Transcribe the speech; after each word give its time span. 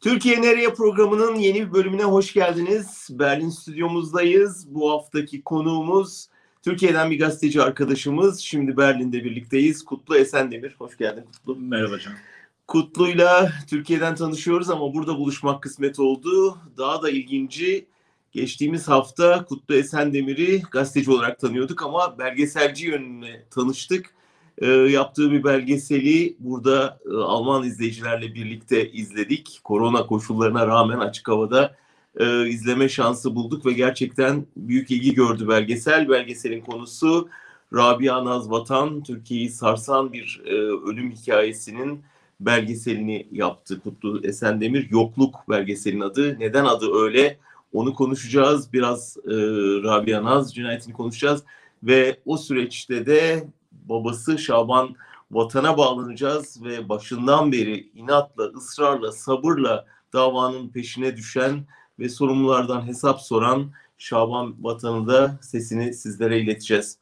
Türkiye 0.00 0.42
Nereye 0.42 0.74
programının 0.74 1.34
yeni 1.34 1.66
bir 1.66 1.72
bölümüne 1.72 2.04
hoş 2.04 2.32
geldiniz. 2.32 3.08
Berlin 3.10 3.50
stüdyomuzdayız. 3.50 4.74
Bu 4.74 4.90
haftaki 4.90 5.42
konuğumuz 5.42 6.28
Türkiye'den 6.62 7.10
bir 7.10 7.18
gazeteci 7.18 7.62
arkadaşımız. 7.62 8.40
Şimdi 8.40 8.76
Berlin'de 8.76 9.24
birlikteyiz. 9.24 9.84
Kutlu 9.84 10.16
Esendemir. 10.16 10.74
Hoş 10.78 10.96
geldin 10.96 11.24
Kutlu. 11.24 11.56
Merhaba 11.56 11.98
canım. 11.98 12.18
Kutlu'yla 12.66 13.52
Türkiye'den 13.68 14.14
tanışıyoruz 14.14 14.70
ama 14.70 14.94
burada 14.94 15.18
buluşmak 15.18 15.62
kısmet 15.62 15.98
oldu. 15.98 16.58
Daha 16.76 17.02
da 17.02 17.10
ilginci 17.10 17.86
geçtiğimiz 18.32 18.88
hafta 18.88 19.44
Kutlu 19.44 19.74
Esendemir'i 19.74 20.62
gazeteci 20.70 21.10
olarak 21.10 21.38
tanıyorduk 21.38 21.82
ama 21.82 22.18
belgeselci 22.18 22.86
yönüne 22.86 23.42
tanıştık 23.50 24.14
e, 24.60 24.66
yaptığı 24.66 25.32
bir 25.32 25.44
belgeseli 25.44 26.36
burada 26.38 27.00
e, 27.06 27.14
Alman 27.14 27.64
izleyicilerle 27.64 28.34
birlikte 28.34 28.90
izledik. 28.90 29.60
Korona 29.64 30.06
koşullarına 30.06 30.66
rağmen 30.66 30.98
açık 30.98 31.28
havada 31.28 31.76
e, 32.16 32.48
izleme 32.48 32.88
şansı 32.88 33.34
bulduk 33.34 33.66
ve 33.66 33.72
gerçekten 33.72 34.46
büyük 34.56 34.90
ilgi 34.90 35.14
gördü 35.14 35.48
belgesel. 35.48 36.08
Belgeselin 36.08 36.60
konusu 36.60 37.28
Rabia 37.74 38.24
Naz 38.24 38.50
Vatan, 38.50 39.02
Türkiye'yi 39.02 39.50
sarsan 39.50 40.12
bir 40.12 40.42
e, 40.46 40.52
ölüm 40.90 41.10
hikayesinin 41.10 42.02
belgeselini 42.40 43.26
yaptı 43.32 43.80
Kutlu 43.80 44.26
Esendemir. 44.26 44.90
Yokluk 44.90 45.34
belgeselin 45.48 46.00
adı. 46.00 46.36
Neden 46.38 46.64
adı 46.64 46.94
öyle? 46.94 47.38
Onu 47.72 47.94
konuşacağız. 47.94 48.72
Biraz 48.72 49.16
e, 49.16 49.34
Rabia 49.82 50.24
Naz 50.24 50.54
cinayetini 50.54 50.94
konuşacağız. 50.94 51.42
Ve 51.82 52.20
o 52.26 52.36
süreçte 52.36 53.06
de 53.06 53.48
babası 53.88 54.38
Şaban 54.38 54.96
vatana 55.30 55.78
bağlanacağız 55.78 56.64
ve 56.64 56.88
başından 56.88 57.52
beri 57.52 57.90
inatla, 57.94 58.44
ısrarla, 58.44 59.12
sabırla 59.12 59.86
davanın 60.12 60.68
peşine 60.68 61.16
düşen 61.16 61.64
ve 61.98 62.08
sorumlulardan 62.08 62.86
hesap 62.86 63.20
soran 63.20 63.70
Şaban 63.98 64.54
vatanı 64.60 65.08
da 65.08 65.38
sesini 65.42 65.94
sizlere 65.94 66.40
ileteceğiz. 66.40 66.98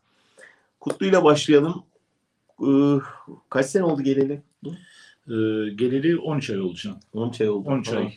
Kutlu 0.80 1.06
ile 1.06 1.25
başlayalım. 1.25 1.83
Ee, 2.62 2.98
kaç 3.50 3.66
sene 3.66 3.84
oldu 3.84 4.03
geleli? 4.03 4.42
Ee, 4.64 4.70
geleli 5.75 6.19
13 6.19 6.50
ay 6.50 6.60
olacak. 6.60 6.94
13 7.14 7.41
ay 7.41 7.48
oldu. 7.48 7.69
13 7.69 7.88
ay. 7.88 8.14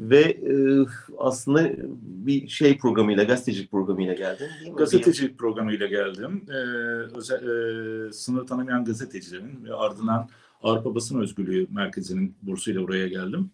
Ve 0.00 0.20
e, 0.20 0.54
aslında 1.18 1.72
bir 2.02 2.48
şey 2.48 2.78
programıyla, 2.78 3.24
gazetecilik 3.24 3.70
programıyla 3.70 4.14
geldin 4.14 4.46
değil 4.60 4.72
mi? 4.72 4.76
Gazetecilik 4.76 5.38
programıyla 5.38 5.86
geldim. 5.86 6.44
Ee, 6.48 6.52
özel, 7.18 7.42
e, 8.08 8.12
sınır 8.12 8.46
tanımayan 8.46 8.84
gazetecilerin 8.84 9.64
ve 9.64 9.74
ardından 9.74 10.28
Avrupa 10.62 10.94
Basın 10.94 11.20
Özgürlüğü 11.20 11.66
Merkezi'nin 11.70 12.34
bursuyla 12.42 12.82
buraya 12.82 13.08
geldim. 13.08 13.50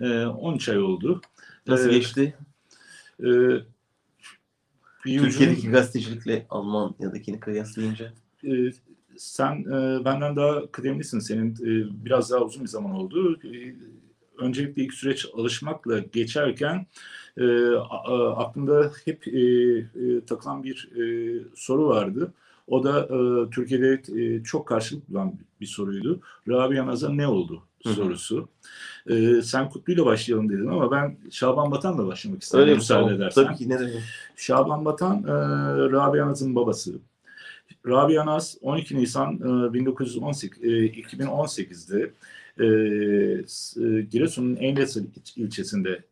Ee, 0.00 0.24
13 0.26 0.68
ay 0.68 0.78
oldu. 0.78 1.20
Nasıl 1.66 1.88
Ee, 1.90 1.92
geçti? 1.92 2.34
E, 3.20 3.28
Türkiye'deki 5.02 5.70
gazetecilikle 5.70 6.46
Almanya'dakini 6.50 7.40
kıyaslayınca. 7.40 8.12
e, 8.44 8.52
sen 9.16 9.60
e, 9.64 10.04
benden 10.04 10.36
daha 10.36 10.66
kıdemlisin. 10.70 11.18
Senin 11.18 11.52
e, 11.54 12.04
biraz 12.04 12.30
daha 12.30 12.40
uzun 12.44 12.62
bir 12.62 12.68
zaman 12.68 12.92
oldu. 12.92 13.38
E, 13.44 13.74
öncelikle 14.44 14.82
ilk 14.82 14.94
süreç 14.94 15.26
alışmakla 15.34 15.98
geçerken 15.98 16.86
e, 17.36 17.74
aklımda 18.36 18.92
hep 19.04 19.28
e, 19.28 19.40
e, 19.40 20.24
takılan 20.26 20.64
bir 20.64 20.88
e, 20.96 21.04
soru 21.54 21.88
vardı. 21.88 22.32
O 22.66 22.84
da 22.84 23.00
e, 23.00 23.50
Türkiye'de 23.50 24.02
e, 24.20 24.42
çok 24.42 24.68
karşılık 24.68 25.08
bulan 25.10 25.34
bir 25.60 25.66
soruydu. 25.66 26.20
Rabia 26.48 26.86
Naz'a 26.86 27.08
ne 27.08 27.26
oldu 27.26 27.62
Hı 27.82 27.90
hı. 27.90 27.94
sorusu. 27.94 28.48
E, 29.10 29.42
sen 29.42 29.68
Kutlu'yla 29.68 30.06
başlayalım 30.06 30.48
dedin 30.48 30.66
ama 30.66 30.90
ben 30.90 31.16
Şaban 31.30 31.70
Batan'la 31.70 32.06
başlamak 32.06 32.42
istedim 32.42 32.64
Öyle 32.64 32.74
müsaade 32.74 33.00
Tamam. 33.00 33.14
edersen. 33.14 33.44
Tabii 33.44 33.56
ki 33.56 33.68
ne 33.68 33.78
demek. 33.78 34.02
Şaban 34.36 34.84
Batan, 34.84 35.22
e, 35.22 35.32
Rabia 35.92 36.26
Naz'ın 36.26 36.54
babası. 36.54 36.94
Rabia 37.86 38.26
Naz 38.26 38.56
12 38.62 38.96
Nisan 38.96 39.34
e, 39.68 39.72
1918, 39.72 40.64
e, 40.64 40.68
2018'de 40.86 42.10
e, 42.60 42.66
s- 43.46 43.82
e, 43.84 44.00
Giresun'un 44.02 44.56
Enlesi 44.56 45.00
il- 45.00 45.42
ilçesinde 45.44 46.04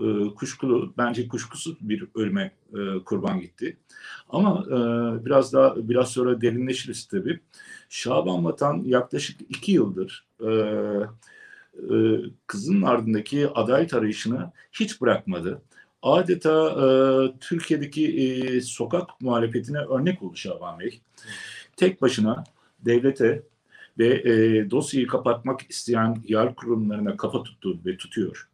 e, 0.00 0.34
kuşkulu, 0.36 0.94
bence 0.98 1.28
kuşkusuz 1.28 1.76
bir 1.80 2.06
ölüme 2.14 2.52
e, 2.74 3.04
kurban 3.04 3.40
gitti. 3.40 3.76
Ama 4.28 4.64
e, 4.68 4.76
biraz 5.24 5.52
daha 5.52 5.88
biraz 5.88 6.10
sonra 6.10 6.40
derinleşiriz 6.40 7.06
tabii. 7.06 7.40
Şaban 7.88 8.44
Vatan 8.44 8.82
yaklaşık 8.84 9.40
iki 9.48 9.72
yıldır 9.72 10.26
e, 10.40 10.50
e, 11.94 11.94
kızının 12.46 12.82
ardındaki 12.82 13.48
adalet 13.48 13.94
arayışını 13.94 14.52
hiç 14.72 15.00
bırakmadı 15.00 15.62
adeta 16.02 16.68
e, 16.70 16.86
Türkiye'deki 17.40 18.06
e, 18.16 18.60
sokak 18.60 19.20
muhalefetine 19.20 19.78
örnek 19.78 20.22
oldu 20.22 20.36
Şaban 20.36 20.78
Bey. 20.80 21.00
Tek 21.76 22.02
başına 22.02 22.44
devlete 22.80 23.42
ve 23.98 24.06
e, 24.06 24.70
dosyayı 24.70 25.06
kapatmak 25.06 25.70
isteyen 25.70 26.16
yargı 26.28 26.54
kurumlarına 26.54 27.16
kafa 27.16 27.42
tuttu 27.42 27.78
ve 27.86 27.96
tutuyor. 27.96 28.48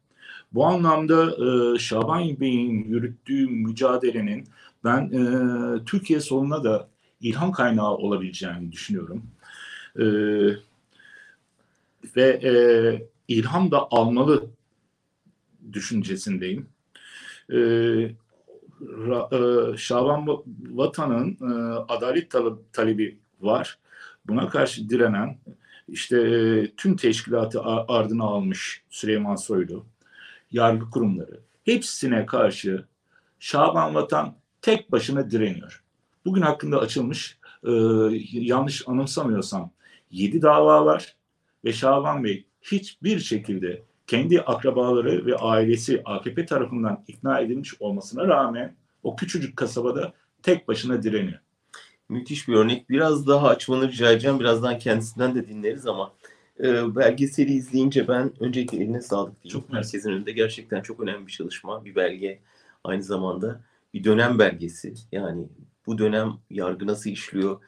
Bu 0.52 0.66
anlamda 0.66 1.36
e, 1.74 1.78
Şaban 1.78 2.40
Bey'in 2.40 2.84
yürüttüğü 2.84 3.46
mücadelenin 3.46 4.48
ben 4.84 5.00
e, 5.12 5.24
Türkiye 5.84 6.20
soluna 6.20 6.64
da 6.64 6.88
ilham 7.20 7.52
kaynağı 7.52 7.94
olabileceğini 7.94 8.72
düşünüyorum. 8.72 9.22
E, 9.96 10.04
ve 12.16 12.40
e, 12.42 12.52
ilham 13.28 13.70
da 13.70 13.88
almalı 13.90 14.50
düşüncesindeyim. 15.72 16.66
Ee, 17.50 17.56
Ra- 18.80 19.74
e, 19.74 19.76
Şaban 19.76 20.20
Va- 20.26 20.42
Vatan'ın 20.70 21.38
e, 21.40 21.74
adalet 21.88 22.34
talebi 22.72 23.18
var. 23.40 23.78
Buna 24.26 24.48
karşı 24.48 24.88
direnen 24.88 25.38
işte 25.88 26.20
e, 26.20 26.70
tüm 26.76 26.96
teşkilatı 26.96 27.62
ardına 27.88 28.24
almış 28.24 28.82
Süleyman 28.90 29.36
Soylu, 29.36 29.86
yargı 30.50 30.90
kurumları 30.90 31.40
hepsine 31.64 32.26
karşı 32.26 32.84
Şaban 33.38 33.94
Vatan 33.94 34.34
tek 34.62 34.92
başına 34.92 35.30
direniyor. 35.30 35.84
Bugün 36.24 36.42
hakkında 36.42 36.78
açılmış 36.78 37.38
e, 37.64 37.70
yanlış 38.32 38.88
anımsamıyorsam 38.88 39.70
7 40.10 40.42
dava 40.42 40.84
var 40.84 41.16
ve 41.64 41.72
Şaban 41.72 42.24
Bey 42.24 42.46
hiçbir 42.62 43.18
şekilde 43.18 43.82
kendi 44.06 44.40
akrabaları 44.40 45.26
ve 45.26 45.36
ailesi 45.36 46.02
AKP 46.04 46.46
tarafından 46.46 47.04
ikna 47.08 47.40
edilmiş 47.40 47.74
olmasına 47.80 48.28
rağmen 48.28 48.76
o 49.02 49.16
küçücük 49.16 49.56
kasabada 49.56 50.12
tek 50.42 50.68
başına 50.68 51.02
direniyor. 51.02 51.38
Müthiş 52.10 52.48
bir 52.48 52.54
örnek. 52.54 52.90
Biraz 52.90 53.26
daha 53.26 53.48
açmanı 53.48 53.88
rica 53.88 54.12
edeceğim. 54.12 54.40
Birazdan 54.40 54.78
kendisinden 54.78 55.34
de 55.34 55.48
dinleriz 55.48 55.86
ama 55.86 56.12
e, 56.60 56.96
belgeseli 56.96 57.52
izleyince 57.52 58.08
ben 58.08 58.32
öncelikle 58.40 58.78
eline 58.78 59.00
sağlık 59.00 59.42
diyeyim. 59.42 59.60
Çok. 59.60 59.76
Herkesin 59.76 60.10
önünde 60.10 60.32
gerçekten 60.32 60.80
çok 60.80 61.00
önemli 61.00 61.26
bir 61.26 61.32
çalışma. 61.32 61.84
Bir 61.84 61.94
belge 61.94 62.38
aynı 62.84 63.02
zamanda 63.02 63.60
bir 63.94 64.04
dönem 64.04 64.38
belgesi. 64.38 64.94
Yani 65.12 65.48
bu 65.86 65.98
dönem 65.98 66.32
yargı 66.50 66.86
nasıl 66.86 67.10
işliyor? 67.10 67.60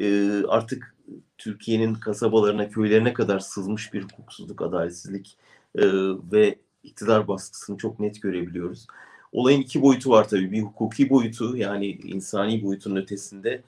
E, 0.00 0.30
artık 0.48 0.96
Türkiye'nin 1.38 1.94
kasabalarına, 1.94 2.68
köylerine 2.68 3.12
kadar 3.12 3.38
sızmış 3.38 3.94
bir 3.94 4.02
hukuksuzluk, 4.02 4.62
adaletsizlik 4.62 5.38
e, 5.74 5.82
ve 6.32 6.58
iktidar 6.82 7.28
baskısını 7.28 7.76
çok 7.76 8.00
net 8.00 8.22
görebiliyoruz. 8.22 8.86
Olayın 9.32 9.60
iki 9.60 9.82
boyutu 9.82 10.10
var 10.10 10.28
tabii. 10.28 10.52
Bir 10.52 10.62
hukuki 10.62 11.10
boyutu 11.10 11.56
yani 11.56 11.86
insani 11.86 12.62
boyutunun 12.62 12.96
ötesinde 12.96 13.62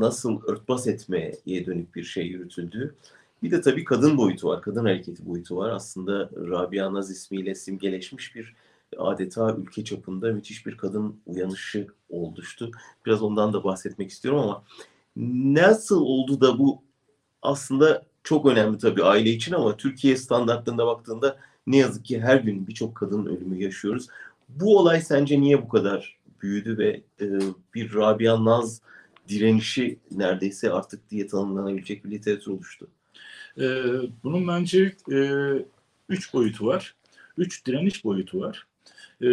nasıl 0.00 0.42
örtbas 0.46 0.86
etmeye 0.86 1.38
dönük 1.46 1.94
bir 1.94 2.04
şey 2.04 2.26
yürütüldüğü. 2.26 2.94
Bir 3.42 3.50
de 3.50 3.60
tabii 3.60 3.84
kadın 3.84 4.16
boyutu 4.16 4.48
var, 4.48 4.62
kadın 4.62 4.84
hareketi 4.84 5.26
boyutu 5.26 5.56
var. 5.56 5.70
Aslında 5.70 6.30
Rabia 6.36 6.92
Naz 6.92 7.10
ismiyle 7.10 7.54
simgeleşmiş 7.54 8.34
bir 8.34 8.54
adeta 8.98 9.56
ülke 9.56 9.84
çapında 9.84 10.32
müthiş 10.32 10.66
bir 10.66 10.76
kadın 10.76 11.16
uyanışı 11.26 11.86
oluştu. 12.10 12.70
Biraz 13.06 13.22
ondan 13.22 13.52
da 13.52 13.64
bahsetmek 13.64 14.10
istiyorum 14.10 14.40
ama 14.40 14.64
nasıl 15.54 16.00
oldu 16.00 16.40
da 16.40 16.58
bu 16.58 16.82
aslında 17.42 18.06
çok 18.22 18.46
önemli 18.46 18.78
tabii 18.78 19.04
aile 19.04 19.30
için 19.30 19.52
ama 19.52 19.76
Türkiye 19.76 20.16
standartlarında 20.16 20.86
baktığında 20.86 21.36
ne 21.66 21.76
yazık 21.76 22.04
ki 22.04 22.20
her 22.20 22.36
gün 22.36 22.66
birçok 22.66 22.94
kadın 22.94 23.26
ölümü 23.26 23.62
yaşıyoruz. 23.62 24.06
Bu 24.48 24.78
olay 24.78 25.00
sence 25.00 25.40
niye 25.40 25.62
bu 25.62 25.68
kadar 25.68 26.18
büyüdü 26.42 26.78
ve 26.78 27.02
e, 27.20 27.26
bir 27.74 27.94
Rabia 27.94 28.44
Naz 28.44 28.80
direnişi 29.28 29.98
neredeyse 30.10 30.72
artık 30.72 31.10
diye 31.10 31.26
tanımlanabilecek 31.26 32.04
bir 32.04 32.10
literatür 32.10 32.50
oluştu? 32.50 32.88
Ee, 33.58 33.82
bunun 34.24 34.48
bence 34.48 34.96
e, 35.12 35.18
üç 36.08 36.34
boyutu 36.34 36.66
var. 36.66 36.94
Üç 37.38 37.66
direniş 37.66 38.04
boyutu 38.04 38.40
var. 38.40 38.66
Ee, 39.22 39.26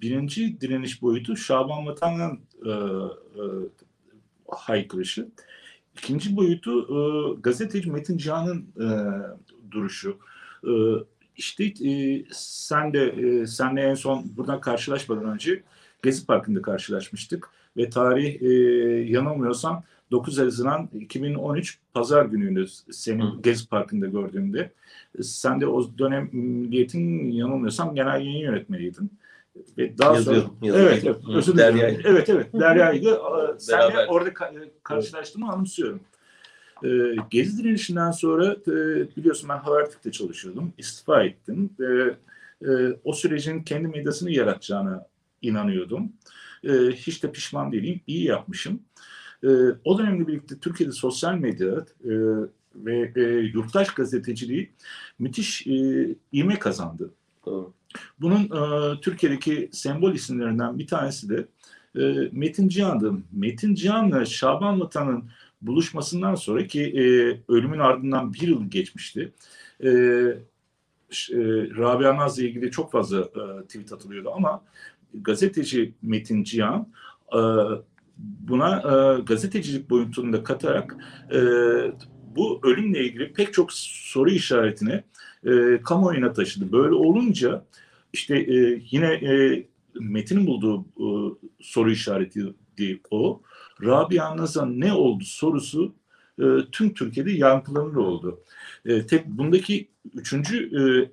birinci 0.00 0.60
direniş 0.60 1.02
boyutu 1.02 1.36
Şaban 1.36 1.86
Vatan'ın 1.86 2.40
e, 2.66 2.70
e, 2.70 3.44
haykırışı. 4.48 5.28
İkinci 5.98 6.36
boyutu 6.36 6.80
e, 6.80 7.00
gazeteci 7.40 7.90
Metin 7.90 8.18
Cihan'ın 8.18 8.66
e, 8.80 8.86
duruşu. 9.70 10.18
E, 10.64 10.72
işte 11.36 11.64
e, 11.64 12.24
sen 12.32 12.92
de 12.92 13.06
e, 13.06 13.46
senle 13.46 13.80
en 13.82 13.94
son 13.94 14.36
buradan 14.36 14.60
karşılaşmadan 14.60 15.24
önce 15.24 15.62
Gezi 16.02 16.26
Parkı'nda 16.26 16.62
karşılaşmıştık 16.62 17.50
ve 17.76 17.90
tarih 17.90 18.42
e, 18.42 18.48
yanılmıyorsam 19.10 19.84
9 20.10 20.38
Haziran 20.38 20.88
2013 21.00 21.78
Pazar 21.94 22.24
günüydü 22.24 22.66
senin 22.90 23.26
Hı. 23.26 23.40
Gezi 23.42 23.68
Parkı'nda 23.68 24.06
gördüğümde. 24.06 24.72
Sen 25.22 25.60
de 25.60 25.66
o 25.66 25.98
dönem 25.98 26.28
Milliyet'in 26.32 27.30
yanılmıyorsam 27.30 27.94
genel 27.94 28.20
yayın 28.20 28.38
yönetmeniydin. 28.38 29.12
Ve 29.78 29.98
daha 29.98 30.14
yazıyor, 30.14 30.42
sonra 30.42 30.54
yazıyor. 30.62 30.90
evet, 30.90 31.04
evet, 31.04 31.16
özür 31.34 31.54
dilerim. 31.54 32.00
Evet, 32.04 32.28
evet, 32.28 32.52
Derya'ydı. 32.52 33.20
Senle 33.58 34.06
orada 34.06 34.30
karşılaştığımı 34.82 35.52
anımsıyorum. 35.52 36.00
E, 36.84 36.88
Gezi 37.30 37.58
direnişinden 37.64 38.10
sonra 38.10 38.56
e, 38.66 38.72
biliyorsun 39.16 39.48
ben 39.48 39.58
Habertürk'te 39.58 40.12
çalışıyordum. 40.12 40.72
İstifa 40.78 41.22
ettim. 41.22 41.70
E, 41.80 41.84
e, 42.68 42.96
o 43.04 43.12
sürecin 43.12 43.62
kendi 43.62 43.88
medyasını 43.88 44.30
yaratacağına 44.30 45.06
inanıyordum. 45.42 46.12
E, 46.64 46.72
hiç 46.92 47.22
de 47.22 47.32
pişman 47.32 47.72
değilim. 47.72 48.00
İyi 48.06 48.24
yapmışım. 48.24 48.80
E, 49.44 49.48
o 49.84 49.98
dönemle 49.98 50.26
birlikte 50.26 50.58
Türkiye'de 50.58 50.92
sosyal 50.92 51.34
medya 51.34 51.86
e, 52.04 52.12
ve 52.74 53.12
e, 53.16 53.20
yurttaş 53.54 53.94
gazeteciliği 53.94 54.70
müthiş 55.18 55.66
e, 55.66 56.08
ivme 56.32 56.58
kazandı. 56.58 57.10
Doğru. 57.46 57.72
Bunun 58.20 58.42
e, 58.42 59.00
Türkiye'deki 59.00 59.70
sembol 59.72 60.12
isimlerinden 60.12 60.78
bir 60.78 60.86
tanesi 60.86 61.28
de 61.28 61.46
e, 61.96 62.28
Metin 62.32 62.68
Cihan'dı. 62.68 63.12
Metin 63.32 63.74
Cihan'la 63.74 64.24
Şaban 64.24 64.80
Vatan'ın 64.80 65.24
buluşmasından 65.62 66.34
sonra 66.34 66.66
ki 66.66 66.82
e, 66.82 67.02
ölümün 67.52 67.78
ardından 67.78 68.34
bir 68.34 68.48
yıl 68.48 68.70
geçmişti. 68.70 69.32
E, 69.84 69.88
e, 71.30 71.38
Rabia 71.76 72.16
Naz'la 72.16 72.42
ilgili 72.42 72.70
çok 72.70 72.92
fazla 72.92 73.20
e, 73.20 73.62
tweet 73.62 73.92
atılıyordu 73.92 74.30
ama 74.34 74.62
gazeteci 75.14 75.94
Metin 76.02 76.44
Cihan 76.44 76.88
e, 77.32 77.40
buna 78.18 78.76
e, 78.76 79.22
gazetecilik 79.22 79.90
boyutunu 79.90 80.32
da 80.32 80.44
katarak 80.44 80.96
e, 81.32 81.40
bu 82.36 82.60
ölümle 82.62 83.04
ilgili 83.04 83.32
pek 83.32 83.52
çok 83.52 83.72
soru 83.72 84.30
işaretini 84.30 85.04
kamuoyuna 85.84 86.32
taşıdı. 86.32 86.72
Böyle 86.72 86.94
olunca 86.94 87.64
işte 88.12 88.46
yine 88.90 89.12
e, 89.12 89.66
Metin'in 90.00 90.46
bulduğu 90.46 90.86
soru 91.60 91.90
işareti 91.90 92.54
değil 92.78 93.00
o. 93.10 93.42
Rabia 93.82 94.36
Naz'a 94.36 94.66
ne 94.66 94.92
oldu 94.92 95.24
sorusu 95.24 95.94
tüm 96.72 96.94
Türkiye'de 96.94 97.32
yankılanır 97.32 97.96
oldu. 97.96 98.40
E, 98.84 99.06
tek 99.06 99.26
bundaki 99.26 99.88
üçüncü 100.14 100.56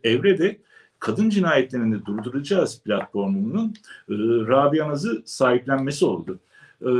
e, 0.03 0.09
evre 0.09 0.37
de 0.37 0.59
kadın 0.99 1.29
cinayetlerini 1.29 2.05
durduracağız 2.05 2.81
platformunun 2.83 3.73
e, 4.09 4.13
Rabia 4.47 4.89
Naz'ı 4.89 5.23
sahiplenmesi 5.25 6.05
oldu. 6.05 6.39
E, 6.81 6.91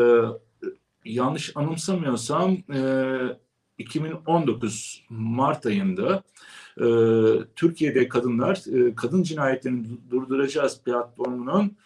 yanlış 1.05 1.51
anımsamıyorsam 1.55 2.57
e, 2.73 2.81
2019 3.77 5.03
Mart 5.09 5.65
ayında 5.65 6.23
e, 6.77 6.85
Türkiye'de 7.55 8.07
kadınlar 8.07 8.63
e, 8.75 8.95
kadın 8.95 9.23
cinayetlerini 9.23 9.87
durduracağız 10.11 10.81
platformunun 10.83 11.77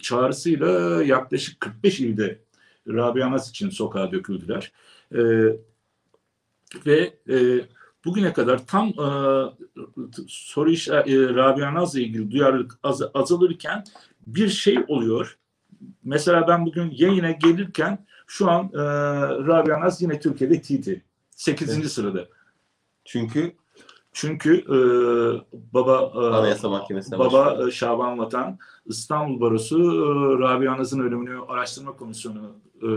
çağrısıyla 0.00 1.02
yaklaşık 1.02 1.60
45 1.60 2.00
ilde 2.00 2.38
Rabia 2.88 3.30
Naz 3.30 3.50
için 3.50 3.70
sokağa 3.70 4.12
döküldüler. 4.12 4.72
E, 5.14 5.22
ve 6.86 7.14
e, 7.30 7.60
bugüne 8.06 8.32
kadar 8.32 8.66
tam 8.66 8.88
e, 8.88 9.08
soru 10.28 10.70
iş 10.70 10.88
e, 10.88 10.94
Rabia 11.34 11.74
Naz'la 11.74 12.00
ilgili 12.00 12.30
duyarlılık 12.30 12.78
az, 12.82 13.02
azalırken 13.14 13.84
bir 14.26 14.48
şey 14.48 14.84
oluyor. 14.88 15.38
Mesela 16.04 16.48
ben 16.48 16.66
bugün 16.66 16.90
yayına 16.96 17.30
gelirken 17.30 18.06
şu 18.26 18.50
an 18.50 18.64
e, 18.74 18.78
Rabia 19.46 19.80
Naz 19.80 20.02
yine 20.02 20.20
Türkiye'de 20.20 20.60
TT. 20.60 20.88
8. 21.30 21.78
Evet. 21.78 21.90
sırada. 21.90 22.26
Çünkü 23.04 23.52
çünkü 24.12 24.58
e, 24.58 24.78
baba 25.74 26.12
e, 26.14 26.18
Anayasa 26.18 26.68
Mahkemesi'ne 26.68 27.18
baba 27.18 27.46
başvurdu. 27.46 27.68
E, 27.68 27.70
Şaban 27.70 28.18
Vatan 28.18 28.58
İstanbul 28.86 29.40
Barosu 29.40 29.78
e, 29.78 30.42
Rabia 30.42 30.78
Naz'ın 30.78 31.00
ölümünü 31.00 31.40
araştırma 31.48 31.96
komisyonu 31.96 32.52
e, 32.82 32.88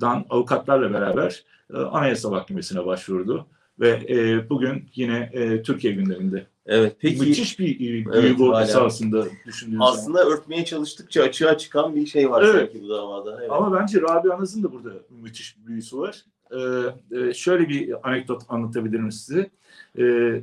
dan 0.00 0.24
avukatlarla 0.30 0.92
beraber 0.92 1.44
e, 1.74 1.76
Anayasa 1.76 2.30
Mahkemesi'ne 2.30 2.86
başvurdu 2.86 3.46
ve 3.80 4.06
e, 4.08 4.50
bugün 4.50 4.84
yine 4.94 5.30
e, 5.32 5.62
Türkiye 5.62 5.92
gündeminde. 5.92 6.46
Evet. 6.66 6.96
Peki 7.00 7.20
müthiş 7.20 7.58
bir 7.58 7.78
büyük 7.78 8.08
evet, 8.14 8.40
ordusu 8.40 8.80
aslında 8.80 9.26
düşündüğünüz 9.46 9.80
Aslında 9.82 10.22
zaman. 10.22 10.38
örtmeye 10.38 10.64
çalıştıkça 10.64 11.22
açığa 11.22 11.58
çıkan 11.58 11.96
bir 11.96 12.06
şey 12.06 12.30
var 12.30 12.42
evet. 12.42 12.70
sanki 12.72 12.82
bu 12.82 12.88
davada. 12.88 13.38
Evet. 13.40 13.50
Ama 13.52 13.80
bence 13.80 14.00
Rabia 14.00 14.40
Naz'ın 14.40 14.62
da 14.62 14.72
burada 14.72 14.90
müthiş 15.10 15.56
bir 15.58 15.66
büyüsü 15.66 15.98
var. 15.98 16.24
Ee, 16.50 17.18
e, 17.18 17.34
şöyle 17.34 17.68
bir 17.68 18.08
anekdot 18.08 18.42
anlatabilirim 18.48 19.12
size. 19.12 19.50
Ee, 19.98 20.40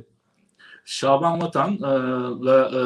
Şaban 0.84 1.42
Vatan'la 1.42 2.70
e, 2.72 2.80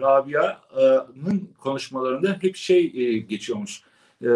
Rabia'nın 0.00 1.48
konuşmalarında 1.58 2.36
hep 2.40 2.56
şey 2.56 2.92
e, 2.94 3.18
geçiyormuş. 3.18 3.82
E, 4.24 4.28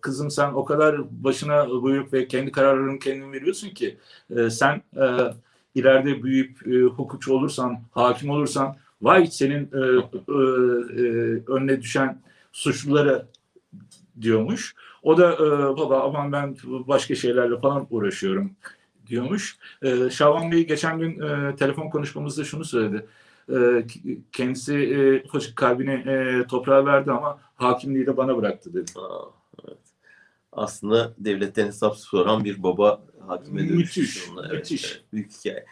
kızım 0.00 0.30
sen 0.30 0.52
o 0.52 0.64
kadar 0.64 1.24
başına 1.24 1.70
buyruk 1.70 2.12
ve 2.12 2.28
kendi 2.28 2.52
kararlarını 2.52 2.98
kendin 2.98 3.32
veriyorsun 3.32 3.68
ki 3.68 3.98
e, 4.36 4.50
sen 4.50 4.82
e, 4.96 5.04
ileride 5.74 6.22
büyüyüp 6.22 6.66
e, 6.66 6.82
hukukçu 6.82 7.34
olursan, 7.34 7.80
hakim 7.90 8.30
olursan 8.30 8.76
vay 9.02 9.26
senin 9.26 9.70
e, 9.72 9.78
e, 10.28 10.38
e, 11.02 11.42
önüne 11.46 11.82
düşen 11.82 12.22
suçluları 12.52 13.26
diyormuş. 14.20 14.74
O 15.02 15.16
da 15.18 15.32
e, 15.34 15.76
baba 15.76 16.02
aman 16.02 16.32
ben 16.32 16.56
başka 16.64 17.14
şeylerle 17.14 17.60
falan 17.60 17.86
uğraşıyorum 17.90 18.52
diyormuş. 19.06 19.58
E, 19.82 20.10
Şaban 20.10 20.52
Bey 20.52 20.66
geçen 20.66 20.98
gün 20.98 21.20
e, 21.20 21.56
telefon 21.56 21.90
konuşmamızda 21.90 22.44
şunu 22.44 22.64
söyledi. 22.64 23.06
E, 23.52 23.86
kendisi 24.32 24.74
e, 24.74 25.22
kalbini 25.54 25.92
e, 25.92 26.44
toprağa 26.46 26.86
verdi 26.86 27.12
ama 27.12 27.38
hakimliği 27.58 28.06
de 28.06 28.16
bana 28.16 28.36
bıraktı 28.36 28.74
dedi. 28.74 28.92
Aa, 28.96 29.24
evet. 29.64 29.78
Aslında 30.52 31.14
devletten 31.18 31.66
hesap 31.66 31.96
soran 31.96 32.44
bir 32.44 32.62
baba 32.62 33.00
hakime 33.26 33.68
dönüşmüş. 33.68 33.96
Müthiş, 33.96 34.28
evet, 34.38 34.52
müthiş. 34.52 34.84
Evet, 34.84 35.04
büyük 35.12 35.32
hikaye. 35.32 35.64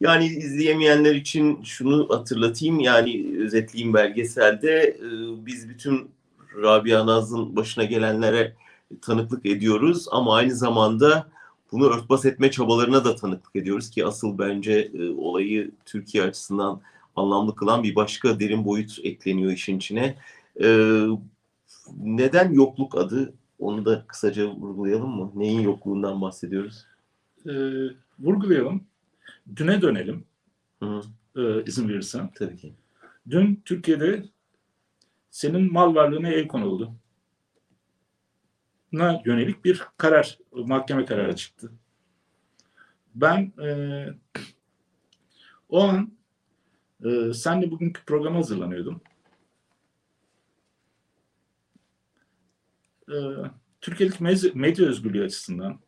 Yani 0.00 0.26
izleyemeyenler 0.26 1.14
için 1.14 1.62
şunu 1.62 2.06
hatırlatayım 2.10 2.80
yani 2.80 3.36
özetleyeyim 3.38 3.94
belgeselde 3.94 4.82
e, 4.82 5.06
biz 5.46 5.68
bütün 5.68 6.10
Rabia 6.62 7.06
Naz'ın 7.06 7.56
başına 7.56 7.84
gelenlere 7.84 8.54
tanıklık 9.02 9.46
ediyoruz 9.46 10.06
ama 10.10 10.34
aynı 10.34 10.54
zamanda 10.54 11.28
bunu 11.72 11.86
örtbas 11.90 12.24
etme 12.24 12.50
çabalarına 12.50 13.04
da 13.04 13.16
tanıklık 13.16 13.56
ediyoruz 13.56 13.90
ki 13.90 14.06
asıl 14.06 14.38
bence 14.38 14.90
e, 14.94 15.08
olayı 15.08 15.70
Türkiye 15.86 16.24
açısından 16.24 16.80
anlamlı 17.16 17.54
kılan 17.54 17.82
bir 17.82 17.94
başka 17.94 18.40
derin 18.40 18.64
boyut 18.64 18.98
ekleniyor 19.02 19.52
işin 19.52 19.76
içine. 19.76 20.16
Neden 21.98 22.52
yokluk 22.52 22.98
adı? 22.98 23.34
Onu 23.58 23.84
da 23.84 24.04
kısaca 24.06 24.50
vurgulayalım 24.50 25.10
mı? 25.10 25.32
Neyin 25.34 25.60
yokluğundan 25.60 26.20
bahsediyoruz? 26.20 26.86
E, 27.46 27.52
vurgulayalım. 28.18 28.84
Düne 29.56 29.82
dönelim. 29.82 30.24
Hı. 30.82 31.00
E, 31.36 31.64
izin 31.64 31.88
verirsen. 31.88 32.30
Tabii 32.34 32.56
ki. 32.56 32.74
Dün 33.30 33.62
Türkiye'de 33.64 34.24
senin 35.30 35.72
mal 35.72 35.94
varlığına 35.94 36.28
el 36.28 36.48
konuldu 36.48 36.92
na 38.92 39.22
yönelik 39.24 39.64
bir 39.64 39.82
karar, 39.96 40.38
mahkeme 40.52 41.04
kararı 41.04 41.36
çıktı. 41.36 41.72
Ben 43.14 43.52
e, 43.62 43.68
o 45.68 45.82
an 45.82 46.12
e, 47.04 47.32
senle 47.34 47.70
bugünkü 47.70 48.04
programa 48.04 48.38
hazırlanıyordum. 48.38 49.00
E, 53.10 53.16
Türkiye'deki 53.80 54.24
medya 54.54 54.86
özgürlüğü 54.86 55.24
açısından 55.24 55.80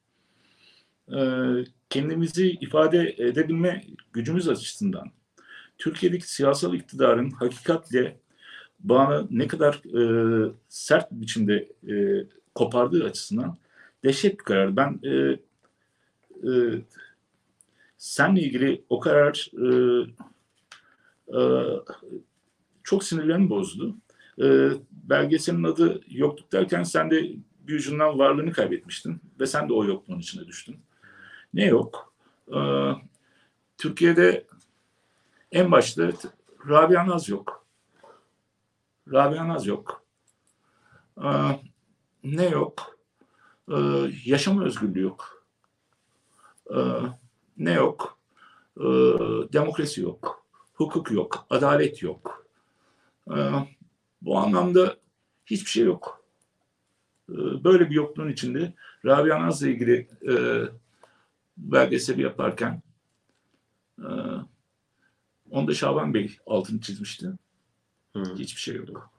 e, 1.08 1.20
kendimizi 1.90 2.50
ifade 2.50 3.14
edebilme 3.18 3.84
gücümüz 4.12 4.48
açısından 4.48 5.10
Türkiye'deki 5.78 6.32
siyasal 6.32 6.74
iktidarın 6.74 7.30
hakikatle 7.30 8.20
bana 8.80 9.26
ne 9.30 9.46
kadar 9.46 9.74
e, 9.74 10.52
sert 10.68 11.12
biçimde 11.12 11.68
e, 11.88 12.26
kopardığı 12.54 13.04
açısından 13.04 13.58
dehşet 14.04 14.38
bir 14.38 14.44
karar. 14.44 14.76
Ben 14.76 15.00
e, 15.02 15.10
e, 16.50 16.82
senle 17.98 18.40
ilgili 18.40 18.84
o 18.88 19.00
karar 19.00 19.50
e, 19.62 19.66
e, 21.38 21.40
çok 22.82 23.04
sinirlerimi 23.04 23.50
bozdu. 23.50 23.96
E, 24.38 24.70
belgeselin 24.90 25.64
adı 25.64 26.00
yokluk 26.08 26.52
derken 26.52 26.82
sen 26.82 27.10
de 27.10 27.30
bir 27.60 27.74
ucundan 27.74 28.18
varlığını 28.18 28.52
kaybetmiştin 28.52 29.20
ve 29.40 29.46
sen 29.46 29.68
de 29.68 29.72
o 29.72 29.84
yokluğun 29.84 30.18
içine 30.18 30.46
düştün. 30.46 30.80
Ne 31.54 31.64
yok? 31.64 32.14
E, 32.48 32.58
Türkiye'de 33.78 34.46
En 35.52 35.72
başta 35.72 36.10
Rabia 36.68 37.06
Naz 37.06 37.28
yok. 37.28 37.66
Rabia 39.12 39.48
Naz 39.48 39.66
yok. 39.66 40.04
Ee, 41.24 41.60
ne 42.24 42.48
yok? 42.48 42.98
Ee, 43.70 43.76
yaşam 44.24 44.62
özgürlüğü 44.62 45.00
yok. 45.00 45.46
Ee, 46.70 46.80
ne 47.58 47.72
yok? 47.72 48.18
Ee, 48.80 48.82
demokrasi 49.52 50.00
yok. 50.00 50.46
Hukuk 50.74 51.10
yok. 51.10 51.46
Adalet 51.50 52.02
yok. 52.02 52.46
Ee, 53.30 53.50
bu 54.24 54.38
anlamda 54.38 54.96
hiçbir 55.46 55.70
şey 55.70 55.84
yok. 55.84 56.24
Ee, 57.30 57.64
böyle 57.64 57.90
bir 57.90 57.94
yokluğun 57.94 58.28
içinde 58.28 58.72
Rabia 59.04 59.46
Naz'la 59.46 59.68
ilgili 59.68 60.08
e, 60.28 60.34
belgeseli 61.56 62.22
yaparken 62.22 62.82
e, 63.98 64.08
onda 65.50 65.74
Şaban 65.74 66.14
Bey 66.14 66.36
altını 66.46 66.80
çizmişti. 66.80 67.32
Hı. 68.16 68.22
Hiçbir 68.38 68.60
şey 68.60 68.76
yok. 68.76 69.10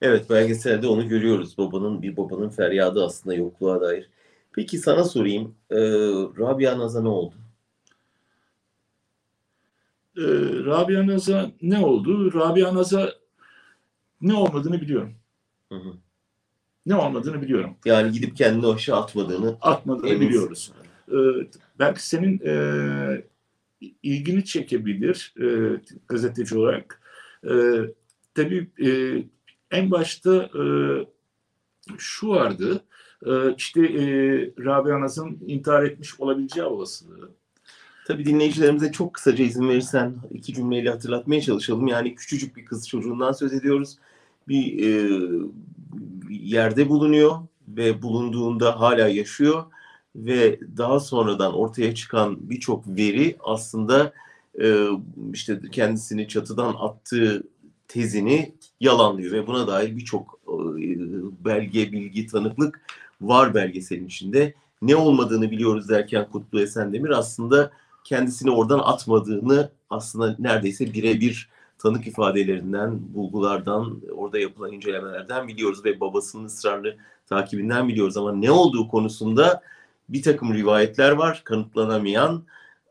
Evet 0.00 0.30
belgeselde 0.30 0.86
onu 0.86 1.08
görüyoruz. 1.08 1.58
Babanın 1.58 2.02
bir 2.02 2.16
babanın 2.16 2.48
feryadı 2.48 3.04
aslında 3.04 3.34
yokluğa 3.34 3.80
dair. 3.80 4.10
Peki 4.52 4.78
sana 4.78 5.04
sorayım. 5.04 5.54
Ee, 5.70 5.76
Rabia 6.38 6.78
Naz'a 6.78 7.02
ne 7.02 7.08
oldu? 7.08 7.34
Ee, 10.16 10.22
Rabia 10.64 11.06
Naz'a 11.06 11.50
ne 11.62 11.78
oldu? 11.78 12.34
Rabia 12.34 12.74
Naz'a 12.74 13.12
ne 14.22 14.34
olmadığını 14.34 14.80
biliyorum. 14.80 15.14
Hı 15.68 15.74
hı. 15.74 15.92
Ne 16.86 16.96
olmadığını 16.96 17.42
biliyorum. 17.42 17.76
Yani 17.84 18.12
gidip 18.12 18.36
kendini 18.36 18.66
aşağı 18.66 19.00
atmadığını 19.00 19.56
Atmadığını 19.60 20.20
biliyoruz. 20.20 20.72
Ee, 21.08 21.14
belki 21.78 22.06
senin 22.06 22.40
e, 22.46 23.24
ilgini 24.02 24.44
çekebilir 24.44 25.34
e, 25.40 25.80
gazeteci 26.08 26.58
olarak. 26.58 27.02
E, 27.44 27.52
tabii 28.34 28.70
e, 28.84 28.88
en 29.70 29.90
başta 29.90 30.36
e, 30.36 30.64
şu 31.98 32.28
vardı. 32.28 32.84
E, 33.26 33.54
işte 33.56 33.80
e, 33.80 34.04
Rabia 34.64 35.00
Naz'ın 35.00 35.38
intihar 35.46 35.82
etmiş 35.82 36.20
olabileceği 36.20 36.66
olasılığı. 36.66 37.30
Tabii 38.06 38.24
dinleyicilerimize 38.24 38.92
çok 38.92 39.14
kısaca 39.14 39.44
izin 39.44 39.68
verirsen 39.68 40.14
iki 40.30 40.54
cümleyle 40.54 40.90
hatırlatmaya 40.90 41.40
çalışalım. 41.40 41.86
Yani 41.86 42.14
küçücük 42.14 42.56
bir 42.56 42.64
kız 42.64 42.88
çocuğundan 42.88 43.32
söz 43.32 43.52
ediyoruz. 43.52 43.98
Bir 44.48 44.78
e, 44.78 45.20
yerde 46.30 46.88
bulunuyor 46.88 47.36
ve 47.68 48.02
bulunduğunda 48.02 48.80
hala 48.80 49.08
yaşıyor 49.08 49.64
ve 50.16 50.60
daha 50.76 51.00
sonradan 51.00 51.54
ortaya 51.54 51.94
çıkan 51.94 52.50
birçok 52.50 52.88
veri 52.88 53.36
aslında 53.40 54.12
e, 54.62 54.86
işte 55.32 55.60
kendisini 55.72 56.28
çatıdan 56.28 56.74
attığı 56.78 57.42
tezini 57.88 58.54
yalanlıyor 58.80 59.32
ve 59.32 59.46
buna 59.46 59.66
dair 59.66 59.96
birçok 59.96 60.40
e, 60.48 60.86
belge, 61.44 61.92
bilgi, 61.92 62.26
tanıklık 62.26 62.80
var 63.20 63.54
belgeselin 63.54 64.06
içinde. 64.06 64.54
Ne 64.82 64.96
olmadığını 64.96 65.50
biliyoruz 65.50 65.88
derken 65.88 66.26
Kutlu 66.32 66.60
Esendemir 66.60 67.10
aslında 67.10 67.72
kendisini 68.04 68.50
oradan 68.50 68.78
atmadığını 68.78 69.70
aslında 69.90 70.36
neredeyse 70.38 70.92
birebir 70.92 71.48
tanık 71.82 72.06
ifadelerinden, 72.06 73.14
bulgulardan, 73.14 74.00
orada 74.14 74.38
yapılan 74.38 74.72
incelemelerden 74.72 75.48
biliyoruz 75.48 75.84
ve 75.84 76.00
babasının 76.00 76.44
ısrarlı 76.44 76.96
takibinden 77.26 77.88
biliyoruz 77.88 78.16
ama 78.16 78.32
ne 78.32 78.50
olduğu 78.50 78.88
konusunda 78.88 79.62
bir 80.08 80.22
takım 80.22 80.54
rivayetler 80.54 81.10
var 81.10 81.42
kanıtlanamayan 81.44 82.42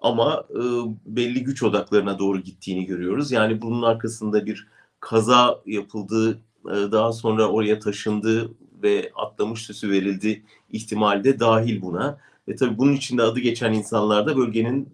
ama 0.01 0.43
e, 0.50 0.62
belli 1.05 1.43
güç 1.43 1.63
odaklarına 1.63 2.19
doğru 2.19 2.39
gittiğini 2.39 2.86
görüyoruz. 2.86 3.31
Yani 3.31 3.62
bunun 3.62 3.81
arkasında 3.81 4.45
bir 4.45 4.67
kaza 5.00 5.62
yapıldığı, 5.65 6.31
e, 6.65 6.75
daha 6.91 7.12
sonra 7.12 7.48
oraya 7.48 7.79
taşındığı 7.79 8.51
ve 8.83 9.12
atlamış 9.15 9.62
süsü 9.62 9.91
verildi 9.91 10.43
ihtimali 10.71 11.24
de 11.24 11.39
dahil 11.39 11.81
buna. 11.81 12.17
Ve 12.48 12.55
tabii 12.55 12.77
bunun 12.77 12.93
içinde 12.93 13.21
adı 13.21 13.39
geçen 13.39 13.74
insanlar 13.74 14.27
da 14.27 14.38
bölgenin 14.38 14.89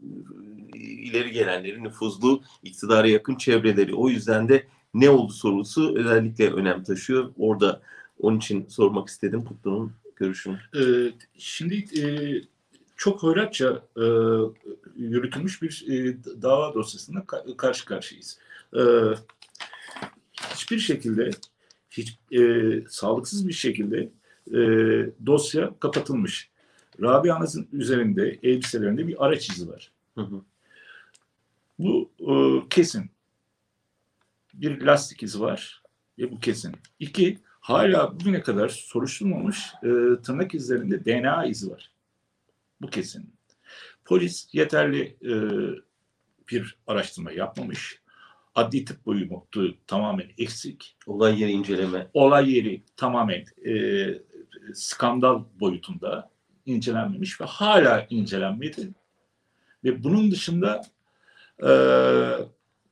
ileri 1.07 1.31
gelenleri, 1.31 1.83
nüfuzlu, 1.83 2.41
iktidara 2.63 3.07
yakın 3.07 3.35
çevreleri. 3.35 3.95
O 3.95 4.09
yüzden 4.09 4.49
de 4.49 4.67
ne 4.93 5.09
oldu 5.09 5.33
sorusu 5.33 5.97
özellikle 5.97 6.53
önem 6.53 6.83
taşıyor. 6.83 7.31
Orada 7.37 7.81
onun 8.19 8.37
için 8.37 8.65
sormak 8.69 9.09
istedim 9.09 9.45
Kutlu'nun 9.45 9.93
görüşünü. 10.15 10.59
Ee, 10.75 11.11
şimdi 11.37 11.75
e, 11.75 12.03
çok 12.95 13.23
hoyratça 13.23 13.83
e, 13.97 14.05
yürütülmüş 14.95 15.61
bir 15.61 15.85
e, 15.87 16.17
dava 16.41 16.73
dosyasında 16.73 17.19
ka- 17.19 17.57
karşı 17.57 17.85
karşıyayız. 17.85 18.39
Ee, 18.77 18.81
hiçbir 20.53 20.79
şekilde, 20.79 21.29
hiç 21.91 22.17
e, 22.31 22.41
sağlıksız 22.89 23.47
bir 23.47 23.53
şekilde 23.53 24.09
e, 24.47 24.59
dosya 25.25 25.73
kapatılmış. 25.79 26.49
Rabia 27.01 27.35
Anaz'ın 27.35 27.67
üzerinde, 27.73 28.39
elbiselerinde 28.43 29.07
bir 29.07 29.25
araç 29.25 29.49
izi 29.49 29.69
var. 29.69 29.91
Hı 30.15 30.21
hı. 30.21 30.41
Bu 31.79 32.11
e, 32.19 32.33
kesin. 32.69 33.11
Bir 34.53 34.81
lastik 34.81 35.23
izi 35.23 35.39
var 35.39 35.83
ve 36.19 36.31
bu 36.31 36.39
kesin. 36.39 36.75
İki, 36.99 37.39
hala 37.59 38.19
bugüne 38.19 38.41
kadar 38.41 38.69
soruşturulmamış 38.69 39.73
e, 39.83 39.89
tırnak 40.21 40.55
izlerinde 40.55 41.05
DNA 41.05 41.45
izi 41.45 41.71
var. 41.71 41.91
Bu 42.81 42.87
kesin. 42.87 43.33
Polis 44.05 44.47
yeterli 44.53 45.17
e, 45.21 45.33
bir 46.51 46.77
araştırma 46.87 47.31
yapmamış. 47.31 48.01
Adli 48.55 48.85
tıp 48.85 49.05
boyutu 49.05 49.77
tamamen 49.87 50.27
eksik. 50.37 50.97
Olay 51.05 51.41
yeri 51.41 51.51
inceleme. 51.51 52.07
Olay 52.13 52.55
yeri 52.55 52.83
tamamen 52.95 53.45
e, 53.67 53.73
skandal 54.73 55.43
boyutunda 55.59 56.31
incelenmemiş 56.65 57.41
ve 57.41 57.45
hala 57.45 58.07
incelenmedi. 58.09 58.89
Ve 59.83 60.03
bunun 60.03 60.31
dışında 60.31 60.81
e, 61.63 61.69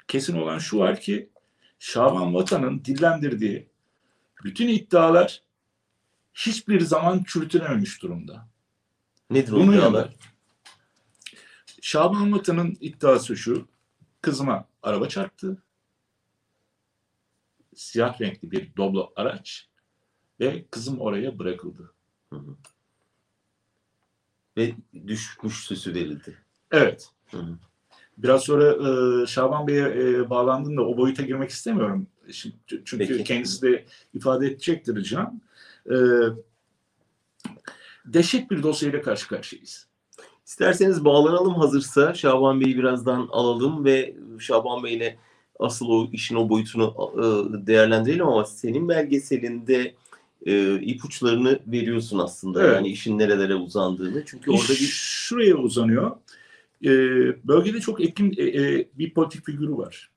kesin 0.08 0.38
olan 0.38 0.58
şu 0.58 0.80
var 0.80 1.00
ki 1.00 1.30
Şaban 1.80 2.34
Vatan'ın 2.34 2.86
dillendirdiği 2.86 3.70
bütün 4.44 4.68
iddialar 4.68 5.42
hiçbir 6.34 6.82
zaman 6.82 7.24
çürütülememiş 7.24 8.02
durumda. 8.02 8.48
Nedir 9.30 9.52
o 9.52 9.56
Bunun 9.56 9.74
iddialar? 9.74 10.16
Şaban 11.82 12.34
Vatan'ın 12.34 12.78
iddiası 12.80 13.38
şu, 13.38 13.68
kızıma 14.22 14.68
araba 14.84 15.10
çarptı, 15.10 15.64
siyah 17.76 18.22
renkli 18.22 18.52
bir 18.52 18.76
Doblo 18.78 19.14
araç 19.16 19.70
ve 20.40 20.66
kızım 20.72 21.02
oraya 21.02 21.40
bırakıldı. 21.40 21.94
Hı 22.30 22.36
hı. 22.36 22.58
Ve 24.58 24.76
düşmüş 25.08 25.56
süsü 25.56 25.94
verildi. 25.94 26.38
Evet. 26.72 27.10
Hı 27.32 27.38
hı. 27.38 27.58
Biraz 28.18 28.44
sonra 28.44 28.72
e, 28.72 29.26
Şaban 29.28 29.68
Bey'e 29.68 29.82
e, 29.82 30.30
bağlandığımda 30.30 30.82
o 30.82 30.98
boyuta 30.98 31.24
girmek 31.24 31.50
istemiyorum. 31.50 32.08
Şimdi, 32.32 32.56
çünkü 32.86 33.08
Peki. 33.08 33.24
kendisi 33.24 33.62
de 33.62 33.86
ifade 34.14 34.48
edecektir 34.48 35.04
Can. 35.04 35.42
E, 35.90 35.96
dehşet 38.06 38.52
bir 38.52 38.64
dosyayla 38.64 39.02
karşı 39.02 39.28
karşıyayız. 39.28 39.88
İsterseniz 40.46 41.06
bağlanalım 41.06 41.56
hazırsa 41.56 42.14
Şaban 42.14 42.62
Bey'i 42.62 42.78
birazdan 42.78 43.28
alalım 43.32 43.86
ve 43.86 44.16
Şaban 44.40 44.84
Bey'le 44.84 45.18
asıl 45.60 45.90
o 45.90 46.10
işin 46.12 46.36
o 46.36 46.50
boyutunu 46.50 46.96
e, 47.14 47.24
değerlendirelim 47.68 48.28
ama 48.28 48.46
senin 48.46 48.90
belgeselinde 48.90 49.94
e, 50.46 50.82
ipuçlarını 50.82 51.60
veriyorsun 51.68 52.20
aslında. 52.20 52.64
Evet. 52.64 52.76
Yani 52.76 52.88
işin 52.88 53.20
nerelere 53.20 53.56
uzandığını. 53.56 54.24
Çünkü 54.26 54.52
orada 54.52 54.70
bir 54.70 54.90
şuraya 54.92 55.56
uzanıyor. 55.56 56.12
E, 56.84 56.90
bölgede 57.48 57.80
çok 57.80 58.02
etkin 58.02 58.34
e, 58.38 58.44
e, 58.44 58.88
bir 58.94 59.14
politik 59.14 59.46
figürü 59.46 59.78
var. 59.78 60.12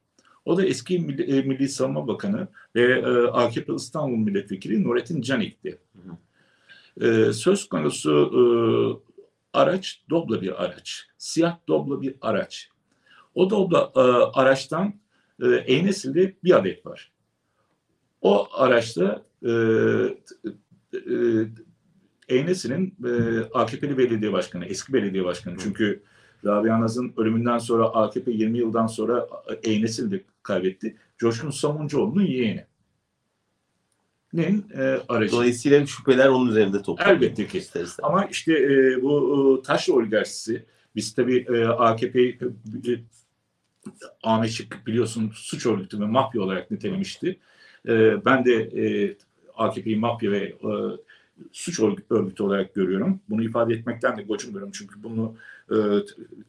O 0.44 0.56
da 0.56 0.64
eski 0.64 0.98
Milli, 0.98 1.22
e, 1.22 1.42
Milli 1.42 1.68
Savunma 1.68 2.08
Bakanı 2.08 2.48
ve 2.74 2.98
e, 2.98 3.26
AKP 3.26 3.74
İstanbul 3.74 4.16
Milletvekili 4.16 4.84
Nurettin 4.84 5.20
Canik'ti. 5.20 5.78
E, 7.00 7.32
söz 7.32 7.68
konusu 7.68 8.10
e, 8.12 8.40
araç 9.58 10.02
Doblo 10.10 10.40
bir 10.40 10.64
araç. 10.64 11.06
Siyah 11.18 11.56
Doblo 11.68 12.02
bir 12.02 12.14
araç. 12.20 12.68
O 13.34 13.50
Doblo 13.50 13.92
e, 13.96 14.00
araçtan 14.40 14.94
e, 15.42 15.46
Eynesil'de 15.46 16.34
bir 16.44 16.58
adet 16.58 16.86
var. 16.86 17.12
O 18.20 18.48
araçta 18.52 19.22
e, 19.42 19.50
e, 20.94 21.00
Eynesil'in 22.28 22.96
e, 23.04 23.40
AKP'li 23.54 23.98
belediye 23.98 24.32
başkanı, 24.32 24.64
eski 24.64 24.92
belediye 24.92 25.24
başkanı. 25.24 25.56
Çünkü 25.62 26.02
Rabia 26.44 26.80
Naz'ın 26.80 27.12
ölümünden 27.16 27.58
sonra 27.58 27.84
AKP 27.84 28.30
20 28.30 28.58
yıldan 28.58 28.86
sonra 28.86 29.28
Eynesil 29.62 30.10
de 30.10 30.22
kaybetti. 30.42 30.96
Coşkun 31.18 31.50
Samuncuoğlu'nun 31.50 32.22
yeğeni. 32.22 32.64
Neyin 34.32 34.66
e, 34.74 34.98
aracı? 35.08 35.32
dolayısıyla 35.32 35.86
şüpheler 35.86 36.28
onun 36.28 36.50
üzerinde 36.50 36.82
toplanıyor. 36.82 37.16
Elbette 37.16 37.46
ki. 37.46 37.58
İster 37.58 37.84
istemez. 37.84 38.10
Ama 38.10 38.24
işte 38.24 38.52
e, 38.52 39.02
bu 39.02 39.58
e, 39.60 39.66
taş 39.66 39.88
oligarşisi 39.88 40.64
biz 40.96 41.14
tabii 41.14 41.46
e, 41.48 41.64
AKP 41.64 42.20
'yi, 42.20 42.38
Ahmet 44.22 44.50
Şık 44.50 44.86
biliyorsun 44.86 45.30
suç 45.34 45.66
örgütü 45.66 46.00
ve 46.00 46.04
mafya 46.04 46.42
olarak 46.42 46.70
nitelemişti. 46.70 47.38
E, 47.88 48.24
ben 48.24 48.44
de 48.44 48.54
e, 48.54 49.16
AKP'yi 49.56 49.96
mafya 49.96 50.30
ve 50.30 50.38
e, 50.38 50.70
suç 51.52 51.80
örgütü 52.10 52.42
olarak 52.42 52.74
görüyorum. 52.74 53.20
Bunu 53.28 53.44
ifade 53.44 53.74
etmekten 53.74 54.16
de 54.16 54.22
gocunmuyorum 54.22 54.70
çünkü 54.72 55.02
bunu 55.02 55.34
e, 55.70 55.76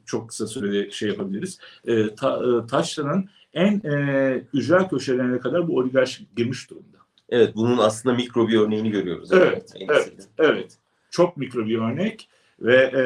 çok 0.05 0.29
kısa 0.29 0.47
sürede 0.47 0.91
şey 0.91 1.09
yapabiliriz. 1.09 1.59
E, 1.85 2.15
ta, 2.15 2.37
e, 2.37 2.67
Taşra'nın 2.67 3.29
en 3.53 3.81
e, 3.83 4.43
ücra 4.53 4.87
köşelerine 4.87 5.39
kadar 5.39 5.67
bu 5.67 5.77
oligarşi 5.77 6.25
girmiş 6.35 6.69
durumda. 6.69 6.97
Evet, 7.29 7.55
bunun 7.55 7.77
aslında 7.77 8.15
mikro 8.15 8.47
bir 8.47 8.59
örneğini 8.59 8.91
görüyoruz. 8.91 9.31
Evet, 9.31 9.73
evet, 9.89 10.27
evet. 10.37 10.77
Çok 11.11 11.37
mikro 11.37 11.65
bir 11.65 11.77
örnek 11.77 12.29
ve 12.61 12.75
e, 12.75 13.03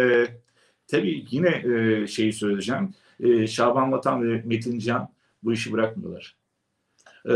tabii 0.88 1.26
yine 1.30 1.50
e, 1.50 2.08
şeyi 2.08 2.34
söyleyeceğim. 2.34 2.94
E, 3.20 3.48
Şaban 3.48 3.92
Vatan 3.92 4.24
ve 4.24 4.42
Metin 4.46 4.80
Can 4.80 5.10
bu 5.44 5.54
işi 5.54 5.72
bırakmıyorlar. 5.72 6.36
E, 7.30 7.34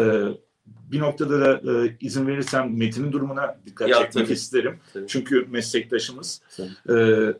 bir 0.91 0.99
noktada 0.99 1.39
da 1.41 1.71
e, 1.85 1.97
izin 2.01 2.27
verirsem 2.27 2.77
Metin'in 2.77 3.11
durumuna 3.11 3.57
dikkat 3.65 3.89
Ya, 3.89 3.97
çekmek 3.97 4.25
tabii. 4.25 4.33
isterim. 4.33 4.79
Tabii. 4.93 5.07
Çünkü 5.07 5.45
meslektaşımız. 5.49 6.41
Tabii. 6.57 6.99
E, 6.99 7.33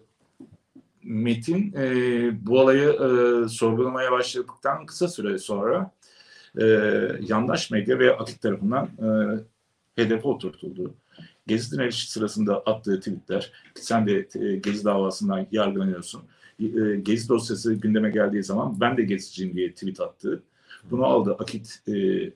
Metin 1.04 1.74
e, 1.78 1.88
bu 2.46 2.60
olayı 2.60 2.90
e, 2.90 3.50
sorgulamaya 3.50 4.12
başladıktan 4.12 4.86
kısa 4.86 5.08
süre 5.08 5.38
sonra 5.38 5.92
e, 6.60 6.66
yandaş 7.22 7.72
medya 7.72 8.00
ve 8.00 8.18
akit 8.18 8.42
tarafından 8.42 8.86
e, 8.86 9.08
hedefe 10.02 10.28
oturtuldu. 10.28 10.94
Gezi 11.48 11.72
direnişi 11.72 12.12
sırasında 12.12 12.60
attığı 12.60 13.00
tweetler, 13.00 13.52
sen 13.76 14.08
de 14.08 14.28
e, 14.36 14.56
Gezi 14.56 14.86
davasından 14.86 15.48
yargılanıyorsun. 15.52 16.22
E, 16.60 16.66
Gezi 16.96 17.30
dosyası 17.30 17.74
gündeme 17.74 18.10
geldiği 18.10 18.44
zaman 18.44 18.80
ben 18.82 18.98
de 18.98 19.04
geziciyim 19.04 19.56
diye 19.56 19.72
tweet 19.74 20.02
attı. 20.02 20.44
Bunu 20.92 21.06
aldı, 21.06 21.36
Akit 21.40 21.80
e, 21.88 21.92
e, 21.92 22.32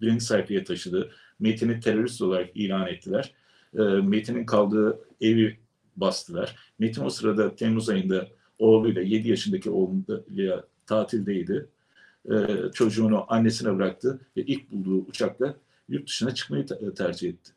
birinci 0.00 0.24
sayfaya 0.24 0.64
taşıdı. 0.64 1.10
Metin'i 1.40 1.80
terörist 1.80 2.22
olarak 2.22 2.56
ilan 2.56 2.86
ettiler. 2.86 3.34
E, 3.78 3.82
Metin'in 3.82 4.46
kaldığı 4.46 4.98
evi 5.20 5.58
bastılar. 5.96 6.56
Metin 6.78 7.04
o 7.04 7.10
sırada 7.10 7.56
Temmuz 7.56 7.88
ayında 7.88 8.28
oğluyla, 8.58 9.02
7 9.02 9.28
yaşındaki 9.28 9.70
oğluyla 9.70 10.64
tatildeydi. 10.86 11.68
E, 12.30 12.34
çocuğunu 12.74 13.24
annesine 13.28 13.76
bıraktı 13.76 14.20
ve 14.36 14.42
ilk 14.42 14.70
bulduğu 14.72 15.06
uçakla 15.08 15.54
yurt 15.88 16.06
dışına 16.06 16.34
çıkmayı 16.34 16.66
te- 16.66 16.94
tercih 16.94 17.28
etti. 17.28 17.52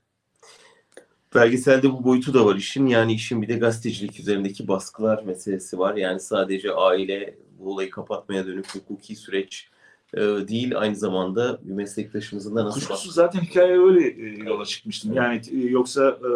Belgeselde 1.36 1.92
bu 1.92 2.04
boyutu 2.04 2.34
da 2.34 2.46
var 2.46 2.56
işin. 2.56 2.88
Yani 2.88 3.14
işin 3.14 3.42
bir 3.42 3.48
de 3.48 3.54
gazetecilik 3.54 4.20
üzerindeki 4.20 4.68
baskılar 4.68 5.24
meselesi 5.24 5.80
var. 5.80 5.96
Yani 5.96 6.20
sadece 6.20 6.72
aile 6.72 7.38
bu 7.60 7.74
olayı 7.74 7.90
kapatmaya 7.90 8.48
dönük 8.48 8.76
hukuki 8.76 9.16
süreç 9.16 9.70
e, 10.14 10.22
değil. 10.22 10.80
Aynı 10.80 10.96
zamanda 10.96 11.60
bir 11.64 11.74
meslektaşımızın 11.74 12.56
da 12.56 12.66
nasıl 12.66 12.80
Kuşkusuz 12.80 13.14
zaten 13.14 13.42
hikaye 13.42 13.80
öyle 13.80 14.08
e, 14.08 14.44
yola 14.44 14.66
çıkmıştım. 14.66 15.14
Yani 15.14 15.42
e, 15.52 15.58
yoksa 15.58 16.10
e, 16.10 16.30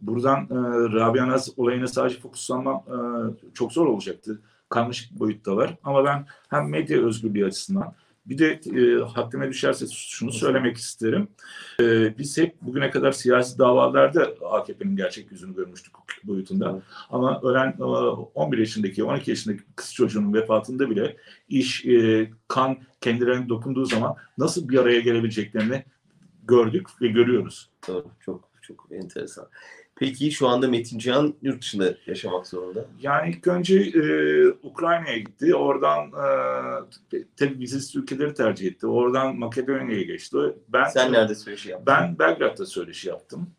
buradan 0.00 0.40
e, 0.40 0.54
Rabia 0.92 1.28
Naz 1.28 1.50
olayına 1.56 1.86
sadece 1.86 2.20
fokuslanmam 2.20 2.76
e, 2.76 2.96
çok 3.54 3.72
zor 3.72 3.86
olacaktı. 3.86 4.40
Karmaşık 4.68 5.14
bir 5.14 5.20
boyut 5.20 5.46
da 5.46 5.56
var. 5.56 5.76
Ama 5.84 6.04
ben 6.04 6.26
hem 6.48 6.68
medya 6.68 7.06
özgürlüğü 7.06 7.46
açısından 7.46 7.92
bir 8.26 8.38
de 8.38 8.60
e, 8.80 9.02
hakkıma 9.04 9.48
düşerse 9.48 9.86
şunu 9.92 10.32
söylemek 10.32 10.76
isterim. 10.76 11.28
E, 11.80 12.18
biz 12.18 12.38
hep 12.38 12.62
bugüne 12.62 12.90
kadar 12.90 13.12
siyasi 13.12 13.58
davalarda 13.58 14.34
AKP'nin 14.50 14.96
gerçek 14.96 15.32
yüzünü 15.32 15.56
görmüştük 15.56 15.96
hukuki 15.96 16.28
boyutunda. 16.28 16.70
Evet. 16.72 16.82
Ama 17.10 17.40
ölen 17.42 17.74
e, 17.80 17.82
11 17.82 18.58
yaşındaki, 18.58 19.04
12 19.04 19.30
yaşındaki 19.30 19.62
kız 19.76 19.94
çocuğunun 19.94 20.34
vefatında 20.34 20.90
bile 20.90 21.16
iş, 21.48 21.86
e, 21.86 22.30
kan 22.48 22.78
kendilerine 23.00 23.48
dokunduğu 23.48 23.84
zaman 23.84 24.16
nasıl 24.38 24.68
bir 24.68 24.78
araya 24.78 25.00
gelebileceklerini 25.00 25.84
gördük 26.44 26.88
ve 27.02 27.08
görüyoruz. 27.08 27.70
Doğru. 27.88 28.06
Çok 28.20 28.48
çok 28.62 28.88
enteresan. 28.90 29.48
Peki 29.98 30.30
şu 30.30 30.48
anda 30.48 30.68
Metin 30.68 30.98
Can 30.98 31.34
yurt 31.42 31.62
dışında 31.62 31.94
yaşamak 32.06 32.46
zorunda. 32.46 32.84
Yani 33.00 33.30
ilk 33.30 33.46
önce 33.46 33.78
e, 33.78 34.48
Ukrayna'ya 34.62 35.18
gitti. 35.18 35.54
Oradan 35.54 36.06
e, 37.12 37.24
tabii 37.36 37.58
vizesiz 37.58 37.96
ülkeleri 37.96 38.34
tercih 38.34 38.66
etti. 38.66 38.86
Oradan 38.86 39.36
Makedonya'ya 39.36 40.02
geçti. 40.02 40.36
Ben 40.68 40.84
Sen 40.84 41.12
nerede 41.12 41.34
söyleşi 41.34 41.68
yaptın? 41.70 41.86
Ben 41.86 42.18
Belgrad'da 42.18 42.66
söyleşi 42.66 43.08
yaptım. 43.08 43.50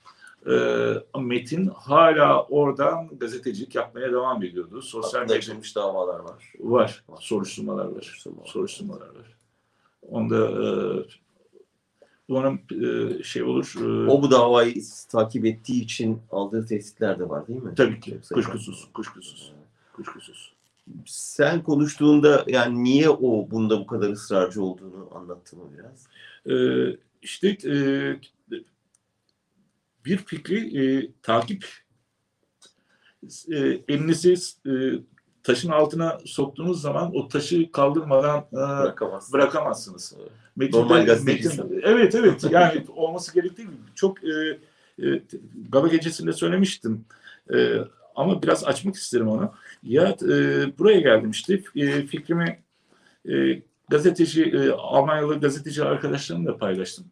E, 0.49 1.19
Metin 1.19 1.67
hala 1.75 2.43
oradan 2.43 3.09
gazetecilik 3.17 3.75
yapmaya 3.75 4.11
devam 4.11 4.43
ediyordu. 4.43 4.81
Sosyal 4.81 5.11
Hakkında 5.11 5.21
medya 5.23 5.37
açılmış 5.37 5.75
davalar 5.75 6.19
var. 6.19 6.53
var. 6.59 7.03
Soruşturmalar 7.19 7.85
var. 7.85 8.01
Soruşturmalar. 8.01 8.47
Soruşturmalar 8.47 9.07
var. 9.07 9.37
Onda 10.01 10.37
e, 10.37 10.67
umarım 12.27 12.59
e, 13.19 13.23
şey 13.23 13.43
olur. 13.43 13.73
e, 13.81 14.09
O 14.11 14.21
bu 14.21 14.31
davayı 14.31 14.75
takip 15.09 15.45
ettiği 15.45 15.83
için 15.83 16.21
aldığı 16.31 16.65
tehditler 16.65 17.19
de 17.19 17.29
var 17.29 17.47
değil 17.47 17.63
mi? 17.63 17.73
Tabii 17.75 17.99
ki. 17.99 18.11
Yoksa- 18.11 18.35
Kuşkusuz. 18.35 18.87
Kuşkusuz. 18.93 19.51
Kuşkusuz. 19.93 20.53
Sen 21.05 21.63
konuştuğunda 21.63 22.43
yani 22.47 22.83
niye 22.83 23.09
o 23.09 23.51
bunda 23.51 23.79
bu 23.79 23.87
kadar 23.87 24.09
ısrarcı 24.09 24.63
olduğunu 24.63 25.09
anlattı 25.15 25.55
mı 25.57 25.63
biraz? 25.77 26.07
Ee, 26.57 26.97
işte 27.21 27.57
e, 27.65 27.75
bir 30.05 30.17
fikri 30.17 30.81
e, 30.85 31.11
takip 31.21 31.65
e, 33.51 33.57
elinizi 33.87 34.35
e, 34.67 34.71
taşın 35.47 35.69
altına 35.69 36.17
soktuğunuz 36.25 36.81
zaman 36.81 37.15
o 37.15 37.27
taşı 37.27 37.71
kaldırmadan 37.71 38.39
e, 38.51 38.55
Bırakamazsın. 38.55 39.33
bırakamazsınız. 39.33 40.15
Evet. 40.19 40.31
Metin 40.55 40.77
Normal. 40.77 41.07
Metin- 41.07 41.81
evet 41.83 42.15
evet 42.15 42.43
yani 42.51 42.85
olması 42.95 43.33
gerektiği 43.33 43.61
gibi 43.61 43.75
çok 43.95 44.23
e, 44.23 44.59
e, 45.03 45.21
Gala 45.69 45.87
gecesinde 45.87 46.33
söylemiştim. 46.33 47.05
E, 47.53 47.77
ama 48.15 48.41
biraz 48.41 48.63
açmak 48.63 48.95
isterim 48.95 49.27
onu. 49.27 49.53
Ya 49.83 50.15
e, 50.21 50.33
buraya 50.77 50.99
geldim 50.99 51.31
işte 51.31 51.61
e, 51.75 52.01
fikrimi 52.05 52.59
e, 53.29 53.61
gazeteci 53.89 54.43
e, 54.43 54.69
Almanyalı 54.71 55.39
gazeteci 55.39 55.83
arkadaşlarımla 55.83 56.57
paylaştım. 56.57 57.05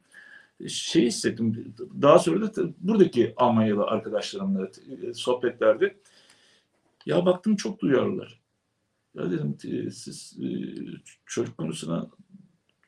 Şey 0.67 1.05
hissettim. 1.05 1.75
Daha 2.01 2.19
sonra 2.19 2.55
da 2.55 2.61
buradaki 2.79 3.33
Almanyalı 3.37 3.83
arkadaşlarımla 3.83 4.67
e, 5.03 5.13
sohbetlerde 5.13 5.95
ya 7.05 7.25
baktım 7.25 7.55
çok 7.55 7.79
duyarlılar. 7.79 8.41
Ya 9.15 9.31
dedim 9.31 9.57
siz 9.91 10.37
e, 10.43 10.47
çocuk 11.25 11.57
konusuna 11.57 12.09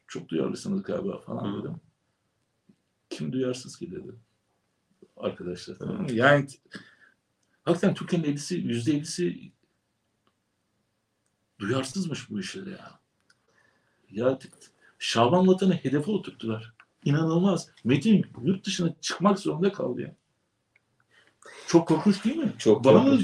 çok 0.07 0.29
duyarlısınız 0.29 0.83
galiba 0.83 1.17
falan 1.17 1.53
Hı. 1.53 1.59
dedim. 1.59 1.75
Kim 3.09 3.31
duyarsız 3.31 3.77
ki 3.77 3.91
dedi. 3.91 4.15
Arkadaşlar. 5.17 5.79
mı? 5.79 6.11
Yani 6.11 6.47
hakikaten 7.63 7.93
Türkiye'nin 7.93 8.27
elisi, 8.27 8.55
yüzde 8.55 8.91
ellisi 8.91 9.51
duyarsızmış 11.59 12.29
bu 12.29 12.39
işlere 12.39 12.69
ya. 12.69 12.99
Ya 14.11 14.39
Şaban 14.99 15.47
Vatan'ı 15.47 15.73
hedefe 15.73 16.11
oturttular. 16.11 16.73
İnanılmaz. 17.03 17.69
Metin 17.83 18.25
yurt 18.43 18.65
dışına 18.65 18.93
çıkmak 19.01 19.39
zorunda 19.39 19.71
kaldı 19.71 20.01
ya. 20.01 20.15
Çok 21.67 21.87
korkunç 21.87 22.25
değil 22.25 22.35
mi? 22.35 22.53
Çok 22.57 22.83
Bana 22.83 23.03
mı? 23.03 23.19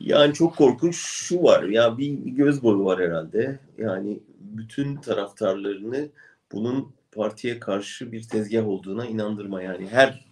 Yani 0.00 0.34
çok 0.34 0.56
korkunç 0.56 0.96
şu 0.96 1.42
var 1.42 1.62
ya 1.62 1.98
bir 1.98 2.12
göz 2.14 2.62
boyu 2.62 2.84
var 2.84 3.00
herhalde. 3.00 3.58
Yani 3.78 4.18
bütün 4.40 4.96
taraftarlarını 4.96 6.08
bunun 6.52 6.92
partiye 7.12 7.60
karşı 7.60 8.12
bir 8.12 8.22
tezgah 8.22 8.68
olduğuna 8.68 9.06
inandırma 9.06 9.62
yani 9.62 9.88
her 9.88 10.24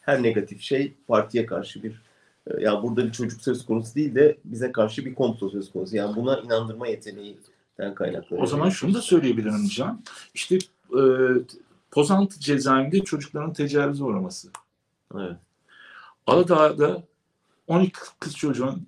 her 0.00 0.22
negatif 0.22 0.60
şey 0.60 0.94
partiye 1.08 1.46
karşı 1.46 1.82
bir 1.82 2.02
ya 2.60 2.82
burada 2.82 3.04
bir 3.04 3.12
çocuk 3.12 3.42
söz 3.42 3.66
konusu 3.66 3.94
değil 3.94 4.14
de 4.14 4.36
bize 4.44 4.72
karşı 4.72 5.04
bir 5.04 5.14
komplo 5.14 5.48
söz 5.48 5.72
konusu. 5.72 5.96
Yani 5.96 6.16
buna 6.16 6.40
inandırma 6.40 6.86
yeteneğinden 6.86 7.94
kaynaklı. 7.94 8.36
O 8.36 8.46
zaman 8.46 8.68
şunu 8.68 8.94
da 8.94 9.02
söyleyebilirim 9.02 9.68
Can. 9.68 10.02
İşte 10.34 10.58
e, 10.98 11.02
Pozantı 11.90 12.40
cezaevinde 12.40 13.00
çocukların 13.00 13.52
tecavüze 13.52 14.04
uğraması. 14.04 14.48
Evet. 15.14 15.36
Aladağ'da 16.26 17.02
12 17.66 17.92
kız 18.20 18.36
çocuğun 18.36 18.86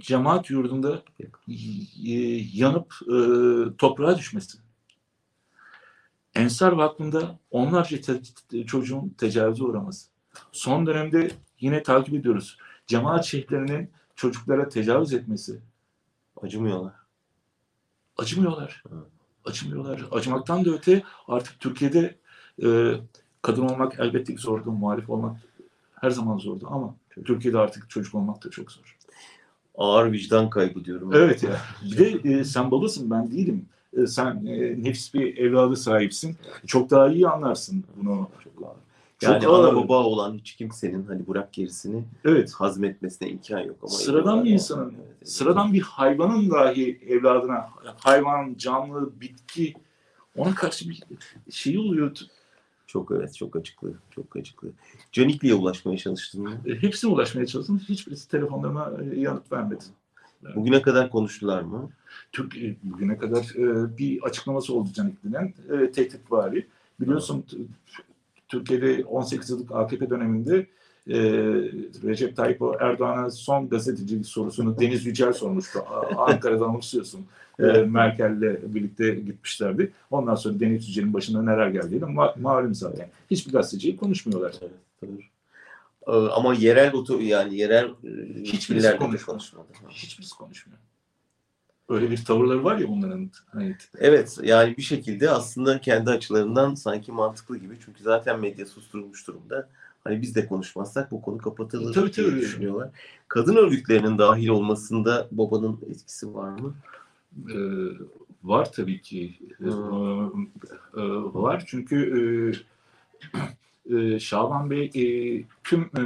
cemaat 0.00 0.50
yurdunda 0.50 1.02
yanıp 2.52 2.94
e, 3.02 3.16
toprağa 3.78 4.18
düşmesi. 4.18 4.58
Ensar 6.34 6.72
Vakfı'nda 6.72 7.38
onlarca 7.50 8.00
te- 8.00 8.20
te- 8.48 8.66
çocuğun 8.66 9.08
tecavüze 9.08 9.64
uğraması. 9.64 10.08
Son 10.52 10.86
dönemde 10.86 11.30
yine 11.60 11.82
takip 11.82 12.14
ediyoruz. 12.14 12.58
Cemaat 12.86 13.24
şeyhlerinin 13.24 13.90
çocuklara 14.14 14.68
tecavüz 14.68 15.12
etmesi. 15.12 15.60
Acımıyorlar. 16.42 16.92
Acımıyorlar. 18.16 18.82
Evet. 18.92 19.04
Acımıyorlar. 19.44 20.06
Acımaktan 20.12 20.64
da 20.64 20.70
öte 20.70 21.02
artık 21.28 21.60
Türkiye'de 21.60 22.18
e, 22.64 22.94
kadın 23.42 23.68
olmak 23.68 24.00
elbette 24.00 24.34
ki 24.34 24.42
zordu. 24.42 24.72
Muhalif 24.72 25.10
olmak 25.10 25.40
her 26.00 26.10
zaman 26.10 26.38
zordu 26.38 26.66
ama 26.70 26.96
Türkiye'de 27.24 27.58
artık 27.58 27.90
çocuk 27.90 28.14
olmak 28.14 28.44
da 28.44 28.50
çok 28.50 28.72
zor. 28.72 28.93
Ağır 29.78 30.12
vicdan 30.12 30.50
kaybı 30.50 30.84
diyorum. 30.84 31.10
Evet 31.14 31.42
ya. 31.42 31.60
Bir 31.84 31.98
de 32.24 32.30
e, 32.30 32.44
sen 32.44 32.70
babasın 32.70 33.10
ben 33.10 33.30
değilim. 33.30 33.66
E, 33.96 34.06
sen 34.06 34.46
e, 34.46 34.82
nefis 34.84 35.14
bir 35.14 35.36
evladı 35.36 35.76
sahipsin. 35.76 36.36
Çok 36.66 36.90
daha 36.90 37.08
iyi 37.08 37.28
anlarsın 37.28 37.84
bunu. 37.96 38.28
Çok 38.44 38.52
ağır. 38.66 38.76
Çok 39.18 39.30
Yani 39.32 39.46
ağır. 39.46 39.68
ana 39.68 39.76
baba 39.76 40.02
olan 40.02 40.34
hiç 40.34 40.54
kimsenin 40.56 41.06
hani 41.06 41.26
bırak 41.26 41.52
gerisini 41.52 42.04
Evet. 42.24 42.52
hazmetmesine 42.52 43.28
imkan 43.28 43.60
yok. 43.60 43.76
Ama 43.82 43.90
Sıradan 43.90 44.44
bir 44.44 44.48
yani. 44.48 44.54
insanın, 44.54 44.94
evet. 45.18 45.28
sıradan 45.28 45.72
bir 45.72 45.80
hayvanın 45.80 46.50
dahi 46.50 47.00
evladına, 47.08 47.68
hayvan, 47.96 48.54
canlı, 48.58 49.20
bitki 49.20 49.74
ona 50.36 50.54
karşı 50.54 50.88
bir 50.88 51.02
şey 51.50 51.78
oluyor. 51.78 52.16
Çok 52.86 53.10
evet 53.10 53.34
çok 53.34 53.56
acıklı. 53.56 53.94
Çok 54.10 54.36
acıklı. 54.36 54.68
Canikli'ye 55.12 55.54
ulaşmaya 55.54 55.98
çalıştın 55.98 56.42
mı? 56.42 56.60
E, 56.66 56.74
Hepsine 56.74 57.10
ulaşmaya 57.10 57.46
çalıştım. 57.46 57.78
Hiçbirisi 57.88 58.28
telefonlarıma 58.28 58.92
e, 59.02 59.20
yanıt 59.20 59.52
vermedi. 59.52 59.84
Bugüne 60.54 60.82
kadar 60.82 61.10
konuştular 61.10 61.62
mı? 61.62 61.90
Türk 62.32 62.56
e, 62.56 62.76
bugüne 62.82 63.18
kadar 63.18 63.52
bir 63.98 64.22
açıklaması 64.22 64.74
oldu 64.74 64.88
Canikli'den. 64.92 65.54
E, 65.70 65.90
tehdit 65.90 66.32
vari. 66.32 66.66
Biliyorsun 67.00 67.44
Türkiye'de 68.48 69.04
18 69.04 69.50
yıllık 69.50 69.72
AKP 69.72 70.10
döneminde 70.10 70.66
e, 71.08 71.16
Recep 72.04 72.36
Tayyip 72.36 72.62
Erdoğan'a 72.80 73.30
son 73.30 73.68
gazetecilik 73.68 74.26
sorusunu 74.26 74.80
Deniz 74.80 75.06
Yücel 75.06 75.32
sormuştu. 75.32 75.78
Ankara'dan 76.16 76.68
anımsıyorsun. 76.68 77.20
E, 77.20 77.24
Evet. 77.58 77.90
Merkel'le 77.90 78.74
birlikte 78.74 79.14
gitmişlerdi. 79.14 79.92
Ondan 80.10 80.34
sonra 80.34 80.60
Deniz 80.60 80.88
Yücel'in 80.88 81.14
başına 81.14 81.42
neler 81.42 81.68
geldiğini 81.68 82.04
ma- 82.04 82.40
malum 82.40 82.74
zaten. 82.74 83.08
Hiçbir 83.30 83.52
gazeteciyi 83.52 83.96
konuşmuyorlar. 83.96 84.54
Evet, 84.62 84.72
doğru. 85.02 85.18
Ee, 86.06 86.30
Ama 86.32 86.54
yerel 86.54 86.92
oto 86.94 87.18
yani 87.18 87.56
yerel 87.56 87.84
e, 87.84 88.42
Hiçbirisi 88.42 88.96
konuşmadı. 88.96 89.66
Hiçbirisi 89.88 90.34
konuşmuyor. 90.36 90.78
Öyle 91.88 92.10
bir 92.10 92.24
tavırları 92.24 92.64
var 92.64 92.78
ya 92.78 92.88
bunların. 92.88 93.30
Hani, 93.52 93.76
Evet 93.98 94.38
yani 94.42 94.76
bir 94.76 94.82
şekilde 94.82 95.30
aslında 95.30 95.80
kendi 95.80 96.10
açılarından 96.10 96.74
sanki 96.74 97.12
mantıklı 97.12 97.58
gibi. 97.58 97.74
Çünkü 97.84 98.02
zaten 98.02 98.40
medya 98.40 98.66
susturulmuş 98.66 99.26
durumda. 99.26 99.68
Hani 100.04 100.22
biz 100.22 100.34
de 100.34 100.46
konuşmazsak 100.46 101.10
bu 101.10 101.22
konu 101.22 101.38
kapatılır 101.38 101.94
Tabii, 101.94 102.12
diye 102.12 102.26
tabii. 102.26 102.36
düşünüyorlar. 102.40 102.90
Kadın 103.28 103.56
örgütlerinin 103.56 104.18
dahil 104.18 104.48
olmasında 104.48 105.28
babanın 105.30 105.78
etkisi 105.90 106.34
var 106.34 106.58
mı? 106.58 106.74
e, 107.50 107.58
var 108.44 108.72
tabii 108.72 109.00
ki. 109.02 109.34
E, 109.60 109.64
Hmm. 109.64 110.42
e, 110.96 111.02
var 111.34 111.64
çünkü 111.66 111.96
e, 113.88 113.94
e, 113.96 114.18
Şaban 114.20 114.70
Bey 114.70 114.84
e, 114.94 115.04
tüm 115.64 115.80
e, 115.80 116.02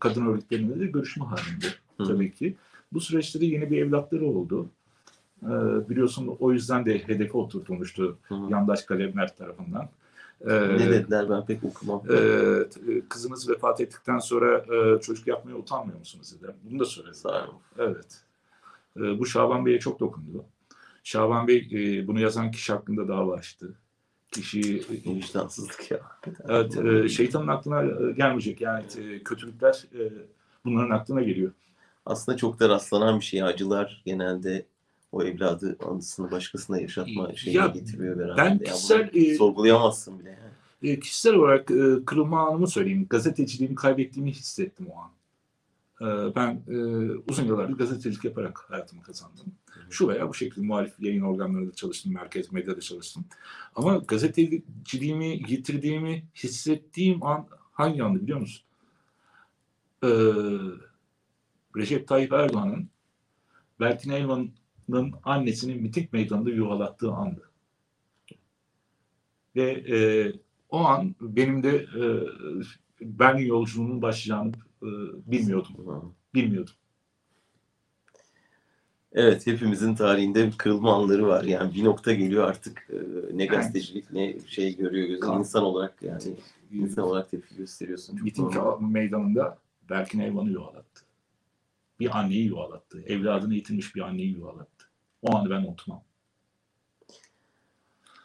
kadın 0.00 0.26
örgütlerinde 0.26 0.80
de 0.80 0.86
görüşme 0.86 1.24
halinde 1.24 1.66
Hı. 1.96 2.04
tabii 2.04 2.32
ki. 2.34 2.54
Bu 2.92 3.00
süreçte 3.00 3.40
de 3.40 3.46
yeni 3.46 3.70
bir 3.70 3.78
evlatları 3.82 4.26
oldu. 4.26 4.66
E, 5.42 5.48
biliyorsun 5.88 6.36
o 6.40 6.52
yüzden 6.52 6.86
de 6.86 6.98
hedefe 7.08 7.38
oturtulmuştu 7.38 8.18
Hı. 8.28 8.34
yandaş 8.48 8.82
kalemler 8.82 9.36
tarafından. 9.36 9.88
E, 10.40 10.48
Ne 10.78 10.90
dediler 10.90 11.30
ben 11.30 11.46
pek 11.46 11.64
okumam. 11.64 12.02
e, 12.10 12.18
kızınız 13.08 13.48
vefat 13.48 13.80
ettikten 13.80 14.18
sonra 14.18 14.58
e, 14.74 15.00
çocuk 15.00 15.26
yapmaya 15.26 15.54
utanmıyor 15.54 15.98
musunuz 15.98 16.34
dediler. 16.34 16.54
Bunu 16.70 16.78
da 16.80 16.84
söylediler. 16.84 17.14
Sağ 17.14 17.44
olun. 17.44 17.60
Evet. 17.78 18.20
E, 18.96 19.18
bu 19.18 19.26
Şaban 19.26 19.66
Bey'e 19.66 19.78
çok 19.80 20.00
dokundu. 20.00 20.44
Şaban 21.04 21.48
Bey 21.48 21.68
e, 21.72 22.06
bunu 22.06 22.20
yazan 22.20 22.50
kişi 22.50 22.72
hakkında 22.72 23.08
dava 23.08 23.34
açtı. 23.34 23.74
Kişi 24.32 24.82
Ne 25.06 25.14
vicdansızlık 25.14 25.90
ya. 25.90 26.00
evet, 26.48 26.76
e, 26.76 27.08
şeytanın 27.08 27.48
aklına 27.48 27.82
e, 27.82 28.12
gelmeyecek 28.12 28.60
yani 28.60 28.84
e, 28.98 29.22
kötülükler 29.22 29.84
e, 29.98 30.12
bunların 30.64 30.90
aklına 30.90 31.22
geliyor. 31.22 31.52
Aslında 32.06 32.38
çok 32.38 32.60
da 32.60 32.68
rastlanan 32.68 33.20
bir 33.20 33.24
şey. 33.24 33.42
Acılar 33.42 34.02
genelde 34.06 34.66
o 35.12 35.22
evladı 35.22 35.76
anısını 35.88 36.30
başkasına 36.30 36.80
yaşatma 36.80 37.34
şeyini 37.34 37.58
Ya, 37.58 37.66
getiriyor 37.66 38.18
beraber. 38.18 38.36
ben 38.36 38.50
Ya 38.50 38.58
kişisel, 38.58 39.10
e, 39.14 39.34
sorgulayamazsın 39.34 40.18
bile 40.18 40.28
yani. 40.30 40.92
E, 40.92 41.00
kişisel 41.00 41.34
olarak 41.34 41.70
e, 41.70 42.04
kırılma 42.06 42.48
anımı 42.48 42.68
söyleyeyim. 42.68 43.06
Gazeteciliğimi 43.10 43.74
kaybettiğimi 43.74 44.30
hissettim 44.32 44.86
o 44.94 44.98
an. 45.00 45.10
E, 46.00 46.34
ben 46.34 46.62
e, 46.68 46.76
uzun 47.28 47.44
yıllardır 47.44 47.78
gazetecilik 47.78 48.24
yaparak 48.24 48.58
hayatımı 48.70 49.02
kazandım. 49.02 49.46
Şu 49.90 50.08
veya 50.08 50.28
bu 50.28 50.34
şekilde 50.34 50.66
muhalif 50.66 51.00
yayın 51.00 51.22
organlarında 51.22 51.72
çalıştım, 51.72 52.12
merkez 52.14 52.52
medyada 52.52 52.80
çalıştım. 52.80 53.24
Ama 53.74 53.96
gazeteciliğimi 53.96 55.26
yitirdiğimi 55.26 56.24
hissettiğim 56.34 57.22
an 57.26 57.46
hangi 57.72 58.02
andı 58.02 58.22
biliyor 58.22 58.40
musun? 58.40 58.62
E, 60.04 60.08
Recep 61.76 62.08
Tayyip 62.08 62.32
Erdoğan'ın 62.32 62.88
Berkin 63.80 64.10
Elvan'ın 64.10 64.50
annesini 65.24 65.74
miting 65.74 66.12
meydanında 66.12 66.50
yuvalattığı 66.50 67.12
andı. 67.12 67.50
Ve 69.56 69.70
e, 69.70 69.98
o 70.70 70.78
an 70.78 71.14
benim 71.20 71.62
de 71.62 71.76
e, 71.76 72.02
ben 73.00 73.36
yolculuğunun 73.36 74.02
başlayacağını 74.02 74.52
e, 74.82 74.88
bilmiyordum. 75.26 76.14
Bilmiyordum. 76.34 76.74
Evet 79.12 79.46
hepimizin 79.46 79.94
tarihinde 79.94 80.50
kırılma 80.58 80.94
anları 80.94 81.26
var. 81.26 81.44
Yani 81.44 81.74
bir 81.74 81.84
nokta 81.84 82.12
geliyor 82.12 82.48
artık 82.48 82.88
e, 82.90 82.96
ne 83.36 83.46
gazetecilik 83.46 84.12
ne 84.12 84.36
şey 84.46 84.76
görüyor 84.76 85.08
gözün 85.08 85.20
Kan. 85.20 85.38
insan 85.38 85.64
olarak 85.64 86.02
yani 86.02 86.22
insan 86.72 87.04
olarak 87.04 87.30
tepki 87.30 87.56
gösteriyorsun. 87.56 88.16
Çok 88.16 88.24
Miting 88.24 88.54
meydanında 88.80 89.58
Berkin 89.90 90.18
Elvan'ı 90.18 90.50
yuvalattı. 90.50 91.05
Bir 92.00 92.18
anneyi 92.18 92.44
yuvalattı. 92.44 93.02
Evladını 93.06 93.54
yitirmiş 93.54 93.94
bir 93.94 94.00
anneyi 94.00 94.32
yuvalattı. 94.32 94.90
O 95.22 95.36
anı 95.36 95.50
ben 95.50 95.62
unutmam. 95.62 96.04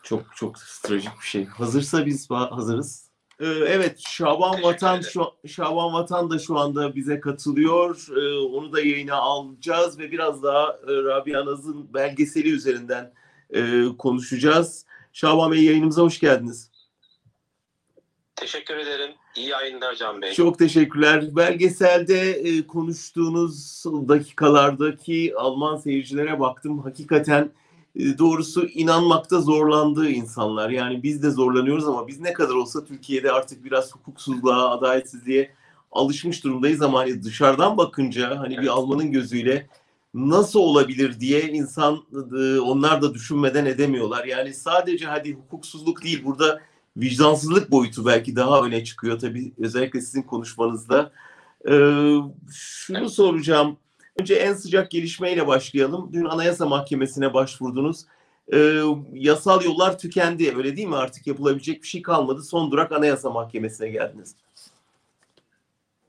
Çok 0.04 0.36
çok 0.36 0.56
trajik 0.84 1.12
bir 1.22 1.28
şey. 1.28 1.46
Hazırsa 1.46 2.06
biz 2.06 2.30
hazırız. 2.30 3.12
Ee, 3.40 3.46
evet 3.46 4.00
Şaban 4.00 4.64
Vatan 4.64 5.02
şu 5.02 5.26
Şaban 5.48 5.94
Vatan 5.94 6.30
da 6.30 6.40
şu 6.40 6.58
anda 6.58 6.96
bize 6.96 7.20
katılıyor. 7.20 8.08
Ee, 8.18 8.38
onu 8.38 8.74
da 8.74 8.82
yayına 8.82 9.16
alacağız 9.16 10.00
ve 10.00 10.12
biraz 10.12 10.44
daha 10.44 10.72
e, 10.72 10.88
Rabia 10.88 11.46
Naz'ın 11.46 11.94
belgeseli 11.94 12.50
üzerinden 12.50 13.14
e, 13.50 13.84
konuşacağız. 13.98 14.86
Şaban 15.14 15.52
Bey 15.52 15.64
yayınımıza 15.64 16.02
hoş 16.02 16.20
geldiniz. 16.20 16.72
Teşekkür 18.36 18.76
ederim. 18.76 19.12
İyi 19.36 19.48
yayınlar 19.48 19.96
Can 19.96 20.22
Bey. 20.22 20.34
Çok 20.34 20.60
teşekkürler. 20.60 21.36
Belgeselde 21.36 22.32
e, 22.32 22.68
konuştuğunuz 22.68 23.84
dakikalardaki 23.86 25.34
Alman 25.38 25.78
seyircilere 25.78 26.40
baktım. 26.40 26.80
Hakikaten 26.80 27.52
e, 27.96 28.18
doğrusu 28.18 28.66
inanmakta 28.66 29.42
zorlandığı 29.42 30.10
insanlar. 30.10 30.70
Yani 30.70 31.04
biz 31.04 31.24
de 31.24 31.30
zorlanıyoruz 31.30 31.88
ama 31.88 32.08
biz 32.08 32.20
ne 32.20 32.34
kadar 32.34 32.54
olsa 32.54 32.86
Türkiye'de 32.86 33.32
artık 33.32 33.64
biraz 33.66 33.96
hukuksuzluğa, 33.96 34.70
adaletsizliğe 34.70 35.52
alışmış 35.92 36.44
durumdayız 36.44 36.82
ama 36.82 37.00
hani 37.00 37.24
dışarıdan 37.24 37.78
bakınca 37.78 38.40
hani 38.40 38.54
bir 38.54 38.58
Evet. 38.58 38.70
Almanın 38.70 39.12
gözüyle 39.12 39.68
nasıl 40.14 40.60
olabilir 40.60 41.20
diye 41.20 41.42
insan 41.42 42.04
e, 42.14 42.60
onlar 42.60 43.02
da 43.02 43.14
düşünmeden 43.14 43.66
edemiyorlar. 43.66 44.26
Yani 44.26 44.54
sadece 44.54 45.06
hadi 45.06 45.34
hukuksuzluk 45.34 46.04
değil 46.04 46.26
burada 46.26 46.62
vicdansızlık 46.98 47.72
boyutu 47.72 48.06
belki 48.06 48.36
daha 48.36 48.62
öne 48.62 48.84
çıkıyor 48.84 49.20
tabii 49.20 49.54
özellikle 49.58 50.02
sizin 50.02 50.22
konuşmanızda. 50.22 51.12
Ee, 51.70 52.16
şunu 52.54 53.10
soracağım. 53.10 53.78
Önce 54.20 54.36
en 54.36 54.54
sıcak 54.54 54.92
gelişmeyle 54.92 55.48
başlayalım. 55.48 56.10
Dün 56.14 56.26
Anayasa 56.26 56.66
Mahkemesi'ne 56.66 57.34
başvurdunuz. 57.34 58.06
Ee, 58.54 58.82
yasal 59.14 59.64
yollar 59.64 60.00
tükendi 60.00 60.56
öyle 60.58 60.78
değil 60.78 60.88
mi? 60.88 60.96
Artık 60.96 61.28
yapılabilecek 61.28 61.84
bir 61.84 61.88
şey 61.88 62.02
kalmadı. 62.02 62.44
Son 62.44 62.72
durak 62.72 62.92
Anayasa 62.92 63.30
Mahkemesi'ne 63.30 63.90
geldiniz. 63.90 64.36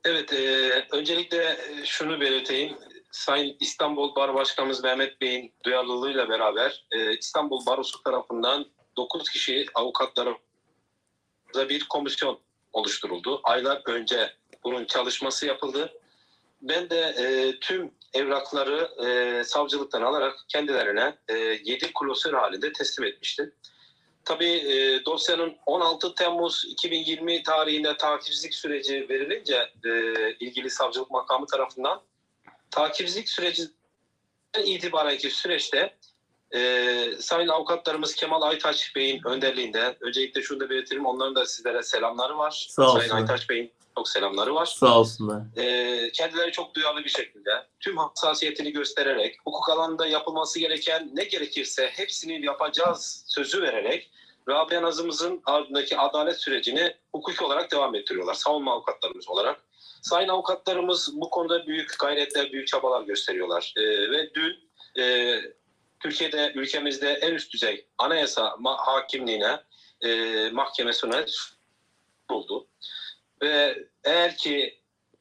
Evet, 0.05 0.33
e, 0.33 0.69
öncelikle 0.91 1.43
e, 1.43 1.85
şunu 1.85 2.21
belirteyim. 2.21 2.77
Sayın 3.11 3.57
İstanbul 3.59 4.15
Baro 4.15 4.33
Başkanımız 4.33 4.83
Mehmet 4.83 5.21
Bey'in 5.21 5.51
duyarlılığıyla 5.65 6.29
beraber 6.29 6.85
e, 6.91 7.17
İstanbul 7.17 7.65
Barosu 7.65 8.03
tarafından 8.03 8.65
9 8.97 9.29
kişi 9.29 9.65
avukatlarımıza 9.75 10.52
bir 11.69 11.87
komisyon 11.89 12.39
oluşturuldu. 12.73 13.41
Aylar 13.43 13.81
önce 13.85 14.33
bunun 14.63 14.85
çalışması 14.85 15.45
yapıldı. 15.45 15.93
Ben 16.61 16.89
de 16.89 16.99
e, 16.99 17.59
tüm 17.59 17.91
evrakları 18.13 18.89
e, 19.07 19.43
savcılıktan 19.43 20.01
alarak 20.01 20.35
kendilerine 20.47 21.17
e, 21.27 21.33
7 21.37 21.93
klasör 21.93 22.33
halinde 22.33 22.73
teslim 22.73 23.07
etmiştim. 23.07 23.53
Tabii 24.25 24.51
e, 24.51 25.05
dosyanın 25.05 25.55
16 25.65 26.15
Temmuz 26.15 26.65
2020 26.67 27.43
tarihinde 27.43 27.97
takipsizlik 27.97 28.53
süreci 28.55 29.09
verilince 29.09 29.69
e, 29.85 29.89
ilgili 30.39 30.69
savcılık 30.69 31.11
makamı 31.11 31.45
tarafından 31.45 32.01
takipsizlik 32.71 33.29
süreci 33.29 33.63
itibarenki 34.65 35.29
süreçte 35.29 35.97
e, 36.55 37.11
sayın 37.19 37.47
avukatlarımız 37.47 38.15
Kemal 38.15 38.41
Aytaç 38.41 38.95
Bey'in 38.95 39.21
önderliğinde 39.25 39.97
öncelikle 40.01 40.41
şunu 40.41 40.59
da 40.59 40.69
belirtelim 40.69 41.05
onların 41.05 41.35
da 41.35 41.45
sizlere 41.45 41.83
selamları 41.83 42.37
var. 42.37 42.67
Sağ 42.69 42.87
Sayın 42.87 42.97
olsunlar. 42.97 43.21
Aytaç 43.21 43.49
Bey'in 43.49 43.71
çok 43.97 44.09
selamları 44.09 44.55
var. 44.55 44.65
Sağ 44.65 44.99
olsunlar. 44.99 45.41
Ee, 45.57 46.11
kendileri 46.11 46.51
çok 46.51 46.75
duyarlı 46.75 47.03
bir 47.03 47.09
şekilde 47.09 47.51
tüm 47.79 47.97
hassasiyetini 47.97 48.71
göstererek 48.71 49.35
hukuk 49.45 49.69
alanında 49.69 50.07
yapılması 50.07 50.59
gereken 50.59 51.09
ne 51.13 51.23
gerekirse 51.23 51.87
hepsini 51.87 52.45
yapacağız 52.45 53.25
sözü 53.27 53.61
vererek 53.61 54.09
Rabia 54.49 54.81
Nazımızın 54.81 55.41
ardındaki 55.45 55.97
adalet 55.97 56.41
sürecini 56.41 56.95
hukuki 57.11 57.43
olarak 57.43 57.71
devam 57.71 57.95
ettiriyorlar. 57.95 58.33
Savunma 58.33 58.73
avukatlarımız 58.73 59.29
olarak. 59.29 59.63
Sayın 60.01 60.29
avukatlarımız 60.29 61.11
bu 61.13 61.29
konuda 61.29 61.67
büyük 61.67 61.99
gayretler, 61.99 62.51
büyük 62.51 62.67
çabalar 62.67 63.01
gösteriyorlar. 63.01 63.73
Ee, 63.77 64.11
ve 64.11 64.33
dün 64.33 64.69
e, 65.03 65.35
Türkiye'de, 66.03 66.51
ülkemizde 66.55 67.09
en 67.11 67.33
üst 67.33 67.53
düzey 67.53 67.87
anayasa 67.97 68.55
hakimliğine, 68.63 69.59
e, 70.01 70.49
mahkemesine 70.49 71.25
buldu. 72.29 72.67
Ve 73.41 73.77
eğer 74.03 74.37
ki 74.37 74.79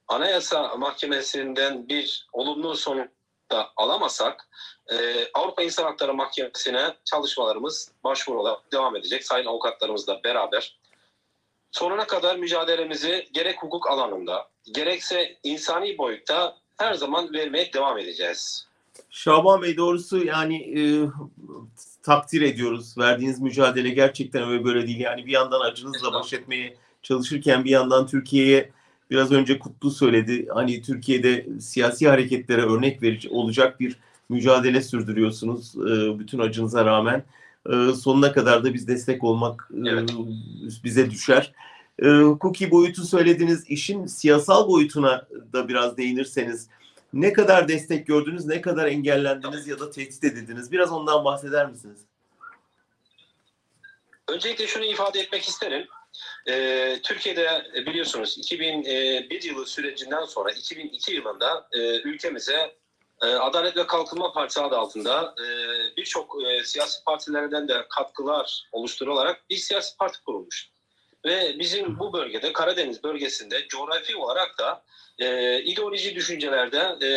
Anayasa 0.09 0.77
Mahkemesi'nden 0.77 1.89
bir 1.89 2.27
olumlu 2.33 2.77
sonuç 2.77 3.09
da 3.51 3.71
alamasak 3.77 4.49
e, 4.93 4.97
Avrupa 5.35 5.63
İnsan 5.63 5.85
Hakları 5.85 6.15
Mahkemesi'ne 6.15 6.95
çalışmalarımız 7.05 7.93
başvuru 8.05 8.41
olarak 8.41 8.73
devam 8.73 8.97
edecek. 8.97 9.25
Sayın 9.25 9.47
avukatlarımızla 9.47 10.25
beraber 10.25 10.79
sonuna 11.71 12.07
kadar 12.07 12.37
mücadelemizi 12.37 13.29
gerek 13.33 13.63
hukuk 13.63 13.91
alanında 13.91 14.49
gerekse 14.65 15.39
insani 15.43 15.99
boyutta 15.99 16.57
her 16.79 16.95
zaman 16.95 17.33
vermeye 17.33 17.73
devam 17.73 17.99
edeceğiz. 17.99 18.72
Şaban 19.13 19.63
Bey 19.63 19.77
doğrusu 19.77 20.25
yani 20.25 20.57
e, 20.57 20.83
takdir 22.03 22.43
ediyoruz. 22.43 22.99
Verdiğiniz 22.99 23.41
mücadele 23.41 23.91
gerçekten 23.91 24.49
öyle 24.49 24.65
böyle 24.65 24.87
değil. 24.87 25.01
Yani 25.01 25.27
bir 25.27 25.33
yandan 25.33 25.61
acınızla 25.61 26.13
baş 26.13 26.33
etmeye 26.33 26.77
çalışırken 27.03 27.65
bir 27.65 27.71
yandan 27.71 28.07
Türkiye'ye 28.07 28.71
biraz 29.11 29.33
önce 29.33 29.59
Kutlu 29.59 29.91
söyledi. 29.91 30.47
Hani 30.55 30.83
Türkiye'de 30.83 31.47
siyasi 31.61 32.09
hareketlere 32.09 32.63
örnek 32.63 33.03
verici 33.03 33.29
olacak 33.29 33.81
bir 33.81 33.97
mücadele 34.29 34.83
sürdürüyorsunuz 34.83 35.75
e, 35.77 36.19
bütün 36.19 36.39
acınıza 36.39 36.85
rağmen. 36.85 37.25
E, 37.73 37.93
sonuna 37.93 38.33
kadar 38.33 38.65
da 38.65 38.75
biz 38.75 38.89
destek 38.89 39.25
olmak 39.25 39.71
e, 39.85 39.89
Evet. 39.89 40.11
bize 40.85 41.11
düşer. 41.11 41.53
E, 42.03 42.09
hukuki 42.09 42.71
boyutu 42.71 43.05
söylediniz. 43.07 43.65
İşin 43.69 44.07
siyasal 44.07 44.69
boyutuna 44.69 45.27
da 45.53 45.69
biraz 45.69 45.97
değinirseniz 45.97 46.69
ne 47.13 47.33
kadar 47.33 47.69
destek 47.69 48.07
gördünüz, 48.07 48.47
ne 48.47 48.61
kadar 48.61 48.87
engellendiniz 48.87 49.69
ya 49.69 49.81
da 49.81 49.91
tehdit 49.91 50.25
edildiniz? 50.25 50.73
Biraz 50.73 50.93
ondan 50.93 51.25
bahseder 51.25 51.71
misiniz? 51.71 52.01
Öncelikle 54.29 54.67
şunu 54.67 54.85
ifade 54.85 55.21
etmek 55.21 55.43
isterim. 55.43 55.87
Ee, 56.49 57.01
Türkiye'de 57.03 57.63
e, 57.77 57.87
biliyorsunuz 57.87 58.39
2001 58.39 59.43
yılı 59.43 59.67
sürecinden 59.67 60.25
sonra 60.25 60.53
2002 60.53 61.13
yılında 61.13 61.69
e, 61.73 62.01
ülkemize 62.01 62.77
e, 63.23 63.27
Adalet 63.27 63.77
ve 63.77 63.87
Kalkınma 63.87 64.33
Partisi 64.33 64.61
adı 64.61 64.77
altında 64.77 65.35
e, 65.39 65.47
birçok 65.97 66.37
e, 66.45 66.65
siyasi 66.65 67.05
partilerden 67.05 67.69
de 67.69 67.87
katkılar 67.91 68.69
oluşturularak 68.73 69.51
bir 69.51 69.57
siyasi 69.57 69.97
parti 69.97 70.25
kurulmuş. 70.25 70.72
Ve 71.25 71.59
bizim 71.59 71.99
bu 71.99 72.13
bölgede 72.13 72.53
Karadeniz 72.53 73.05
bölgesinde 73.05 73.69
coğrafi 73.69 74.17
olarak 74.17 74.59
da 74.59 74.85
e, 75.19 75.59
ideoloji 75.63 76.15
düşüncelerde 76.15 77.07
e, 77.07 77.11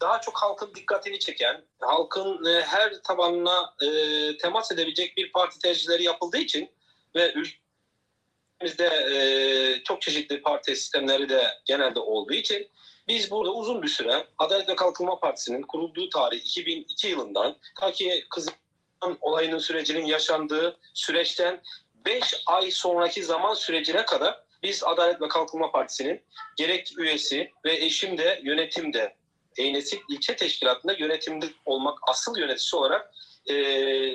daha 0.00 0.20
çok 0.20 0.36
halkın 0.36 0.74
dikkatini 0.74 1.18
çeken, 1.18 1.64
halkın 1.80 2.44
e, 2.44 2.60
her 2.60 3.02
tabanına 3.02 3.74
e, 3.82 3.88
temas 4.36 4.72
edebilecek 4.72 5.16
bir 5.16 5.32
parti 5.32 5.58
tercihleri 5.58 6.02
yapıldığı 6.02 6.38
için 6.38 6.70
ve 7.14 7.32
ülkemizde 7.32 8.86
e, 8.86 9.82
çok 9.84 10.02
çeşitli 10.02 10.42
parti 10.42 10.76
sistemleri 10.76 11.28
de 11.28 11.44
genelde 11.64 12.00
olduğu 12.00 12.34
için 12.34 12.70
biz 13.08 13.30
burada 13.30 13.50
uzun 13.50 13.82
bir 13.82 13.88
süre 13.88 14.26
Adalet 14.38 14.68
ve 14.68 14.76
Kalkınma 14.76 15.20
Partisi'nin 15.20 15.62
kurulduğu 15.62 16.08
tarih 16.08 16.38
2002 16.38 17.08
yılından 17.08 17.56
ta 17.80 17.92
ki 17.92 18.24
Kızılkan 18.30 19.18
olayının 19.20 19.58
sürecinin 19.58 20.06
yaşandığı 20.06 20.78
süreçten 20.94 21.62
5 22.04 22.34
ay 22.46 22.70
sonraki 22.70 23.24
zaman 23.24 23.54
sürecine 23.54 24.04
kadar 24.04 24.44
biz 24.62 24.84
Adalet 24.84 25.20
ve 25.20 25.28
Kalkınma 25.28 25.72
Partisi'nin 25.72 26.22
gerek 26.56 26.98
üyesi 26.98 27.50
ve 27.64 27.72
eşim 27.72 28.18
de 28.18 28.40
yönetimde 28.44 29.16
Eynesik 29.56 30.02
ilçe 30.10 30.36
teşkilatında 30.36 30.92
yönetimde 30.92 31.46
olmak 31.64 31.98
asıl 32.02 32.38
yöneticisi 32.38 32.76
olarak 32.76 33.14
e, 33.48 33.54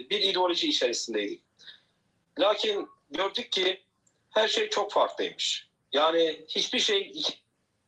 bir 0.09 0.21
ideoloji 0.21 0.67
içerisindeydik. 0.67 1.41
Lakin 2.39 2.87
gördük 3.11 3.51
ki 3.51 3.81
her 4.29 4.47
şey 4.47 4.69
çok 4.69 4.91
farklıymış. 4.91 5.67
Yani 5.93 6.45
hiçbir 6.49 6.79
şey 6.79 7.11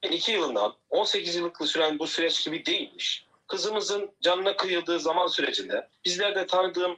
2002 0.01 0.31
yılından 0.31 0.75
18 0.89 1.35
yıllık 1.35 1.67
süren 1.67 1.99
bu 1.99 2.07
süreç 2.07 2.45
gibi 2.45 2.65
değilmiş. 2.65 3.27
Kızımızın 3.47 4.11
canına 4.21 4.55
kıyıldığı 4.55 4.99
zaman 4.99 5.27
sürecinde 5.27 5.89
bizler 6.05 6.35
de 6.35 6.47
tanıdığım 6.47 6.97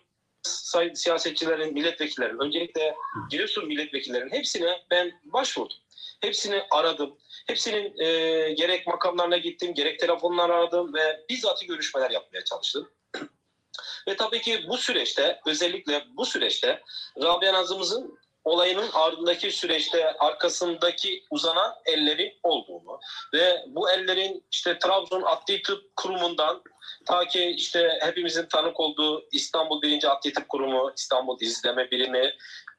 sayın 0.52 0.94
siyasetçilerin, 0.94 1.74
milletvekillerin, 1.74 2.40
öncelikle 2.40 2.96
Giresun 3.30 3.68
milletvekillerinin 3.68 4.32
hepsine 4.32 4.82
ben 4.92 5.22
başvurdum. 5.24 5.78
Hepsini 6.22 6.64
aradım. 6.72 7.18
Hepsinin 7.48 8.00
e, 8.00 8.52
gerek 8.54 8.88
makamlarına 8.88 9.38
gittim, 9.38 9.74
gerek 9.74 10.00
telefonlar 10.00 10.50
aradım 10.50 10.94
ve 10.94 11.26
bizzat 11.30 11.68
görüşmeler 11.68 12.12
yapmaya 12.12 12.44
çalıştım. 12.44 12.90
ve 14.08 14.16
tabii 14.16 14.42
ki 14.42 14.66
bu 14.70 14.78
süreçte, 14.78 15.40
özellikle 15.46 16.04
bu 16.18 16.26
süreçte 16.26 16.82
Rabia 17.22 17.54
Nazımızın 17.54 18.20
olayının 18.44 18.90
ardındaki 18.94 19.52
süreçte 19.52 20.12
arkasındaki 20.18 21.24
uzanan 21.30 21.76
ellerin 21.86 22.34
olduğunu 22.44 23.00
ve 23.34 23.66
bu 23.68 23.92
ellerin 23.92 24.46
işte 24.52 24.80
Trabzon 24.80 25.22
Adli 25.22 25.62
Tıp 25.62 25.96
Kurumu'ndan 25.96 26.64
ta 27.06 27.28
ki 27.28 27.46
işte 27.58 28.00
hepimizin 28.02 28.46
tanık 28.46 28.80
olduğu 28.80 29.28
İstanbul 29.32 29.82
1. 29.82 30.12
Adli 30.12 30.34
Tıp 30.34 30.50
Kurumu, 30.50 30.92
İstanbul 30.98 31.38
İzleme 31.42 31.92
Birimi, 31.92 32.34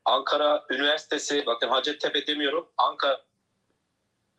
Ankara 0.04 0.64
Üniversitesi, 0.70 1.46
bakın 1.46 1.68
Hacettepe 1.68 2.26
demiyorum, 2.26 2.68
Ankara 2.76 3.20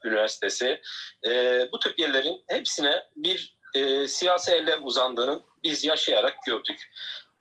Üniversitesi, 0.06 0.82
e, 1.26 1.32
bu 1.72 1.80
tip 1.80 2.00
yerlerin 2.00 2.44
hepsine 2.48 3.04
bir 3.16 3.58
e, 3.74 4.08
siyasi 4.08 4.52
eller 4.52 4.80
uzandığını 4.82 5.42
biz 5.64 5.84
yaşayarak 5.84 6.44
gördük. 6.46 6.92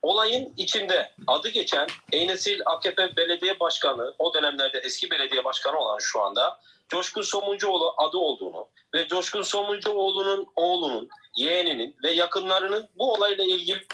Olayın 0.03 0.55
içinde 0.57 1.13
adı 1.27 1.49
geçen 1.49 1.87
Eynesil 2.13 2.61
AKP 2.67 3.17
Belediye 3.17 3.61
Başkanı, 3.61 4.15
o 4.19 4.35
dönemlerde 4.35 4.79
eski 4.79 5.11
belediye 5.11 5.45
başkanı 5.45 5.79
olan 5.79 5.99
şu 5.99 6.23
anda 6.23 6.61
Coşkun 6.89 7.23
Somuncuoğlu 7.23 7.95
adı 7.97 8.17
olduğunu 8.17 8.69
ve 8.95 9.09
Coşkun 9.09 9.43
Somuncuoğlu'nun 9.43 10.47
oğlunun, 10.57 11.09
yeğeninin 11.37 11.97
ve 12.05 12.11
yakınlarının 12.11 12.89
bu 12.95 13.13
olayla 13.13 13.45
ilgili 13.45 13.87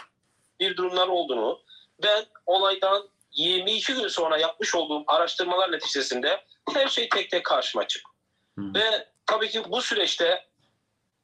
bir 0.59 0.77
durumlar 0.77 1.07
olduğunu 1.07 1.61
ben 2.03 2.25
olaydan 2.45 3.09
22 3.31 3.93
gün 3.93 4.07
sonra 4.07 4.37
yapmış 4.37 4.75
olduğum 4.75 5.03
araştırmalar 5.07 5.71
neticesinde 5.71 6.43
her 6.73 6.87
şey 6.87 7.09
tek 7.09 7.31
tek 7.31 7.45
karşıma 7.45 7.87
çıktı. 7.87 8.11
Hı. 8.59 8.73
Ve 8.75 9.07
tabii 9.25 9.49
ki 9.49 9.63
bu 9.69 9.81
süreçte 9.81 10.47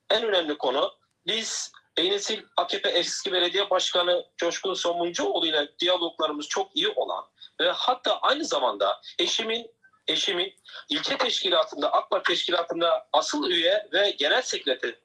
en 0.09 0.23
önemli 0.23 0.57
konu 0.57 0.93
biz 1.27 1.71
Eynesil 1.97 2.41
AKP 2.57 2.89
eski 2.89 3.31
belediye 3.31 3.69
başkanı 3.69 4.25
Coşkun 4.37 4.73
Somuncuoğlu 4.73 5.47
ile 5.47 5.69
diyaloglarımız 5.79 6.47
çok 6.47 6.75
iyi 6.75 6.89
olan 6.89 7.25
ve 7.61 7.71
hatta 7.71 8.19
aynı 8.19 8.45
zamanda 8.45 9.01
eşimin 9.19 9.71
eşimin 10.07 10.53
ilçe 10.89 11.17
teşkilatında 11.17 11.91
AK 11.91 12.09
Parti 12.09 12.27
teşkilatında 12.27 13.07
asıl 13.13 13.49
üye 13.49 13.87
ve 13.93 14.11
genel 14.11 14.41
sekreter 14.41 14.95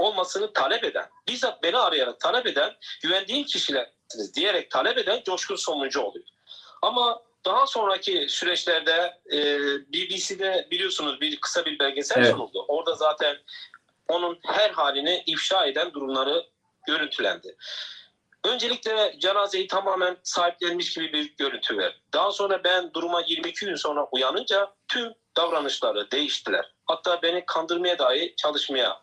olmasını 0.00 0.52
talep 0.52 0.84
eden, 0.84 1.06
bizzat 1.28 1.62
beni 1.62 1.78
arayarak 1.78 2.20
talep 2.20 2.46
eden, 2.46 2.76
güvendiğim 3.02 3.44
kişilersiniz 3.44 4.34
diyerek 4.34 4.70
talep 4.70 4.98
eden 4.98 5.22
Coşkun 5.24 5.56
Somuncuoğlu. 5.56 6.18
Ama 6.82 7.22
daha 7.44 7.66
sonraki 7.66 8.26
süreçlerde 8.28 9.20
e, 9.32 9.58
BBC'de 9.92 10.68
biliyorsunuz 10.70 11.20
bir 11.20 11.40
kısa 11.40 11.64
bir 11.64 11.78
belgesel 11.78 12.18
Evet. 12.18 12.30
sunuldu. 12.30 12.64
Orada 12.68 12.94
zaten 12.94 13.36
onun 14.08 14.38
her 14.46 14.70
halini 14.70 15.22
ifşa 15.26 15.66
eden 15.66 15.92
durumları 15.92 16.46
görüntülendi. 16.86 17.56
Öncelikle 18.44 19.14
cenazeyi 19.18 19.68
tamamen 19.68 20.16
sahiplenmiş 20.22 20.94
gibi 20.94 21.12
bir 21.12 21.36
görüntü 21.36 21.78
verdi. 21.78 21.96
Daha 22.12 22.32
sonra 22.32 22.64
ben 22.64 22.94
duruma 22.94 23.22
22 23.26 23.66
gün 23.66 23.74
sonra 23.74 24.08
uyanınca 24.12 24.74
tüm 24.88 25.12
davranışları 25.36 26.10
değiştiler. 26.10 26.72
Hatta 26.86 27.22
beni 27.22 27.44
kandırmaya 27.46 27.98
dahi 27.98 28.34
çalışmaya 28.36 29.00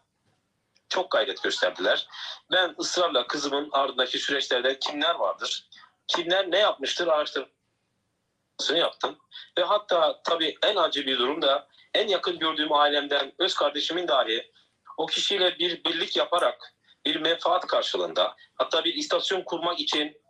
çok 0.89 1.11
gayret 1.11 1.43
gösterdiler. 1.43 2.07
Ben 2.51 2.75
ısrarla 2.79 3.27
kızımın 3.27 3.69
ardındaki 3.71 4.19
süreçlerde 4.19 4.79
kimler 4.79 5.15
vardır, 5.15 5.69
kimler 6.07 6.51
ne 6.51 6.59
yapmıştır 6.59 7.07
araştırmasını 7.07 8.77
yaptım. 8.77 9.17
Ve 9.57 9.63
hatta 9.63 10.21
tabii 10.23 10.57
en 10.63 10.75
acı 10.75 11.05
bir 11.05 11.19
durum 11.19 11.41
da 11.41 11.67
en 11.93 12.07
yakın 12.07 12.39
gördüğüm 12.39 12.73
ailemden 12.73 13.33
öz 13.39 13.55
kardeşimin 13.55 14.07
dahi 14.07 14.51
o 14.97 15.05
kişiyle 15.05 15.59
bir 15.59 15.83
birlik 15.83 16.17
yaparak 16.17 16.73
bir 17.05 17.15
menfaat 17.15 17.67
karşılığında 17.67 18.35
hatta 18.55 18.83
bir 18.83 18.93
istasyon 18.93 19.41
kurmak 19.41 19.79
için 19.79 20.21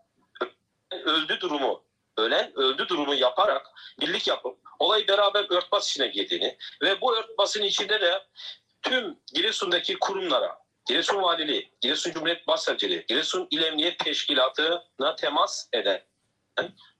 öldü 0.91 1.39
durumu 1.39 1.83
ölen 2.17 2.51
öldü 2.55 2.87
durumu 2.87 3.15
yaparak 3.15 3.67
birlik 4.01 4.27
yapıp 4.27 4.57
olayı 4.79 5.07
beraber 5.07 5.45
örtbas 5.49 5.89
içine 5.89 6.07
girdiğini 6.07 6.57
ve 6.81 7.01
bu 7.01 7.17
örtbasın 7.17 7.63
içinde 7.63 8.01
de 8.01 8.23
tüm 8.89 9.17
Giresun'daki 9.33 9.99
kurumlara, 9.99 10.57
Giresun 10.87 11.21
Valiliği, 11.21 11.71
Giresun 11.81 12.11
Cumhuriyet 12.11 12.47
Başsavcılığı, 12.47 13.03
Giresun 13.07 13.47
İl 13.51 13.61
Emniyet 13.61 13.99
Teşkilatı'na 13.99 15.15
temas 15.15 15.67
eden 15.73 16.01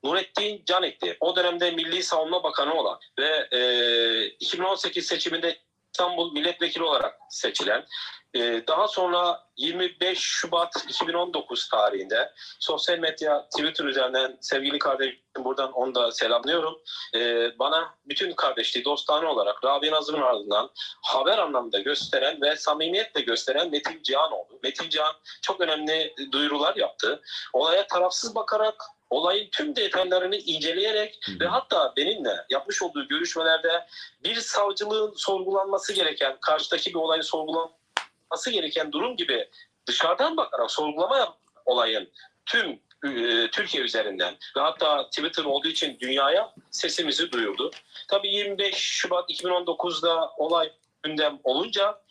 Nurettin 0.04 0.64
Canik'ti. 0.66 1.18
O 1.20 1.36
dönemde 1.36 1.72
Milli 1.72 2.04
Savunma 2.04 2.44
Bakanı 2.44 2.74
olan 2.74 3.00
ve 3.20 3.48
e, 3.52 4.26
2018 4.26 5.06
seçiminde 5.06 5.58
İstanbul 5.98 6.32
Milletvekili 6.32 6.84
olarak 6.84 7.16
seçilen, 7.30 7.86
e, 8.34 8.68
daha 8.68 8.88
sonra 8.88 9.44
25 9.58 10.20
Şubat 10.20 10.86
2019 10.90 11.70
tarihinde 11.70 12.34
sosyal 12.60 13.00
medya 13.00 13.50
Twitter 13.50 13.86
üzerinden 13.86 14.38
sevgili 14.42 14.80
kardeşim 14.80 15.20
buradan 15.38 15.72
onu 15.72 15.96
da 15.96 16.12
selamlıyorum. 16.12 16.78
E, 17.16 17.20
bana 17.60 17.96
bütün 18.06 18.32
kardeşliği 18.32 18.86
dostane 18.86 19.28
olarak 19.28 19.66
Rabia 19.66 19.92
Nazım'ın 19.92 20.22
ardından 20.22 20.70
haber 21.02 21.38
anlamında 21.38 21.80
gösteren 21.80 22.42
ve 22.42 22.56
samimiyetle 22.56 23.22
gösteren 23.22 23.72
Metin 23.72 24.04
Cihan 24.04 24.32
oldu. 24.32 24.60
Metin 24.64 24.90
Cihan 24.90 25.14
çok 25.42 25.62
önemli 25.62 26.16
duyurular 26.32 26.76
yaptı. 26.76 27.22
Olaya 27.54 27.88
tarafsız 27.88 28.36
bakarak 28.36 28.84
olayın 29.10 29.50
tüm 29.52 29.76
detaylarını 29.76 30.36
inceleyerek 30.36 31.20
Hı 31.26 31.40
ve 31.40 31.48
hatta 31.48 31.94
benimle 31.98 32.46
yapmış 32.50 32.82
olduğu 32.82 33.08
görüşmelerde 33.08 33.88
bir 34.24 34.36
savcılığın 34.36 35.14
sorgulanması 35.16 35.94
gereken, 35.94 36.38
karşıdaki 36.42 36.90
bir 36.90 37.00
olayın 37.00 37.22
sorgulanması 37.22 38.52
gereken 38.52 38.92
durum 38.92 39.16
gibi 39.16 39.50
dışarıdan 39.88 40.38
bakarak 40.38 40.72
sorgulama 40.72 41.18
yap 41.18 41.38
olayın 41.66 42.10
tüm 42.46 42.80
e, 43.06 43.48
Türkiye 43.52 43.84
üzerinden 43.84 44.38
ve 44.58 44.60
hatta 44.62 45.10
Twitter 45.10 45.44
olduğu 45.44 45.68
için 45.68 46.00
dünyaya 46.00 46.54
sesimizi 46.72 47.32
duyurdu. 47.32 47.72
Tabii 48.08 48.28
25 48.28 48.76
Şubat 48.76 49.30
2019'da 49.30 50.32
olay 50.38 50.72
gündem 51.04 51.40
olunca 51.44 52.02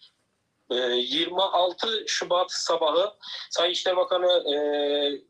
e, 0.71 0.75
26 0.75 2.05
Şubat 2.07 2.53
sabahı 2.53 3.13
Sayın 3.51 3.73
İşleri 3.73 3.97
Bakanı 3.97 4.55
e, 4.55 4.57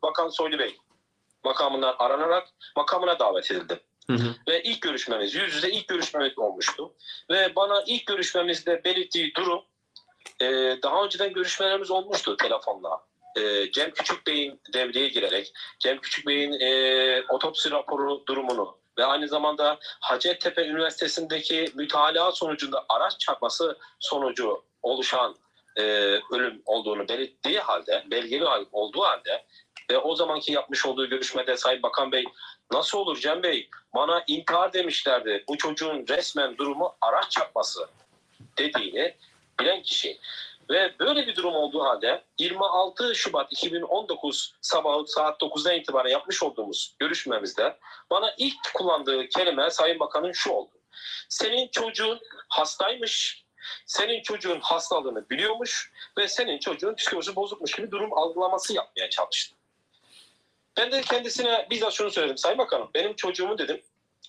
Bakan 0.02 0.28
Soylu 0.28 0.58
Bey 0.58 0.76
makamından 1.46 1.94
aranarak 1.98 2.48
makamına 2.76 3.18
davet 3.18 3.50
edildim. 3.50 3.80
Hı 4.06 4.12
hı. 4.12 4.34
Ve 4.48 4.62
ilk 4.62 4.82
görüşmemiz, 4.82 5.34
yüz 5.34 5.54
yüze 5.54 5.70
ilk 5.70 5.88
görüşmemiz 5.88 6.38
olmuştu. 6.38 6.92
Ve 7.30 7.56
bana 7.56 7.82
ilk 7.86 8.06
görüşmemizde 8.06 8.84
belirttiği 8.84 9.34
durum, 9.34 9.62
e, 10.40 10.46
daha 10.82 11.04
önceden 11.04 11.32
görüşmelerimiz 11.32 11.90
olmuştu 11.90 12.36
telefonla. 12.36 13.00
E, 13.36 13.70
Cem 13.72 13.90
Küçük 13.90 14.26
Bey'in 14.26 14.60
devreye 14.72 15.08
girerek, 15.08 15.52
Cem 15.78 15.98
Küçük 15.98 16.26
Bey'in 16.26 16.52
e, 16.60 17.22
otopsi 17.28 17.70
raporu 17.70 18.26
durumunu 18.26 18.78
ve 18.98 19.04
aynı 19.04 19.28
zamanda 19.28 19.78
Hacettepe 19.80 20.66
Üniversitesi'ndeki 20.66 21.72
mütalaa 21.74 22.32
sonucunda 22.32 22.84
araç 22.88 23.20
çarpması 23.20 23.78
sonucu 24.00 24.64
oluşan 24.82 25.36
e, 25.76 25.82
ölüm 26.32 26.62
olduğunu 26.66 27.08
belirttiği 27.08 27.58
halde, 27.58 28.04
belgeli 28.10 28.44
olduğu 28.72 29.02
halde 29.02 29.44
ve 29.90 29.98
o 29.98 30.14
zamanki 30.14 30.52
yapmış 30.52 30.86
olduğu 30.86 31.08
görüşmede 31.08 31.56
Sayın 31.56 31.82
Bakan 31.82 32.12
Bey 32.12 32.24
nasıl 32.72 32.98
olur 32.98 33.18
Cem 33.18 33.42
Bey 33.42 33.70
bana 33.94 34.24
intihar 34.26 34.72
demişlerdi 34.72 35.44
bu 35.48 35.58
çocuğun 35.58 36.06
resmen 36.08 36.58
durumu 36.58 36.96
araç 37.00 37.30
çarpması 37.30 37.88
dediğini 38.58 39.16
bilen 39.60 39.82
kişi. 39.82 40.18
Ve 40.70 40.94
böyle 41.00 41.26
bir 41.26 41.36
durum 41.36 41.54
olduğu 41.54 41.84
halde 41.84 42.24
26 42.38 43.14
Şubat 43.14 43.52
2019 43.52 44.54
sabahı 44.60 45.06
saat 45.06 45.40
9'dan 45.40 45.74
itibaren 45.74 46.10
yapmış 46.10 46.42
olduğumuz 46.42 46.94
görüşmemizde 46.98 47.76
bana 48.10 48.34
ilk 48.38 48.74
kullandığı 48.74 49.28
kelime 49.28 49.70
Sayın 49.70 50.00
Bakan'ın 50.00 50.32
şu 50.32 50.50
oldu. 50.50 50.70
Senin 51.28 51.68
çocuğun 51.68 52.20
hastaymış, 52.48 53.44
senin 53.86 54.22
çocuğun 54.22 54.60
hastalığını 54.60 55.30
biliyormuş 55.30 55.92
ve 56.18 56.28
senin 56.28 56.58
çocuğun 56.58 56.94
psikolojisi 56.94 57.36
bozukmuş 57.36 57.72
gibi 57.72 57.90
durum 57.90 58.18
algılaması 58.18 58.74
yapmaya 58.74 59.10
çalıştı. 59.10 59.55
Ben 60.76 60.92
de 60.92 61.00
kendisine 61.00 61.66
bizzat 61.70 61.92
şunu 61.92 62.10
söyledim. 62.10 62.38
Sayın 62.38 62.58
Bakanım 62.58 62.90
benim 62.94 63.16
çocuğumu 63.16 63.58
dedim. 63.58 63.82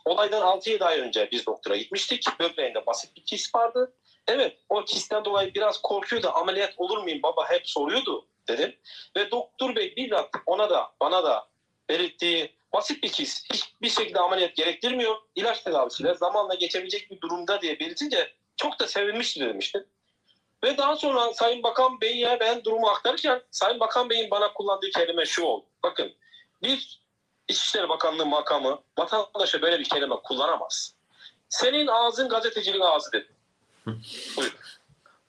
Olaydan 0.06 0.42
6-7 0.42 0.86
ay 0.86 1.00
önce 1.00 1.30
biz 1.32 1.46
doktora 1.46 1.78
gitmiştik. 1.78 2.26
Böbreğinde 2.40 2.86
basit 2.86 3.16
bir 3.16 3.26
kist 3.26 3.56
vardı. 3.56 3.94
Evet 4.28 4.58
o 4.70 4.86
kistten 4.86 5.26
dolayı 5.26 5.54
biraz 5.54 5.82
korkuyordu. 5.82 6.32
Ameliyat 6.34 6.74
olur 6.78 6.98
muyum 6.98 7.24
baba 7.24 7.50
hep 7.50 7.70
soruyordu 7.70 8.28
dedim. 8.48 8.76
Ve 9.18 9.32
doktor 9.32 9.76
bey 9.76 9.96
bizzat 9.96 10.30
ona 10.46 10.70
da 10.70 10.92
bana 11.02 11.24
da 11.24 11.48
belirttiği 11.90 12.56
basit 12.74 13.04
bir 13.04 13.10
kist. 13.10 13.54
Hiçbir 13.54 13.90
şekilde 13.90 14.20
ameliyat 14.20 14.56
gerektirmiyor. 14.56 15.16
İlaç 15.36 15.62
tedavisiyle 15.62 16.14
zamanla 16.14 16.56
geçebilecek 16.56 17.12
bir 17.12 17.22
durumda 17.22 17.62
diye 17.62 17.80
belirtince 17.80 18.32
çok 18.58 18.80
da 18.80 18.88
sevinmişti 18.88 19.40
demişti. 19.40 19.86
Ve 20.64 20.78
daha 20.78 20.96
sonra 20.96 21.34
Sayın 21.34 21.64
Bakan 21.64 22.02
Bey'e 22.02 22.40
ben 22.40 22.64
durumu 22.64 22.88
aktarırken 22.88 23.42
Sayın 23.52 23.80
Bakan 23.80 24.10
Bey'in 24.10 24.32
bana 24.32 24.54
kullandığı 24.54 24.90
kelime 24.90 25.26
şu 25.26 25.44
oldu. 25.44 25.66
Bakın 25.84 26.14
bir 26.62 27.02
İçişleri 27.48 27.90
Bakanlığı 27.90 28.26
makamı 28.26 28.80
vatandaşa 28.98 29.62
böyle 29.62 29.80
bir 29.80 29.90
kelime 29.90 30.16
kullanamaz. 30.24 30.94
Senin 31.50 31.88
ağzın 31.88 32.30
gazetecilik 32.30 32.82
ağzı 32.82 33.12
dedi. 33.12 33.28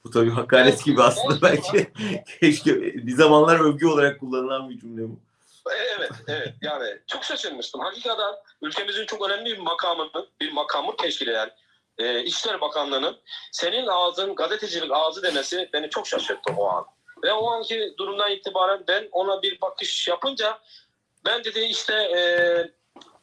Bu 0.04 0.10
tabii 0.10 0.30
hakaret 0.30 0.84
gibi 0.84 1.02
aslında 1.02 1.42
belki. 1.42 1.92
Keşke 2.40 2.80
bir 2.80 3.12
zamanlar 3.12 3.60
övgü 3.60 3.86
olarak 3.86 4.20
kullanılan 4.20 4.70
bir 4.70 4.80
cümle 4.80 5.02
bu. 5.02 5.18
E, 5.70 5.88
Evet, 5.98 6.10
evet. 6.28 6.54
Yani 6.62 6.98
çok 7.06 7.24
şaşırmıştım. 7.24 7.80
Hakikaten 7.80 8.34
ülkemizin 8.62 9.06
çok 9.06 9.30
önemli 9.30 9.52
bir 9.52 9.58
makamının, 9.58 10.28
bir 10.40 10.52
makamı 10.52 10.96
teşkil 10.96 11.28
eden 11.28 11.50
e, 11.98 12.22
İçişleri 12.22 12.60
Bakanlığı'nın 12.60 13.16
senin 13.52 13.86
ağzın 13.86 14.34
gazetecilik 14.34 14.90
ağzı 14.92 15.22
demesi 15.22 15.70
beni 15.72 15.90
çok 15.90 16.06
şaşırttı 16.06 16.52
o 16.56 16.68
an. 16.68 16.84
Ve 17.24 17.32
o 17.32 17.50
anki 17.50 17.94
durumdan 17.98 18.30
itibaren 18.30 18.84
ben 18.88 19.08
ona 19.12 19.42
bir 19.42 19.60
bakış 19.60 20.08
yapınca 20.08 20.58
ben 21.28 21.44
dedi 21.44 21.60
işte 21.60 21.94
e, 21.94 22.20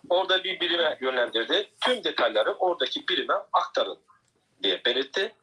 orada 0.10 0.44
bir 0.44 0.60
birime 0.60 0.98
yönlendirdi. 1.02 1.70
Tüm 1.82 2.04
detayları 2.04 2.54
oradaki 2.54 3.08
birime 3.08 3.34
aktarın 3.54 3.98
diye 4.64 4.86
belirtti. 4.86 5.36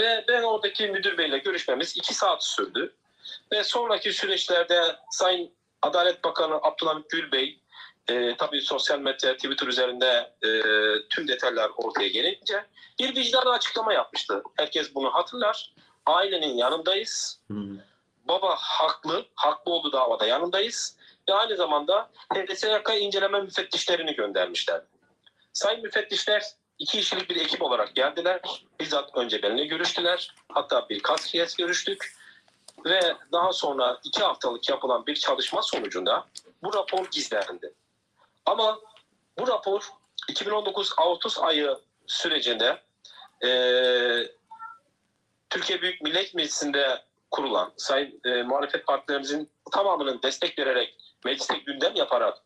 Ve 0.00 0.24
ben 0.28 0.42
oradaki 0.42 0.86
müdür 0.86 1.18
beyle 1.18 1.38
görüşmemiz 1.38 1.96
iki 1.96 2.14
saat 2.14 2.44
sürdü. 2.44 2.94
Ve 3.52 3.64
sonraki 3.64 4.12
süreçlerde 4.12 4.82
Sayın 5.10 5.50
Adalet 5.82 6.24
Bakanı 6.24 6.54
Abdülhamit 6.54 7.10
Gül 7.10 7.32
Bey 7.32 7.60
e, 8.08 8.36
tabii 8.36 8.60
sosyal 8.60 8.98
medya, 8.98 9.36
Twitter 9.36 9.66
üzerinde 9.66 10.32
e, 10.42 10.50
tüm 11.08 11.28
detaylar 11.28 11.70
ortaya 11.76 12.08
gelince 12.08 12.64
bir 12.98 13.16
vicdan 13.16 13.46
açıklama 13.46 13.92
yapmıştı. 13.92 14.42
Herkes 14.56 14.94
bunu 14.94 15.14
hatırlar. 15.14 15.72
Ailenin 16.06 16.56
yanındayız. 16.56 17.40
Hı. 17.50 17.54
Baba 18.24 18.56
haklı, 18.58 19.26
haklı 19.34 19.72
olduğu 19.72 19.92
davada 19.92 20.26
yanındayız. 20.26 20.97
Ve 21.28 21.34
aynı 21.34 21.56
zamanda 21.56 22.10
TSK 22.34 22.90
inceleme 22.98 23.40
müfettişlerini 23.40 24.14
göndermişler. 24.14 24.82
Sayın 25.52 25.82
müfettişler 25.82 26.42
iki 26.78 26.98
kişilik 26.98 27.30
bir 27.30 27.36
ekip 27.36 27.62
olarak 27.62 27.94
geldiler. 27.94 28.40
Bizzat 28.80 29.16
önce 29.16 29.42
benimle 29.42 29.64
görüştüler. 29.66 30.34
Hatta 30.52 30.88
birkaç 30.88 31.30
kez 31.30 31.56
görüştük. 31.56 32.18
Ve 32.84 33.00
daha 33.32 33.52
sonra 33.52 34.00
iki 34.04 34.22
haftalık 34.22 34.68
yapılan 34.68 35.06
bir 35.06 35.14
çalışma 35.14 35.62
sonucunda 35.62 36.26
bu 36.62 36.74
rapor 36.74 37.06
gizlendi. 37.10 37.72
Ama 38.46 38.78
bu 39.38 39.48
rapor 39.48 39.88
2019 40.28 40.92
Ağustos 40.96 41.38
ayı 41.38 41.78
sürecinde 42.06 42.82
eee, 43.42 44.32
Türkiye 45.50 45.82
Büyük 45.82 46.02
Millet 46.02 46.34
Meclisi'nde 46.34 47.02
kurulan 47.30 47.72
sayın 47.76 48.20
e, 48.24 48.42
muhalefet 48.42 48.86
partilerimizin 48.86 49.50
tamamının 49.72 50.22
destek 50.22 50.58
vererek 50.58 50.96
mecliste 51.24 51.54
gündem 51.66 51.94
yaparak 51.94 52.38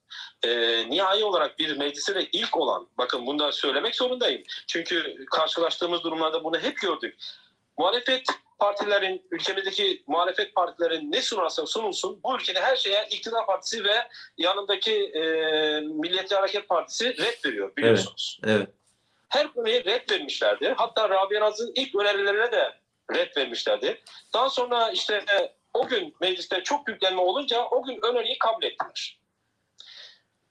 e, 0.44 0.50
nihai 0.90 1.24
olarak 1.24 1.58
bir 1.58 1.76
meclise 1.76 2.14
de 2.14 2.28
ilk 2.32 2.56
olan 2.56 2.88
bakın 2.98 3.26
bunu 3.26 3.38
da 3.38 3.52
söylemek 3.52 3.94
zorundayım. 3.94 4.42
Çünkü 4.66 5.24
karşılaştığımız 5.30 6.04
durumlarda 6.04 6.44
bunu 6.44 6.58
hep 6.58 6.80
gördük. 6.80 7.18
Muhalefet 7.78 8.26
partilerin, 8.58 9.26
ülkemizdeki 9.30 10.02
muhalefet 10.06 10.54
partilerin 10.54 11.12
ne 11.12 11.22
sunarsa 11.22 11.66
sunulsun 11.66 12.20
bu 12.24 12.36
ülkede 12.36 12.60
her 12.60 12.76
şeye 12.76 13.06
iktidar 13.10 13.46
partisi 13.46 13.84
ve 13.84 14.08
yanındaki 14.38 14.94
e, 14.94 15.20
Milliyetçi 15.80 16.34
Hareket 16.34 16.68
Partisi 16.68 17.16
red 17.18 17.44
veriyor 17.44 17.76
biliyorsunuz. 17.76 18.40
Evet. 18.46 18.68
Her 19.28 19.52
konuya 19.52 19.84
red 19.84 20.10
vermişlerdi. 20.10 20.74
Hatta 20.76 21.08
Rabia 21.08 21.40
Naz'ın 21.40 21.72
ilk 21.74 21.94
önerilerine 21.94 22.52
de 22.52 22.72
red 23.14 23.36
vermişlerdi. 23.36 24.02
Daha 24.32 24.50
sonra 24.50 24.90
işte 24.90 25.24
o 25.74 25.86
gün 25.86 26.14
mecliste 26.20 26.62
çok 26.62 26.88
yüklenme 26.88 27.20
olunca 27.20 27.64
o 27.64 27.82
gün 27.82 28.00
öneriyi 28.02 28.38
kabul 28.38 28.62
ettiler. 28.62 29.18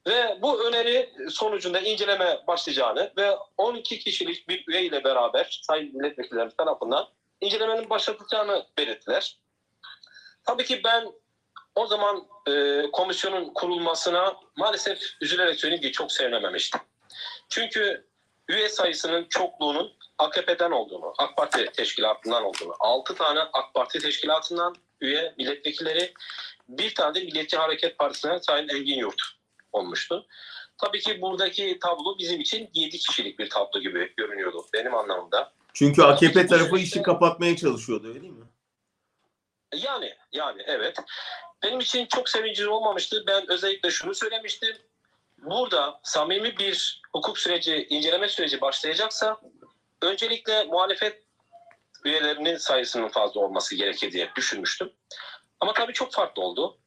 Ve 0.08 0.38
bu 0.42 0.68
öneri 0.68 1.14
sonucunda 1.30 1.80
inceleme 1.80 2.40
başlayacağını 2.48 3.14
ve 3.18 3.36
12 3.58 4.00
kişilik 4.00 4.48
bir 4.48 4.64
üye 4.68 4.84
ile 4.84 5.04
beraber 5.04 5.60
sayın 5.62 5.98
milletvekillerimiz 5.98 6.56
tarafından 6.56 7.08
incelemenin 7.42 7.90
başlatılacağını 7.90 8.66
belirttiler. 8.78 9.38
Tabii 10.44 10.66
ki 10.66 10.82
ben 10.84 11.08
o 11.76 11.88
zaman 11.88 12.28
e, 12.48 12.84
komisyonun 12.92 13.54
kurulmasına 13.54 14.36
maalesef 14.56 15.00
üzülerek 15.22 15.60
söyleyeyim 15.60 15.82
ki 15.82 15.92
çok 15.92 16.12
sevinememiştim. 16.12 16.82
Çünkü 17.50 18.08
üye 18.50 18.70
sayısının 18.70 19.26
çokluğunun 19.30 19.94
AKP'den 20.22 20.72
olduğunu, 20.72 21.14
AK 21.18 21.38
Parti 21.38 21.66
teşkilatından 21.66 22.44
olduğunu, 22.44 22.76
6 22.80 23.16
tane 23.16 23.40
AK 23.40 23.74
Parti 23.74 24.00
teşkilatından 24.00 24.76
üye 25.02 25.34
milletvekilleri, 25.38 26.14
bir 26.70 26.96
tane 26.96 27.16
de 27.16 27.24
Milliyetçi 27.24 27.58
Hareket 27.58 27.98
Partisi'nden 27.98 28.38
Sayın 28.38 28.70
Engin 28.70 29.00
Yurt 29.00 29.22
olmuştu. 29.72 30.28
Tabii 30.78 31.00
ki 31.00 31.22
buradaki 31.22 31.80
tablo 31.80 32.18
bizim 32.18 32.42
için 32.42 32.70
7 32.74 32.98
kişilik 32.98 33.40
bir 33.40 33.50
tablo 33.50 33.80
gibi 33.80 34.14
görünüyordu 34.18 34.66
benim 34.74 34.96
anlamımda. 34.96 35.54
Çünkü 35.74 36.02
AKP 36.04 36.48
tarafı 36.48 36.78
işi 36.78 37.02
kapatmaya 37.02 37.56
çalışıyordu 37.58 38.08
öyle 38.08 38.22
değil 38.22 38.34
mi? 38.34 38.46
Yani 39.76 40.14
yani 40.32 40.64
evet. 40.66 40.98
Benim 41.64 41.80
için 41.80 42.06
çok 42.06 42.30
sevinçli 42.30 42.68
olmamıştı. 42.68 43.24
Ben 43.28 43.52
özellikle 43.52 43.92
şunu 43.92 44.16
söylemiştim. 44.16 44.78
Burada 45.38 46.00
samimi 46.04 46.58
bir 46.58 47.02
hukuk 47.14 47.40
süreci, 47.40 47.88
inceleme 47.90 48.28
süreci 48.28 48.62
başlayacaksa 48.62 49.42
öncelikle 50.02 50.64
muhalefet 50.64 51.24
üyelerinin 52.06 52.56
sayısının 52.56 53.08
fazla 53.08 53.42
olması 53.42 53.76
gerekir 53.76 54.12
diye 54.12 54.30
düşünmüştüm. 54.36 54.92
Ama 55.60 55.74
tabii 55.74 55.94
çok 55.94 56.14
farklı 56.14 56.42
oldu. 56.42 56.78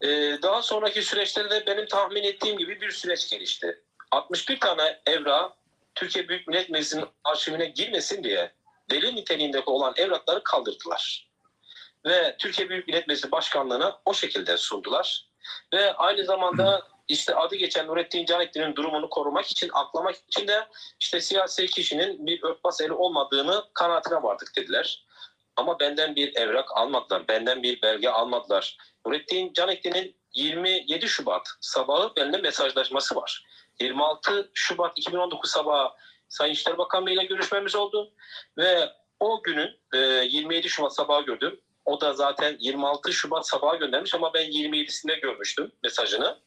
Ee, 0.00 0.08
daha 0.42 0.62
sonraki 0.62 1.02
süreçte 1.02 1.50
de 1.50 1.66
benim 1.66 1.86
tahmin 1.86 2.22
ettiğim 2.22 2.58
gibi 2.58 2.80
bir 2.80 2.90
süreç 2.90 3.30
gelişti. 3.30 3.82
61 4.10 4.60
tane 4.60 5.00
evra 5.06 5.54
Türkiye 5.94 6.28
Büyük 6.28 6.48
Millet 6.48 6.70
Meclisi'nin 6.70 7.06
arşivine 7.24 7.66
girmesin 7.66 8.24
diye 8.24 8.52
delil 8.90 9.12
niteliğindeki 9.12 9.70
olan 9.70 9.92
evrakları 9.96 10.42
kaldırdılar 10.44 11.28
ve 12.06 12.36
Türkiye 12.38 12.68
Büyük 12.68 12.88
Millet 12.88 13.08
Meclisi 13.08 13.32
Başkanlığı'na 13.32 14.00
o 14.04 14.14
şekilde 14.14 14.56
sundular. 14.56 15.26
Ve 15.74 15.92
aynı 15.92 16.24
zamanda 16.24 16.82
işte 17.08 17.34
adı 17.34 17.56
geçen 17.56 17.86
Nurettin 17.86 18.26
Canekli'nin 18.26 18.76
durumunu 18.76 19.08
korumak 19.10 19.46
için, 19.46 19.70
aklamak 19.72 20.16
için 20.28 20.48
de 20.48 20.68
işte 21.00 21.20
siyasi 21.20 21.66
kişinin 21.66 22.26
bir 22.26 22.42
örtbas 22.42 22.80
eli 22.80 22.92
olmadığını 22.92 23.64
kanaatine 23.74 24.22
vardık 24.22 24.52
dediler. 24.56 25.06
Ama 25.56 25.80
benden 25.80 26.16
bir 26.16 26.36
evrak 26.36 26.76
almadılar, 26.76 27.28
benden 27.28 27.62
bir 27.62 27.82
belge 27.82 28.08
almadılar. 28.08 28.78
Nurettin 29.06 29.52
Canekli'nin 29.52 30.16
27 30.34 31.08
Şubat 31.08 31.48
sabahı 31.60 32.16
benimle 32.16 32.36
mesajlaşması 32.36 33.16
var. 33.16 33.44
26 33.80 34.50
Şubat 34.54 34.98
2019 34.98 35.50
sabahı 35.50 35.88
Sayın 36.28 36.52
İşleri 36.52 36.78
Bakan 36.78 37.06
Bey 37.06 37.14
ile 37.14 37.24
görüşmemiz 37.24 37.74
oldu. 37.74 38.12
Ve 38.58 38.92
o 39.20 39.42
günün 39.42 39.80
e, 39.94 39.98
27 39.98 40.68
Şubat 40.68 40.94
sabahı 40.94 41.24
gördüm. 41.24 41.60
O 41.84 42.00
da 42.00 42.12
zaten 42.12 42.56
26 42.60 43.12
Şubat 43.12 43.48
sabahı 43.48 43.76
göndermiş 43.76 44.14
ama 44.14 44.34
ben 44.34 44.50
27'sinde 44.50 45.20
görmüştüm 45.20 45.72
mesajını. 45.82 46.38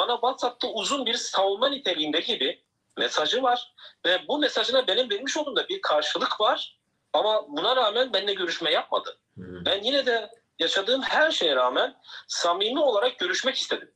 Bana 0.00 0.12
WhatsApp'ta 0.12 0.68
uzun 0.68 1.06
bir 1.06 1.14
savunma 1.14 1.68
niteliğinde 1.68 2.20
gibi 2.20 2.62
mesajı 2.96 3.42
var. 3.42 3.72
Ve 4.06 4.28
bu 4.28 4.38
mesajına 4.38 4.86
benim 4.86 5.10
vermiş 5.10 5.36
olduğum 5.36 5.56
da 5.56 5.68
bir 5.68 5.80
karşılık 5.80 6.40
var. 6.40 6.78
Ama 7.12 7.44
buna 7.48 7.76
rağmen 7.76 8.12
benimle 8.12 8.34
görüşme 8.34 8.70
yapmadı. 8.70 9.18
Ben 9.36 9.82
yine 9.82 10.06
de 10.06 10.30
yaşadığım 10.58 11.02
her 11.02 11.30
şeye 11.30 11.56
rağmen 11.56 11.96
samimi 12.28 12.80
olarak 12.80 13.18
görüşmek 13.18 13.56
istedim. 13.56 13.92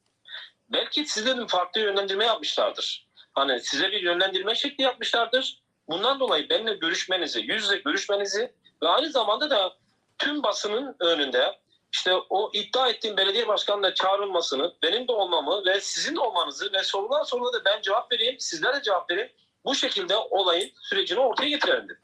Belki 0.69 1.07
size 1.07 1.39
bir 1.39 1.49
farklı 1.49 1.81
yönlendirme 1.81 2.25
yapmışlardır. 2.25 3.09
Hani 3.33 3.61
size 3.61 3.93
bir 3.93 4.03
yönlendirme 4.03 4.55
şekli 4.55 4.85
yapmışlardır. 4.85 5.63
Bundan 5.89 6.21
dolayı 6.21 6.51
benimle 6.51 6.75
görüşmenizi, 6.75 7.41
yüz 7.41 7.63
yüze 7.63 7.77
görüşmenizi 7.77 8.53
ve 8.83 8.89
aynı 8.89 9.11
zamanda 9.11 9.51
da 9.51 9.73
tüm 10.19 10.43
basının 10.43 10.97
önünde 11.01 11.59
işte 11.95 12.15
o 12.31 12.51
iddia 12.53 12.89
ettiğim 12.89 13.17
belediye 13.17 13.49
başkanına 13.49 13.95
çağrılmasını, 13.95 14.75
benim 14.83 15.09
de 15.09 15.13
olmamı 15.13 15.65
ve 15.67 15.81
sizin 15.81 16.17
de 16.17 16.21
olmanızı 16.21 16.73
ve 16.73 16.83
sorulan 16.83 17.23
sorulara 17.23 17.53
da 17.53 17.65
ben 17.65 17.83
cevap 17.83 18.13
vereyim, 18.13 18.41
sizler 18.41 18.77
de 18.77 18.83
cevap 18.83 19.11
verin. 19.11 19.31
Bu 19.65 19.75
şekilde 19.75 20.17
olayın 20.17 20.73
sürecini 20.81 21.21
ortaya 21.21 21.49
getirelim. 21.49 21.99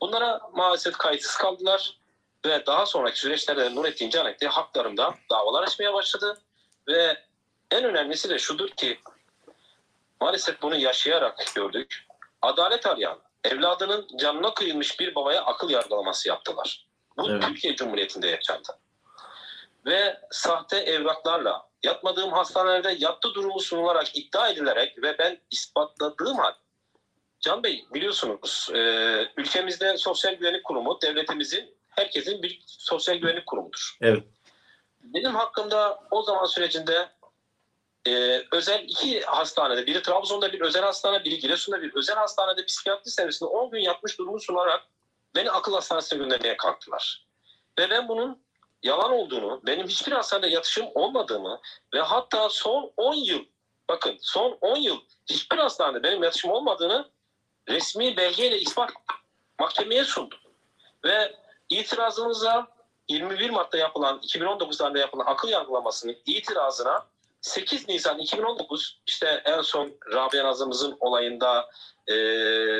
Bunlara 0.00 0.40
maalesef 0.52 0.98
kayıtsız 0.98 1.36
kaldılar 1.36 1.98
ve 2.46 2.66
daha 2.66 2.86
sonraki 2.86 3.20
süreçlerde 3.20 3.74
Nurettin 3.74 4.10
Canekli 4.10 4.48
haklarımda 4.48 5.14
davalar 5.30 5.62
açmaya 5.62 5.94
başladı 5.94 6.40
ve 6.88 7.22
en 7.70 7.84
önemlisi 7.84 8.30
de 8.30 8.38
şudur 8.38 8.68
ki 8.68 8.98
maalesef 10.20 10.62
bunu 10.62 10.76
yaşayarak 10.76 11.54
gördük. 11.54 12.06
Adalet 12.42 12.86
arayan, 12.86 13.18
evladının 13.44 14.08
canına 14.16 14.54
kıyılmış 14.54 15.00
bir 15.00 15.14
babaya 15.14 15.44
akıl 15.44 15.70
yargılaması 15.70 16.28
yaptılar. 16.28 16.86
Bu 17.16 17.30
Evet. 17.30 17.42
Türkiye 17.42 17.76
Cumhuriyeti'nde 17.76 18.28
yaşandı. 18.28 18.78
Ve 19.86 20.20
sahte 20.30 20.76
evraklarla 20.76 21.68
yatmadığım 21.82 22.32
hastanelerde 22.32 22.96
yattı 22.98 23.34
durumu 23.34 23.60
sunularak 23.60 24.16
iddia 24.16 24.48
edilerek 24.48 25.02
ve 25.02 25.18
ben 25.18 25.40
ispatladığım 25.50 26.38
halde 26.38 26.58
Can 27.40 27.62
Bey 27.62 27.84
biliyorsunuz 27.94 28.68
e, 28.74 28.78
ülkemizde 29.36 29.96
sosyal 29.96 30.34
güvenlik 30.34 30.64
kurumu 30.64 30.98
devletimizin 31.02 31.74
herkesin 31.88 32.42
bir 32.42 32.62
sosyal 32.66 33.16
güvenlik 33.16 33.46
kurumudur. 33.46 33.96
Evet. 34.00 34.24
Benim 35.00 35.34
hakkımda 35.34 36.00
o 36.10 36.22
zaman 36.22 36.44
sürecinde 36.44 37.08
e, 38.06 38.42
özel 38.52 38.84
iki 38.88 39.20
hastanede, 39.20 39.86
biri 39.86 40.02
Trabzon'da 40.02 40.52
bir 40.52 40.60
özel 40.60 40.82
hastane, 40.82 41.24
biri 41.24 41.38
Giresun'da 41.38 41.82
bir 41.82 41.94
özel 41.94 42.16
hastanede 42.16 42.66
psikiyatri 42.66 43.10
servisinde 43.10 43.50
10 43.50 43.70
gün 43.70 43.80
yatmış 43.80 44.18
durumu 44.18 44.40
sunarak 44.40 44.82
beni 45.34 45.50
akıl 45.50 45.74
hastanesine 45.74 46.18
göndermeye 46.18 46.56
kalktılar. 46.56 47.26
Ve 47.78 47.90
ben 47.90 48.08
bunun 48.08 48.42
yalan 48.82 49.12
olduğunu, 49.12 49.60
benim 49.66 49.88
hiçbir 49.88 50.12
hastanede 50.12 50.46
yatışım 50.48 50.86
olmadığını 50.94 51.60
ve 51.94 52.00
hatta 52.00 52.48
son 52.48 52.92
10 52.96 53.14
yıl, 53.14 53.44
bakın 53.88 54.18
son 54.20 54.58
10 54.60 54.76
yıl 54.76 55.00
hiçbir 55.26 55.58
hastanede 55.58 56.02
benim 56.02 56.22
yatışım 56.22 56.50
olmadığını 56.50 57.08
resmi 57.68 58.16
belgeyle 58.16 58.58
ispat 58.58 58.90
mahkemeye 59.60 60.04
sundum. 60.04 60.38
Ve 61.04 61.36
itirazımıza 61.68 62.66
21 63.08 63.50
Mart'ta 63.50 63.78
yapılan, 63.78 64.18
2019 64.22 64.78
tarihinde 64.78 64.98
yapılan 64.98 65.26
akıl 65.26 65.48
yargılamasının 65.48 66.16
itirazına 66.26 67.06
8 67.40 67.88
Nisan 67.88 68.18
2019 68.18 69.00
işte 69.06 69.42
en 69.44 69.60
son 69.60 69.92
Rabia 70.12 70.44
Nazımızın 70.44 70.96
olayında 71.00 71.70
e, 72.06 72.16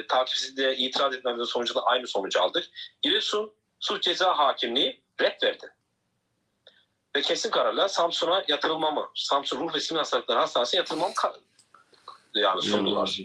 takipsizliğe 0.07 0.77
itiraz 0.77 1.15
etmemizin 1.15 1.45
sonucunda 1.45 1.83
aynı 1.83 2.07
sonucu 2.07 2.43
aldık. 2.43 2.65
Giresun 3.03 3.53
Suç 3.81 4.03
Ceza 4.03 4.39
Hakimliği 4.39 5.03
red 5.21 5.43
verdi. 5.43 5.73
Ve 7.17 7.23
kesin 7.23 7.51
kararla 7.51 7.89
Samsun'a 7.89 8.45
yatırılmamı, 8.49 9.09
Samsun 9.15 9.61
Ruh 9.61 9.75
ve 9.75 9.81
Sinir 9.81 9.99
Hastalıkları 9.99 10.39
Hastanesi'ne 10.39 10.79
yatırılmamı 10.79 11.13
yani 12.35 12.63
sundular. 12.63 13.19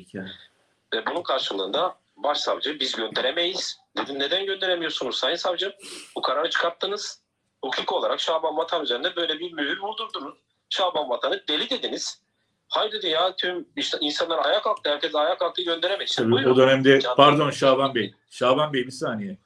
Ve 0.93 1.05
bunun 1.05 1.23
karşılığında 1.23 1.95
başsavcı 2.17 2.79
biz 2.79 2.95
gönderemeyiz. 2.95 3.77
Dedim 3.97 4.19
neden 4.19 4.45
gönderemiyorsunuz 4.45 5.17
sayın 5.17 5.35
savcım? 5.35 5.71
Bu 6.15 6.21
kararı 6.21 6.49
çıkarttınız. 6.49 7.21
Hukuk 7.63 7.93
olarak 7.93 8.19
Şaban 8.19 8.57
Vatan 8.57 8.83
üzerinde 8.83 9.15
böyle 9.15 9.39
bir 9.39 9.53
mühür 9.53 9.79
vurdurdunuz. 9.79 10.37
Şaban 10.69 11.09
Vatan'ı 11.09 11.43
deli 11.49 11.69
dediniz. 11.69 12.21
Hayır 12.67 12.91
dedi 12.91 13.07
ya 13.07 13.35
tüm 13.35 13.67
işte 13.75 13.97
insanlar 14.01 14.45
ayağa 14.45 14.61
kalktı. 14.61 14.89
Herkes 14.89 15.15
ayağa 15.15 15.37
kalktı 15.37 15.61
gönderemeyiz. 15.61 16.09
İşte 16.09 16.23
o 16.23 16.57
dönemde 16.57 16.99
pardon. 17.17 17.51
Şaban 17.51 17.95
Bey. 17.95 18.13
Şaban 18.29 18.73
Bey 18.73 18.85
bir 18.85 18.91
saniye. 18.91 19.37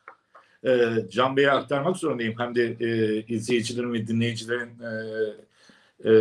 Ee, 0.65 1.05
Can 1.09 1.37
Bey'e 1.37 1.51
aktarmak 1.51 1.97
zorundayım. 1.97 2.33
Hem 2.37 2.55
de 2.55 2.77
e, 2.79 3.21
izleyicilerin 3.27 3.93
ve 3.93 4.07
dinleyicilerin 4.07 4.71
e, 4.79 4.91
e, 6.09 6.11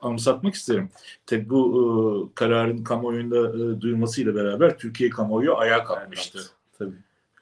anımsatmak 0.00 0.54
isterim. 0.54 0.90
Tabii 1.26 1.50
bu 1.50 2.30
e, 2.30 2.34
kararın 2.34 2.84
kamuoyunda 2.84 3.36
e, 3.48 3.80
duyulmasıyla 3.80 4.34
beraber 4.34 4.78
Türkiye 4.78 5.10
kamuoyu 5.10 5.56
ayağa 5.56 5.84
kalkmıştı. 5.84 6.40
Tabii. 6.78 6.96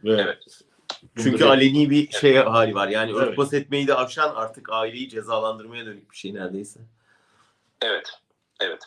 Ve 0.05 0.13
Evet. 0.13 0.39
Çünkü 1.17 1.39
da- 1.41 1.49
aleni 1.51 1.91
bir 1.91 2.11
şey 2.11 2.37
hali 2.37 2.75
var. 2.75 2.89
Yani 2.89 3.11
Evet. 3.11 3.23
örtbas 3.23 3.55
etmeyi 3.55 3.87
de 3.87 3.95
aşan 3.95 4.33
artık 4.35 4.73
aileyi 4.73 5.09
cezalandırmaya 5.09 5.87
dönük 5.87 6.11
bir 6.11 6.17
şey 6.17 6.35
neredeyse. 6.35 6.81
Evet. 7.83 8.11
Evet. 8.61 8.81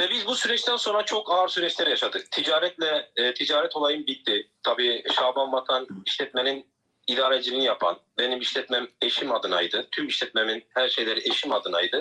Ve 0.00 0.10
biz 0.10 0.26
bu 0.26 0.34
süreçten 0.34 0.76
sonra 0.76 1.04
çok 1.04 1.30
ağır 1.32 1.48
süreçler 1.48 1.86
yaşadık. 1.86 2.30
Ticaretle, 2.30 3.10
e, 3.16 3.34
ticaret 3.34 3.76
olayım 3.76 4.06
bitti. 4.06 4.50
Tabii 4.62 5.04
Şaban 5.16 5.52
Vatan 5.52 5.86
işletmenin 6.06 6.66
idareciliğini 7.06 7.64
yapan, 7.64 7.98
benim 8.18 8.40
işletmem 8.40 8.88
eşim 9.02 9.32
adınaydı. 9.32 9.88
Tüm 9.92 10.08
işletmemin 10.08 10.64
her 10.74 10.88
şeyleri 10.88 11.28
eşim 11.28 11.52
adınaydı. 11.52 12.00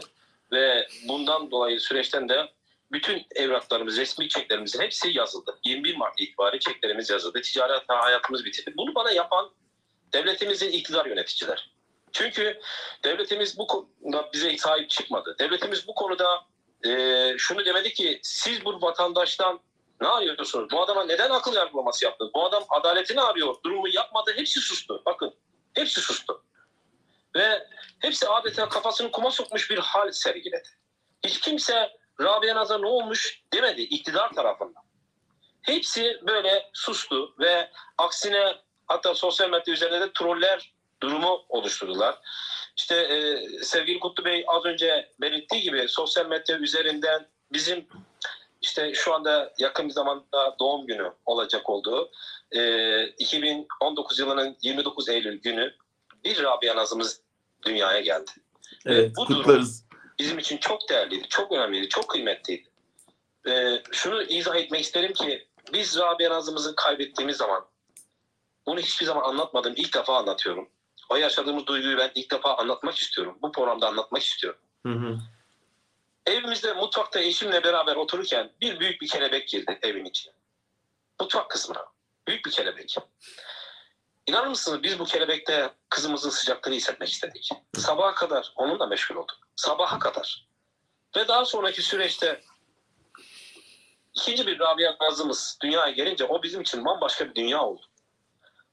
Ve 0.52 0.88
bundan 1.08 1.52
dolayı 1.52 1.80
süreçten 1.80 2.30
de 2.30 2.50
bütün 2.92 3.26
evraklarımız, 3.36 3.98
resmi 3.98 4.30
çeklerimizin 4.30 4.82
hepsi 4.82 5.18
yazıldı. 5.18 5.60
21 5.64 5.98
Mart 5.98 6.22
itibariyle 6.22 6.60
çeklerimiz 6.60 7.10
yazıldı. 7.10 7.42
Ticaret 7.42 7.84
hayatımız 7.88 8.46
bitirdi. 8.46 8.74
Bunu 8.78 8.96
bana 8.96 9.12
yapan 9.12 9.50
devletimizin 10.14 10.72
iktidar 10.72 11.06
yöneticileri. 11.06 11.60
Çünkü 12.12 12.60
devletimiz 13.04 13.58
bu 13.58 13.68
konuda 13.68 14.30
bize 14.34 14.58
sahip 14.58 14.90
çıkmadı. 14.90 15.36
Devletimiz 15.40 15.88
bu 15.88 15.96
konuda 15.96 16.46
e, 16.86 17.34
şunu 17.38 17.66
demedi 17.66 17.94
ki 17.94 18.20
siz 18.24 18.66
bu 18.66 18.82
vatandaştan 18.82 19.60
ne 20.02 20.08
arıyorsunuz? 20.08 20.72
Bu 20.72 20.82
adama 20.82 21.04
neden 21.04 21.30
akıl 21.30 21.56
yargılaması 21.56 22.06
yaptınız? 22.06 22.34
Bu 22.34 22.46
adam 22.46 22.64
adaletini 22.70 23.22
arıyor. 23.22 23.56
Durumu 23.66 23.88
yapmadı. 23.88 24.34
Hepsi 24.36 24.60
sustu. 24.60 25.02
Bakın 25.06 25.34
hepsi 25.74 26.02
sustu. 26.02 26.44
Ve 27.36 27.68
hepsi 28.00 28.28
adeta 28.28 28.70
kafasını 28.70 29.12
kuma 29.12 29.32
sokmuş 29.32 29.72
bir 29.72 29.78
hal 29.78 30.12
sergiledi. 30.12 30.70
Hiç 31.26 31.40
kimse 31.40 31.98
Rabia 32.22 32.56
Naz'a 32.56 32.78
ne 32.78 32.88
olmuş 32.88 33.44
demedi 33.54 33.82
iktidar 33.82 34.34
tarafından. 34.34 34.84
Hepsi 35.62 36.20
böyle 36.28 36.70
sustu 36.74 37.36
ve 37.40 37.72
aksine 37.98 38.56
hatta 38.88 39.16
sosyal 39.16 39.50
medya 39.50 39.74
üzerinde 39.74 40.02
de 40.02 40.14
troller 40.14 40.74
durumu 41.02 41.46
oluşturdular. 41.50 42.20
İşte 42.78 42.96
e, 42.96 43.48
sevgili 43.64 44.00
Kutlu 44.00 44.26
Bey 44.26 44.46
az 44.48 44.66
önce 44.66 45.12
belirttiği 45.22 45.62
gibi 45.62 45.88
sosyal 45.88 46.26
medya 46.26 46.58
üzerinden 46.58 47.28
bizim 47.54 47.88
işte 48.62 48.94
şu 48.94 49.14
anda 49.14 49.54
yakın 49.60 49.88
bir 49.88 49.94
zamanda 49.94 50.56
doğum 50.60 50.88
günü 50.88 51.12
olacak 51.26 51.70
olduğu 51.70 52.12
e, 52.52 53.04
2019 53.08 54.20
yılının 54.20 54.58
29 54.62 55.10
Eylül 55.10 55.42
günü 55.42 55.76
bir 56.24 56.44
Rabia 56.44 56.76
Nazımız 56.76 57.22
dünyaya 57.66 58.02
geldi. 58.02 58.32
Evet, 58.86 59.12
bu 59.18 59.28
durum- 59.28 59.38
kutlarız. 59.38 59.88
Bizim 60.20 60.40
için 60.40 60.58
çok 60.58 60.90
değerliydi, 60.90 61.28
çok 61.30 61.52
önemliydi, 61.52 61.90
çok 61.90 62.10
kıymetliydi. 62.10 62.70
E, 63.48 63.82
şunu 63.92 64.24
izah 64.24 64.56
etmek 64.56 64.82
isterim 64.82 65.14
ki 65.14 65.48
biz 65.74 65.98
Rabia 65.98 66.30
Nazımızı 66.30 66.76
kaybettiğimiz 66.76 67.38
zaman 67.38 67.66
bunu 68.66 68.80
hiçbir 68.80 69.06
zaman 69.06 69.30
anlatmadım, 69.30 69.74
ilk 69.76 69.94
defa 69.94 70.18
anlatıyorum. 70.18 70.70
O 71.10 71.16
yaşadığımız 71.16 71.66
duyguyu 71.66 71.98
ben 71.98 72.12
ilk 72.16 72.32
defa 72.32 72.58
anlatmak 72.58 72.98
istiyorum. 72.98 73.38
Bu 73.42 73.52
programda 73.52 73.88
anlatmak 73.88 74.24
istiyorum. 74.24 74.60
Hı 74.86 74.94
hı. 74.94 75.18
Evimizde 76.26 76.74
mutfakta 76.74 77.20
eşimle 77.20 77.64
beraber 77.64 77.96
otururken 77.96 78.52
bir 78.62 78.80
büyük 78.80 79.02
bir 79.02 79.08
kelebek 79.08 79.48
girdi 79.48 79.80
evin 79.82 80.06
içine. 80.06 80.34
Mutfak 81.20 81.50
kısmına. 81.50 81.86
Büyük 82.28 82.46
bir 82.46 82.52
kelebek. 82.52 82.98
İnanır 84.28 84.48
mısınız 84.48 84.84
biz 84.84 85.00
bu 85.00 85.06
kelebekte 85.06 85.74
kızımızın 85.90 86.30
sıcaklığını 86.30 86.76
hissetmek 86.76 87.10
istedik. 87.10 87.50
Sabaha 87.78 88.16
kadar 88.16 88.54
onunla 88.56 88.86
meşgul 88.86 89.16
olduk. 89.16 89.38
Sabaha 89.56 90.00
kadar. 90.00 90.48
Ve 91.16 91.28
daha 91.28 91.46
sonraki 91.46 91.82
süreçte 91.82 92.42
ikinci 94.14 94.48
bir 94.48 94.60
Rabia 94.60 94.96
Nazımız 95.02 95.58
dünyaya 95.64 95.92
gelince 95.92 96.26
o 96.26 96.44
bizim 96.44 96.62
için 96.62 96.86
bambaşka 96.86 97.30
bir 97.30 97.36
dünya 97.36 97.62
oldu. 97.62 97.82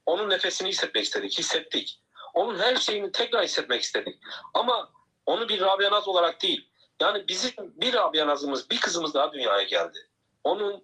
Onun 0.05 0.29
nefesini 0.29 0.69
hissetmek 0.69 1.03
istedik, 1.03 1.39
hissettik. 1.39 1.99
Onun 2.35 2.59
her 2.59 2.75
şeyini 2.75 3.11
tekrar 3.11 3.43
hissetmek 3.43 3.81
istedik. 3.81 4.19
Ama 4.53 4.89
onu 5.25 5.49
bir 5.49 5.61
Rabia 5.61 5.91
Naz 5.91 6.07
olarak 6.07 6.41
değil, 6.41 6.69
yani 7.01 7.27
bizim 7.27 7.53
bir 7.57 7.93
Rabia 7.93 8.27
Nazımız, 8.27 8.69
bir 8.69 8.79
kızımız 8.79 9.13
daha 9.13 9.33
dünyaya 9.33 9.63
geldi. 9.63 10.07
Onun 10.43 10.83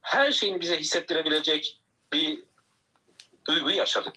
her 0.00 0.32
şeyini 0.32 0.60
bize 0.60 0.76
hissettirebilecek 0.76 1.80
bir 2.12 2.44
duyguyu 3.46 3.76
yaşadık. 3.76 4.14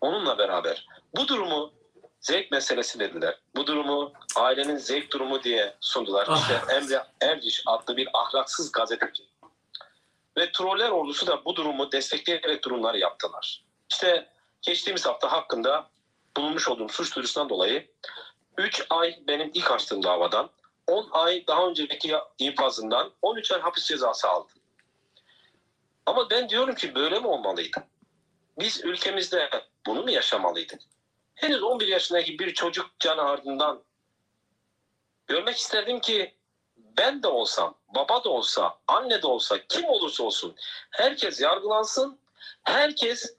Onunla 0.00 0.38
beraber. 0.38 0.86
Bu 1.16 1.28
durumu 1.28 1.72
zevk 2.20 2.50
meselesi 2.50 2.98
dediler. 2.98 3.38
Bu 3.56 3.66
durumu 3.66 4.12
ailenin 4.36 4.76
zevk 4.76 5.12
durumu 5.12 5.42
diye 5.42 5.76
sundular. 5.80 6.26
Ah. 6.30 6.40
İşte 6.40 6.74
Emre 6.74 7.02
Erciş 7.20 7.62
adlı 7.66 7.96
bir 7.96 8.08
ahlaksız 8.14 8.72
gazeteci. 8.72 9.22
Ve 10.38 10.52
troller 10.52 10.90
ordusu 10.90 11.26
da 11.26 11.44
bu 11.44 11.56
durumu 11.56 11.92
destekleyerek 11.92 12.64
durumlar 12.64 12.94
yaptılar. 12.94 13.64
İşte 13.92 14.28
geçtiğimiz 14.66 15.06
hafta 15.06 15.32
hakkında 15.32 15.90
bulunmuş 16.36 16.68
olduğum 16.68 16.88
suç 16.88 17.16
duyurusundan 17.16 17.48
dolayı 17.48 17.90
3 18.58 18.86
ay 18.90 19.18
benim 19.28 19.50
ilk 19.54 19.70
açtığım 19.70 20.02
davadan, 20.02 20.50
10 20.86 21.08
ay 21.12 21.46
daha 21.46 21.66
önceki 21.66 22.14
infazından 22.38 23.12
13 23.22 23.52
ay 23.52 23.60
hapis 23.60 23.84
cezası 23.84 24.28
aldı. 24.28 24.52
Ama 26.06 26.30
ben 26.30 26.48
diyorum 26.48 26.74
ki 26.74 26.94
böyle 26.94 27.20
mi 27.20 27.26
olmalıydı? 27.26 27.84
Biz 28.58 28.84
ülkemizde 28.84 29.50
bunu 29.86 30.02
mu 30.02 30.10
yaşamalıydık? 30.10 30.80
Henüz 31.34 31.62
11 31.62 31.88
yaşındaki 31.88 32.38
bir 32.38 32.54
çocuk 32.54 33.00
canı 33.00 33.22
ardından 33.22 33.82
görmek 35.26 35.56
isterdim 35.56 36.00
ki 36.00 36.34
ben 36.76 37.22
de 37.22 37.28
olsam, 37.28 37.74
baba 37.94 38.24
da 38.24 38.28
olsa, 38.28 38.78
anne 38.86 39.22
de 39.22 39.26
olsa, 39.26 39.66
kim 39.68 39.84
olursa 39.84 40.24
olsun 40.24 40.54
herkes 40.90 41.40
yargılansın, 41.40 42.20
herkes 42.62 43.36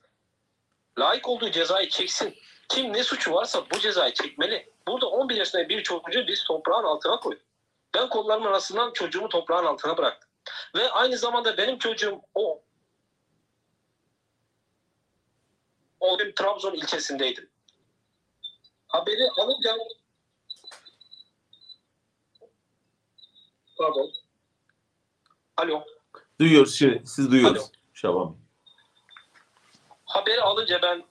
layık 1.00 1.30
olduğu 1.30 1.52
cezayı 1.52 1.90
çeksin. 1.90 2.36
Kim 2.70 2.94
ne 2.94 3.04
suçu 3.04 3.34
varsa 3.34 3.66
bu 3.74 3.80
cezayı 3.80 4.14
çekmeli. 4.14 4.74
Burada 4.88 5.08
11 5.08 5.36
yaşında 5.36 5.70
bir 5.70 5.84
çocuğu 5.84 6.28
biz 6.28 6.44
toprağın 6.44 6.84
altına 6.84 7.20
koyduk. 7.20 7.42
Ben 7.94 8.10
kollarımın 8.10 8.48
arasından 8.48 8.94
çocuğumu 8.94 9.30
toprağın 9.30 9.66
altına 9.66 9.98
bıraktım. 9.98 10.30
Ve 10.76 10.92
aynı 10.92 11.18
zamanda 11.18 11.58
benim 11.58 11.78
çocuğum 11.78 12.22
o 12.36 12.64
o 16.00 16.18
gün 16.18 16.32
Trabzon 16.32 16.74
ilçesindeydim. 16.74 17.50
Haberi 18.88 19.30
alınca 19.42 19.78
Pardon. 23.78 24.12
Alo. 25.58 25.84
Duyuyoruz, 26.40 26.76
şey, 26.76 27.02
siz 27.06 27.32
duyuyoruz. 27.32 27.72
Şaban 27.94 28.34
Bey. 28.34 28.47
Haberi 30.08 30.42
alınca 30.42 30.82
ben 30.82 31.04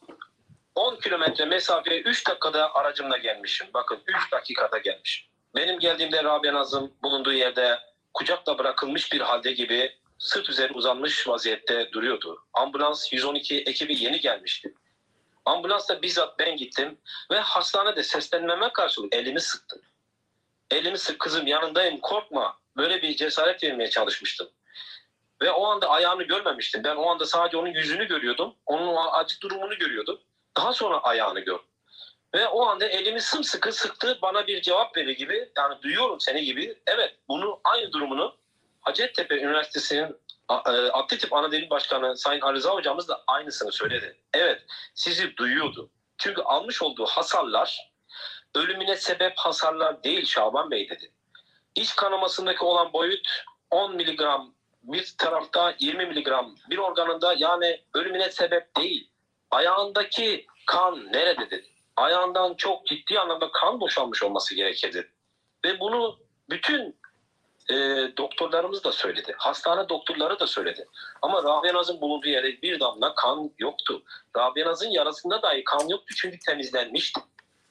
10 0.75 0.97
kilometre 0.97 1.45
mesafeye 1.45 2.01
3 2.01 2.27
dakikada 2.29 2.75
aracımla 2.75 3.17
gelmişim. 3.17 3.67
Bakın 3.75 3.99
3 4.07 4.33
dakikada 4.33 4.79
gelmişim. 4.79 5.27
Benim 5.55 5.79
geldiğimde 5.79 6.25
Rabia 6.25 6.55
Nazım 6.55 6.93
bulunduğu 7.03 7.33
yerde 7.33 7.79
kucakla 8.15 8.59
bırakılmış 8.59 9.13
bir 9.13 9.21
halde 9.21 9.53
gibi 9.53 9.93
sırt 10.19 10.49
üzeri 10.49 10.73
uzanmış 10.73 11.29
vaziyette 11.29 11.93
duruyordu. 11.93 12.45
Ambulans 12.53 13.13
112 13.13 13.59
ekibi 13.61 14.03
yeni 14.03 14.21
gelmişti. 14.21 14.75
Ambulansla 15.45 16.03
bizzat 16.03 16.39
ben 16.39 16.57
gittim 16.57 16.99
ve 17.31 17.39
hastanede 17.39 18.03
seslenmeme 18.03 18.73
karşılık 18.73 19.15
elimi 19.15 19.41
sıktım. 19.41 19.83
Elimi 20.71 20.99
sık 20.99 21.19
kızım 21.19 21.47
yanındayım 21.47 22.01
korkma. 22.01 22.59
Böyle 22.77 23.03
bir 23.03 23.17
cesaret 23.17 23.63
vermeye 23.65 23.91
çalışmıştım. 23.91 24.49
Ve 25.43 25.51
o 25.51 25.67
anda 25.67 25.89
ayağını 25.89 26.23
görmemiştim. 26.23 26.85
Ben 26.85 26.97
o 26.97 27.11
anda 27.11 27.27
sadece 27.27 27.57
onun 27.57 27.69
yüzünü 27.69 28.05
görüyordum. 28.09 28.55
Onun 28.67 28.97
acı 29.13 29.41
durumunu 29.41 29.79
görüyordum. 29.79 30.21
Daha 30.57 30.73
sonra 30.73 30.99
ayağını 30.99 31.41
gördüm. 31.41 31.67
Ve 32.35 32.49
o 32.49 32.67
anda 32.67 32.87
elimi 32.87 33.21
sımsıkı 33.21 33.73
sıktı 33.73 34.19
bana 34.23 34.47
bir 34.47 34.63
cevap 34.63 34.97
verir 34.97 35.17
gibi. 35.17 35.53
Yani 35.57 35.83
duyuyorum 35.83 36.21
seni 36.21 36.45
gibi. 36.45 36.79
Evet 36.87 37.17
bunu 37.29 37.61
aynı 37.65 37.93
durumunu 37.93 38.37
Hacettepe 38.81 39.39
Üniversitesi'nin 39.39 40.17
e, 40.51 40.71
Adli 40.71 41.19
Tıp 41.19 41.33
Anadolu 41.33 41.71
Başkanı 41.71 42.17
Sayın 42.17 42.41
Ali 42.41 42.57
Rıza 42.57 42.71
hocamız 42.71 43.09
da 43.09 43.25
aynısını 43.27 43.73
söyledi. 43.73 44.17
Evet 44.35 44.63
sizi 44.95 45.37
duyuyordu. 45.37 45.91
Çünkü 46.19 46.43
almış 46.43 46.83
olduğu 46.83 47.07
hasarlar 47.07 47.93
ölümüne 48.55 48.97
sebep 48.97 49.33
hasarlar 49.37 50.05
değil 50.05 50.27
Şaban 50.27 50.71
Bey 50.71 50.89
dedi. 50.89 51.13
İç 51.75 51.97
kanamasındaki 51.97 52.65
olan 52.65 52.93
boyut 52.93 53.45
10 53.71 53.97
miligram 53.97 54.55
bir 54.87 55.15
tarafta 55.19 55.75
20 55.79 56.07
miligram 56.07 56.55
bir 56.71 56.79
organında 56.79 57.35
yani 57.39 57.81
ölümüne 57.95 58.31
sebep 58.31 58.77
değil. 58.77 59.11
Ayağındaki 59.51 60.47
kan 60.67 61.13
nerede 61.13 61.51
dedi. 61.51 61.67
Ayağından 61.97 62.55
çok 62.55 62.87
ciddi 62.87 63.21
anlamda 63.21 63.51
kan 63.53 63.81
boşalmış 63.81 64.23
olması 64.23 64.55
gerekirdi. 64.55 65.11
Ve 65.65 65.81
bunu 65.81 66.19
bütün 66.51 66.97
e, 67.71 67.75
doktorlarımız 68.17 68.85
da 68.85 68.93
söyledi. 68.93 69.35
Hastane 69.39 69.89
doktorları 69.89 70.41
da 70.41 70.47
söyledi. 70.47 70.87
Ama 71.23 71.43
Rabia 71.43 71.75
Naz'ın 71.75 72.01
bulunduğu 72.01 72.29
yerde 72.29 72.63
bir 72.63 72.81
damla 72.81 73.15
kan 73.15 73.51
yoktu. 73.59 74.03
Rabia 74.37 74.67
Naz'ın 74.67 74.91
yarasında 74.91 75.43
dahi 75.43 75.65
kan 75.65 75.89
yoktu 75.89 76.15
çünkü 76.17 76.39
temizlenmişti. 76.39 77.21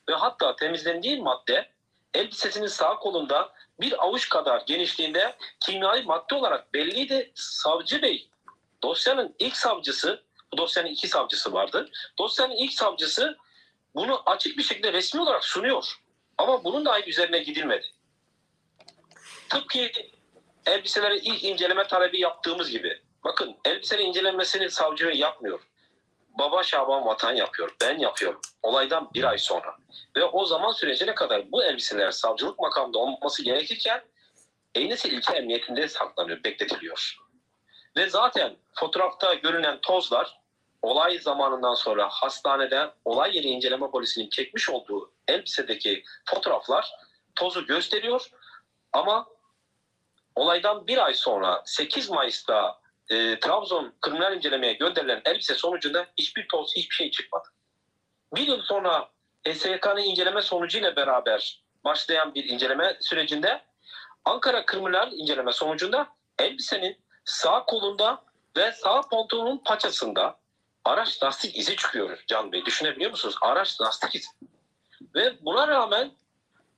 Ve 0.10 0.14
hatta 0.14 0.56
temizlendiği 0.56 1.22
madde 1.22 1.70
elbisesinin 2.14 2.68
sağ 2.68 2.96
kolunda 2.96 3.54
bir 3.80 4.04
avuç 4.04 4.30
kadar 4.30 4.64
genişliğinde 4.68 5.36
kimyai 5.60 6.04
madde 6.04 6.36
olarak 6.36 6.74
belliydi. 6.74 7.32
Savcı 7.36 8.02
Bey, 8.02 8.30
dosyanın 8.84 9.36
ilk 9.40 9.58
savcısı, 9.58 10.24
bu 10.54 10.58
dosyanın 10.58 10.88
iki 10.88 11.08
savcısı 11.08 11.54
vardı. 11.54 11.90
Dosyanın 12.20 12.56
ilk 12.56 12.74
savcısı 12.74 13.38
bunu 13.96 14.24
açık 14.26 14.58
bir 14.58 14.64
şekilde 14.64 14.94
resmi 14.94 15.22
olarak 15.22 15.46
sunuyor. 15.46 16.00
Ama 16.38 16.64
bunun 16.64 16.86
dahi 16.86 17.10
üzerine 17.10 17.40
gidilmedi. 17.40 17.86
Tıpkı 19.50 19.80
elbiseleri 20.66 21.18
ilk 21.18 21.44
inceleme 21.44 21.88
talebi 21.88 22.20
yaptığımız 22.20 22.70
gibi. 22.70 23.02
Bakın 23.24 23.56
elbisenin 23.66 24.06
incelenmesini 24.06 24.70
savcı 24.70 25.08
Bey 25.08 25.18
yapmıyor. 25.18 25.60
Baba 26.40 26.64
Şaban 26.64 27.06
Vatan 27.06 27.34
yapıyor. 27.34 27.76
Ben 27.82 28.00
yapıyorum. 28.00 28.42
Olaydan 28.64 29.10
bir 29.14 29.24
ay 29.24 29.38
sonra. 29.38 29.76
Ve 30.16 30.26
o 30.26 30.46
zaman 30.46 30.72
sürecine 30.72 31.16
kadar 31.16 31.52
bu 31.52 31.64
elbiseler 31.64 32.12
savcılık 32.12 32.60
makamında 32.60 33.00
olması 33.00 33.44
gerekirken 33.44 34.04
Eynesil 34.76 35.12
İlçe 35.12 35.34
Emniyetinde 35.34 35.88
saklanıyor, 35.88 36.44
bekletiliyor. 36.44 37.18
Ve 37.98 38.10
zaten 38.10 38.56
fotoğrafta 38.74 39.34
görünen 39.34 39.82
tozlar 39.82 40.40
olay 40.82 41.20
zamanından 41.20 41.74
sonra 41.74 42.10
hastanede 42.10 42.92
olay 43.06 43.38
yeri 43.38 43.48
inceleme 43.48 43.92
polisinin 43.92 44.30
çekmiş 44.30 44.70
olduğu 44.70 45.12
elbisedeki 45.28 46.04
fotoğraflar 46.26 46.92
tozu 47.36 47.66
gösteriyor. 47.66 48.30
Ama 48.94 49.28
olaydan 50.36 50.88
bir 50.88 51.06
ay 51.06 51.14
sonra 51.14 51.62
8 51.66 52.10
Mayıs'ta 52.10 52.80
e, 53.10 53.40
Trabzon 53.40 53.94
kriminal 54.02 54.36
incelemeye 54.36 54.74
gönderilen 54.74 55.22
elbise 55.26 55.56
sonucunda 55.56 56.08
hiçbir 56.18 56.48
toz, 56.48 56.76
hiçbir 56.76 56.96
şey 56.96 57.12
çıkmadı. 57.12 57.48
Bir 58.36 58.48
yıl 58.48 58.62
sonra 58.62 59.10
HSYK'nın 59.48 60.02
inceleme 60.02 60.42
sonucuyla 60.42 60.96
beraber 60.96 61.64
başlayan 61.84 62.36
bir 62.36 62.44
inceleme 62.44 62.98
sürecinde 63.02 63.62
Ankara 64.26 64.66
Kırmızılar 64.66 65.10
inceleme 65.12 65.52
sonucunda 65.52 66.08
elbisenin 66.40 66.98
sağ 67.26 67.66
kolunda 67.66 68.24
ve 68.58 68.72
sağ 68.72 69.02
pantolonun 69.02 69.58
paçasında 69.58 70.40
araç 70.86 71.24
lastik 71.24 71.58
izi 71.58 71.76
çıkıyor 71.76 72.24
Can 72.28 72.52
Bey. 72.52 72.66
Düşünebiliyor 72.66 73.12
musunuz? 73.12 73.36
Araç 73.42 73.82
lastik 73.82 74.16
izi. 74.16 74.28
Ve 75.16 75.46
buna 75.46 75.68
rağmen 75.68 76.12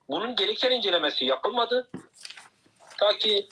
bunun 0.09 0.36
gereken 0.36 0.71
incelemesi 0.71 1.25
yapılmadı. 1.25 1.89
Ta 2.99 3.17
ki 3.17 3.49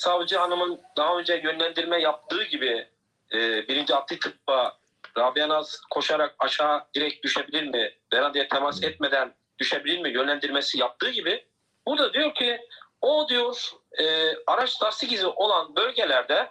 savcı 0.00 0.38
hanımın 0.38 0.80
daha 0.96 1.18
önce 1.18 1.34
yönlendirme 1.34 2.00
yaptığı 2.00 2.44
gibi 2.44 2.88
e, 3.32 3.68
birinci 3.68 3.94
adli 3.94 4.18
tıbba 4.18 4.78
Rabia 5.18 5.48
Naz 5.48 5.80
koşarak 5.90 6.34
aşağı 6.38 6.84
direkt 6.94 7.24
düşebilir 7.24 7.62
mi? 7.62 7.92
Beradeye 8.12 8.48
temas 8.48 8.82
etmeden 8.82 9.34
düşebilir 9.58 9.98
mi? 9.98 10.10
Yönlendirmesi 10.10 10.78
yaptığı 10.78 11.10
gibi 11.10 11.46
burada 11.86 12.12
diyor 12.12 12.34
ki 12.34 12.60
o 13.00 13.28
diyor 13.28 13.70
e, 13.98 14.34
araç 14.46 14.82
lastik 14.82 15.12
izi 15.12 15.26
olan 15.26 15.76
bölgelerde 15.76 16.50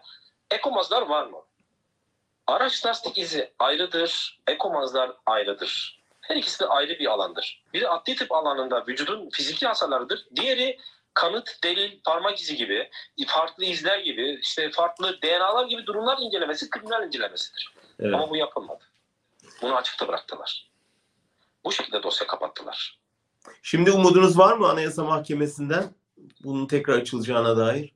ekomazlar 0.51 1.01
var 1.01 1.25
mı? 1.27 1.37
Araç 2.47 2.85
lastik 2.85 3.17
izi 3.17 3.53
ayrıdır, 3.59 4.39
ekomazlar 4.47 5.11
ayrıdır. 5.25 5.97
Her 6.21 6.35
ikisi 6.35 6.59
de 6.59 6.65
ayrı 6.65 6.99
bir 6.99 7.05
alandır. 7.05 7.63
Biri 7.73 7.89
adli 7.89 8.15
tıp 8.15 8.31
alanında 8.31 8.87
vücudun 8.87 9.29
fiziki 9.29 9.67
hasarlarıdır. 9.67 10.27
Diğeri 10.35 10.79
kanıt, 11.17 11.63
delil, 11.63 11.99
parmak 12.05 12.39
izi 12.39 12.55
gibi, 12.55 12.89
farklı 13.27 13.65
izler 13.65 13.99
gibi, 13.99 14.39
işte 14.41 14.71
farklı 14.71 15.21
DNA'lar 15.21 15.65
gibi 15.65 15.85
durumlar 15.85 16.17
incelemesi 16.21 16.69
kriminal 16.69 17.07
incelemesidir. 17.07 17.73
Evet. 17.99 18.13
Ama 18.13 18.29
bu 18.29 18.35
yapılmadı. 18.37 18.83
Bunu 19.61 19.75
açıkta 19.75 20.07
bıraktılar. 20.07 20.71
Bu 21.63 21.71
şekilde 21.71 22.03
dosya 22.03 22.27
kapattılar. 22.27 22.99
Şimdi 23.61 23.91
umudunuz 23.91 24.37
var 24.37 24.57
mı 24.57 24.67
Anayasa 24.67 25.03
Mahkemesi'nden 25.03 25.83
bunun 26.43 26.67
tekrar 26.67 26.97
açılacağına 26.97 27.57
dair? 27.57 27.93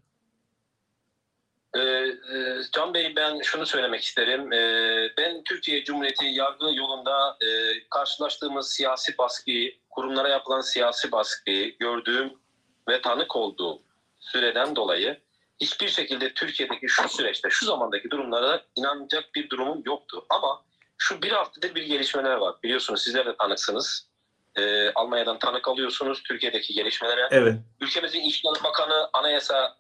Ee, 1.76 1.80
e, 1.80 2.61
Can 2.72 2.93
Bey 2.93 3.15
ben 3.15 3.41
şunu 3.41 3.65
söylemek 3.65 4.01
isterim. 4.01 4.53
Ee, 4.53 5.13
ben 5.17 5.43
Türkiye 5.43 5.84
Cumhuriyeti 5.84 6.26
yargı 6.26 6.65
yolunda 6.74 7.38
e, 7.41 7.47
karşılaştığımız 7.89 8.74
siyasi 8.74 9.17
baskıyı, 9.17 9.74
kurumlara 9.89 10.30
yapılan 10.30 10.61
siyasi 10.61 11.11
baskıyı 11.11 11.78
gördüğüm 11.78 12.40
ve 12.89 13.01
tanık 13.01 13.36
olduğum 13.36 13.82
süreden 14.19 14.75
dolayı 14.75 15.21
hiçbir 15.61 15.88
şekilde 15.88 16.34
Türkiye'deki 16.34 16.88
şu 16.88 17.09
süreçte, 17.09 17.49
şu 17.49 17.65
zamandaki 17.65 18.11
durumlara 18.11 18.61
inanacak 18.75 19.36
bir 19.36 19.49
durumum 19.49 19.82
yoktu. 19.86 20.25
Ama 20.29 20.63
şu 20.97 21.21
bir 21.21 21.32
haftadır 21.32 21.75
bir 21.75 21.84
gelişmeler 21.84 22.36
var. 22.36 22.55
Biliyorsunuz 22.63 23.03
sizler 23.03 23.25
de 23.25 23.38
tanıksınız. 23.38 24.11
Ee, 24.55 24.91
Almanya'dan 24.95 25.39
tanık 25.39 25.67
alıyorsunuz 25.67 26.23
Türkiye'deki 26.23 26.73
gelişmelere. 26.73 27.27
Evet. 27.32 27.55
Ülkemizin 27.82 28.21
İşleri 28.21 28.63
Bakanı 28.63 29.09
Anayasa 29.13 29.77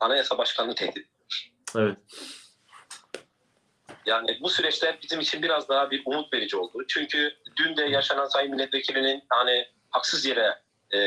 Anayasa 0.00 0.38
Başkanı'nı 0.38 0.74
tehdit 0.74 1.06
Evet. 1.76 1.98
Yani 4.06 4.38
bu 4.40 4.48
süreçler 4.48 4.98
bizim 5.02 5.20
için 5.20 5.42
biraz 5.42 5.68
daha 5.68 5.90
bir 5.90 6.02
umut 6.06 6.32
verici 6.32 6.56
oldu. 6.56 6.84
Çünkü 6.88 7.36
dün 7.56 7.76
de 7.76 7.82
yaşanan 7.82 8.26
Sayın 8.26 8.50
Milletvekilinin 8.50 9.22
hani 9.28 9.66
haksız 9.90 10.24
yere 10.24 10.62
e, 10.90 11.00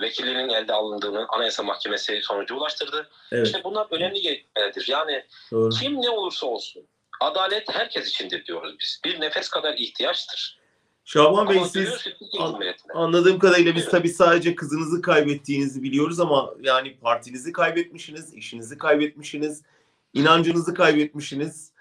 vekilinin 0.00 0.48
elde 0.48 0.72
alındığını 0.72 1.26
Anayasa 1.28 1.62
Mahkemesi 1.62 2.20
sonucu 2.22 2.54
ulaştırdı. 2.54 3.08
Evet. 3.32 3.46
İşte 3.46 3.64
bunlar 3.64 3.86
önemli 3.90 4.20
gelişmelerdir. 4.20 4.88
Yani 4.88 5.24
Doğru. 5.52 5.70
kim 5.70 6.02
ne 6.02 6.10
olursa 6.10 6.46
olsun 6.46 6.86
adalet 7.20 7.74
herkes 7.74 8.08
içindir 8.08 8.46
diyoruz 8.46 8.76
biz. 8.80 9.00
Bir 9.04 9.20
nefes 9.20 9.48
kadar 9.48 9.74
ihtiyaçtır. 9.74 10.58
Şaban 11.04 11.48
Bey 11.48 11.64
siz 11.72 12.06
an-. 12.38 12.60
Anladığım 12.94 13.38
kadarıyla 13.38 13.74
biz 13.74 13.88
tabii 13.88 14.08
sadece 14.08 14.54
kızınızı 14.54 15.02
kaybettiğinizi 15.02 15.82
biliyoruz 15.82 16.20
ama 16.20 16.54
yani 16.62 16.96
partinizi 16.96 17.52
kaybetmişsiniz, 17.52 18.34
işinizi 18.34 18.78
kaybetmişsiniz, 18.78 19.62
inancınızı 20.12 20.74
kaybetmişsiniz, 20.74 21.72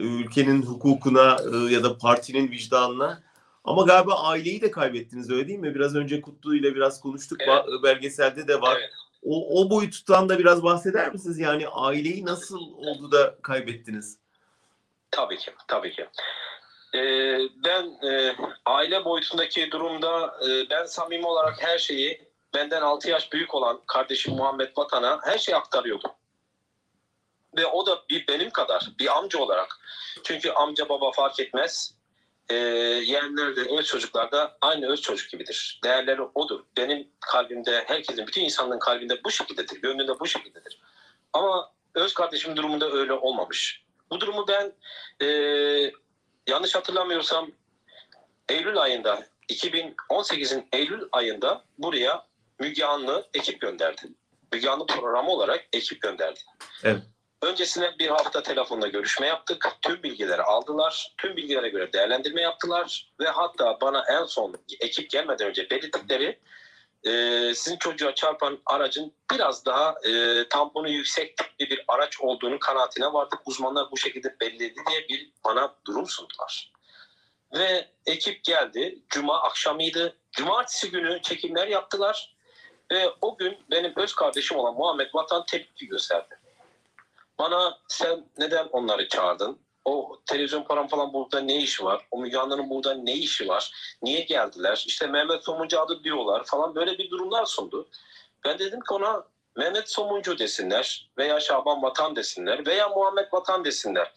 e, 0.00 0.04
ülkenin 0.04 0.62
hukukuna 0.62 1.36
e, 1.52 1.72
ya 1.74 1.84
da 1.84 1.98
partinin 1.98 2.50
vicdanına. 2.50 3.22
Ama 3.66 3.82
galiba 3.82 4.14
aileyi 4.14 4.60
de 4.60 4.70
kaybettiniz 4.70 5.30
öyle 5.30 5.48
değil 5.48 5.58
mi? 5.58 5.74
Biraz 5.74 5.94
önce 5.94 6.20
Kutlu 6.20 6.56
ile 6.56 6.74
biraz 6.74 7.00
konuştuk. 7.00 7.38
Evet. 7.40 7.64
Belgeselde 7.82 8.48
de 8.48 8.60
var. 8.60 8.76
Evet. 8.80 8.90
O, 9.22 9.60
o 9.60 9.70
boyuttan 9.70 10.28
da 10.28 10.38
biraz 10.38 10.62
bahseder 10.62 11.12
misiniz? 11.12 11.38
Yani 11.38 11.68
aileyi 11.68 12.24
nasıl 12.24 12.60
oldu 12.76 13.12
da 13.12 13.36
kaybettiniz? 13.42 14.18
Tabii 15.10 15.38
ki, 15.38 15.52
tabii 15.68 15.92
ki. 15.92 16.06
Ee, 16.94 17.38
ben 17.64 18.08
e, 18.08 18.36
aile 18.66 19.04
boyutundaki 19.04 19.70
durumda 19.70 20.38
e, 20.48 20.70
ben 20.70 20.84
samimi 20.84 21.26
olarak 21.26 21.62
her 21.62 21.78
şeyi 21.78 22.28
benden 22.54 22.82
6 22.82 23.10
yaş 23.10 23.32
büyük 23.32 23.54
olan 23.54 23.80
kardeşim 23.86 24.34
Muhammed 24.34 24.70
Vatan'a 24.76 25.20
her 25.24 25.38
şeyi 25.38 25.56
aktarıyordum. 25.56 26.10
Ve 27.56 27.66
o 27.66 27.86
da 27.86 28.02
bir 28.10 28.28
benim 28.28 28.50
kadar 28.50 28.90
bir 28.98 29.18
amca 29.18 29.38
olarak. 29.38 29.78
Çünkü 30.24 30.50
amca 30.50 30.88
baba 30.88 31.12
fark 31.12 31.40
etmez. 31.40 31.95
Ee, 32.50 32.54
yeğenler 32.54 33.56
de 33.56 33.60
öz 33.78 33.86
çocuklar 33.86 34.32
da 34.32 34.58
aynı 34.60 34.86
öz 34.92 35.00
çocuk 35.00 35.30
gibidir. 35.30 35.80
Değerleri 35.84 36.22
odur. 36.22 36.60
Benim 36.76 37.08
kalbimde, 37.20 37.84
herkesin, 37.86 38.26
bütün 38.26 38.44
insanların 38.44 38.78
kalbinde 38.78 39.24
bu 39.24 39.30
şekildedir. 39.30 39.82
Gönlünde 39.82 40.20
bu 40.20 40.26
şekildedir. 40.26 40.80
Ama 41.32 41.72
öz 41.94 42.14
kardeşim 42.14 42.56
durumunda 42.56 42.90
öyle 42.90 43.12
olmamış. 43.12 43.84
Bu 44.10 44.20
durumu 44.20 44.46
ben 44.48 44.72
e, 45.26 45.26
yanlış 46.46 46.74
hatırlamıyorsam 46.74 47.50
Eylül 48.48 48.78
ayında 48.78 49.26
2018'in 49.48 50.68
Eylül 50.72 51.08
ayında 51.12 51.64
buraya 51.78 52.26
Müge 52.58 52.84
Anlı 52.84 53.28
ekip 53.34 53.60
gönderdi. 53.60 54.02
Müge 54.52 54.70
Anlı 54.70 54.86
programı 54.86 55.30
olarak 55.30 55.68
ekip 55.72 56.02
gönderdi. 56.02 56.40
Evet. 56.84 57.02
Öncesine 57.42 57.98
bir 57.98 58.08
hafta 58.08 58.42
telefonla 58.42 58.88
görüşme 58.88 59.26
yaptık. 59.26 59.68
Tüm 59.82 60.02
bilgileri 60.02 60.42
aldılar. 60.42 61.14
Tüm 61.18 61.36
bilgilere 61.36 61.68
göre 61.68 61.92
değerlendirme 61.92 62.40
yaptılar. 62.40 63.12
Ve 63.20 63.28
hatta 63.28 63.80
bana 63.80 64.04
en 64.08 64.24
son 64.24 64.54
ekip 64.80 65.10
gelmeden 65.10 65.48
önce 65.48 65.70
belirttikleri 65.70 66.38
e, 67.04 67.10
sizin 67.54 67.76
çocuğa 67.76 68.14
çarpan 68.14 68.58
aracın 68.66 69.12
biraz 69.32 69.66
daha 69.66 69.94
e, 70.04 70.44
tamponu 70.48 70.88
yüksek 70.88 71.36
tipli 71.36 71.70
bir 71.70 71.84
araç 71.88 72.20
olduğunu 72.20 72.58
kanaatine 72.58 73.12
vardık. 73.12 73.38
Uzmanlar 73.46 73.90
bu 73.90 73.96
şekilde 73.96 74.36
belledi 74.40 74.74
diye 74.90 75.08
bir 75.08 75.30
bana 75.44 75.74
durum 75.86 76.06
sundular. 76.06 76.72
Ve 77.56 77.88
ekip 78.06 78.44
geldi. 78.44 78.98
Cuma 79.08 79.42
akşamıydı. 79.42 80.16
Cumartesi 80.32 80.90
günü 80.90 81.22
çekimler 81.22 81.68
yaptılar. 81.68 82.36
Ve 82.92 83.10
o 83.20 83.36
gün 83.36 83.58
benim 83.70 83.92
öz 83.96 84.14
kardeşim 84.14 84.58
olan 84.58 84.74
Muhammed 84.74 85.08
Vatan 85.14 85.46
tepki 85.46 85.86
gösterdi. 85.86 86.38
Bana 87.38 87.78
sen 87.88 88.24
neden 88.38 88.66
onları 88.66 89.08
çağırdın? 89.08 89.58
O 89.84 90.20
televizyon 90.26 90.64
param 90.64 90.88
falan 90.88 91.12
burada 91.12 91.40
ne 91.40 91.56
işi 91.56 91.84
var? 91.84 92.06
O 92.10 92.18
Müge 92.18 92.38
burada 92.38 92.94
ne 92.94 93.12
işi 93.12 93.48
var? 93.48 93.72
Niye 94.02 94.20
geldiler? 94.20 94.84
İşte 94.86 95.06
Mehmet 95.06 95.44
Somuncu 95.44 95.80
adı 95.80 96.04
diyorlar 96.04 96.44
falan 96.44 96.74
böyle 96.74 96.98
bir 96.98 97.10
durumlar 97.10 97.44
sundu. 97.44 97.88
Ben 98.44 98.58
dedim 98.58 98.80
ki 98.80 98.94
ona 98.94 99.24
Mehmet 99.56 99.90
Somuncu 99.90 100.38
desinler 100.38 101.10
veya 101.18 101.40
Şaban 101.40 101.82
Vatan 101.82 102.16
desinler 102.16 102.66
veya 102.66 102.88
Muhammed 102.88 103.26
Vatan 103.32 103.64
desinler. 103.64 104.12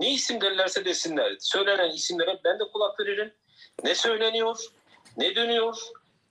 Ne 0.00 0.10
isim 0.12 0.40
derlerse 0.40 0.84
desinler. 0.84 1.36
Söylenen 1.40 1.90
isimlere 1.90 2.40
ben 2.44 2.58
de 2.58 2.64
kulak 2.72 3.00
veririm. 3.00 3.34
Ne 3.84 3.94
söyleniyor? 3.94 4.64
Ne 5.16 5.34
dönüyor? 5.34 5.78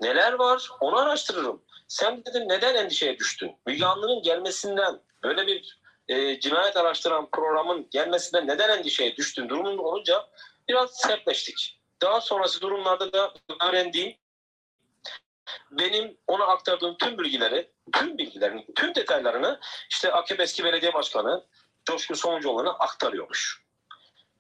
Neler 0.02 0.34
var? 0.34 0.70
Onu 0.80 0.98
araştırırım. 0.98 1.62
Sen 1.88 2.26
dedim 2.26 2.50
neden 2.50 2.76
endişeye 2.76 3.18
düştün? 3.18 3.56
Müge 3.66 3.86
gelmesinden 4.24 5.00
böyle 5.24 5.48
bir 5.48 5.79
e, 6.10 6.40
cinayet 6.40 6.78
araştıran 6.78 7.30
programın 7.32 7.90
gelmesinden 7.92 8.48
neden 8.48 8.78
endişeye 8.78 9.16
düştün 9.16 9.50
durumunda 9.50 9.82
olunca 9.82 10.30
biraz 10.70 10.98
sertleştik. 10.98 11.80
Daha 12.02 12.22
sonrası 12.22 12.62
durumlarda 12.62 13.14
da 13.14 13.34
öğrendiğim 13.62 14.16
benim 15.72 16.18
ona 16.28 16.44
aktardığım 16.44 16.98
tüm 16.98 17.18
bilgileri, 17.18 17.72
tüm 17.94 18.18
bilgilerin, 18.18 18.66
tüm 18.76 18.96
detaylarını 18.96 19.60
işte 19.90 20.12
AKP 20.12 20.44
eski 20.44 20.64
belediye 20.64 20.94
başkanı 20.94 21.46
Coşkun 21.86 22.16
Somuncuoğlu'na 22.16 22.72
aktarıyormuş. 22.72 23.64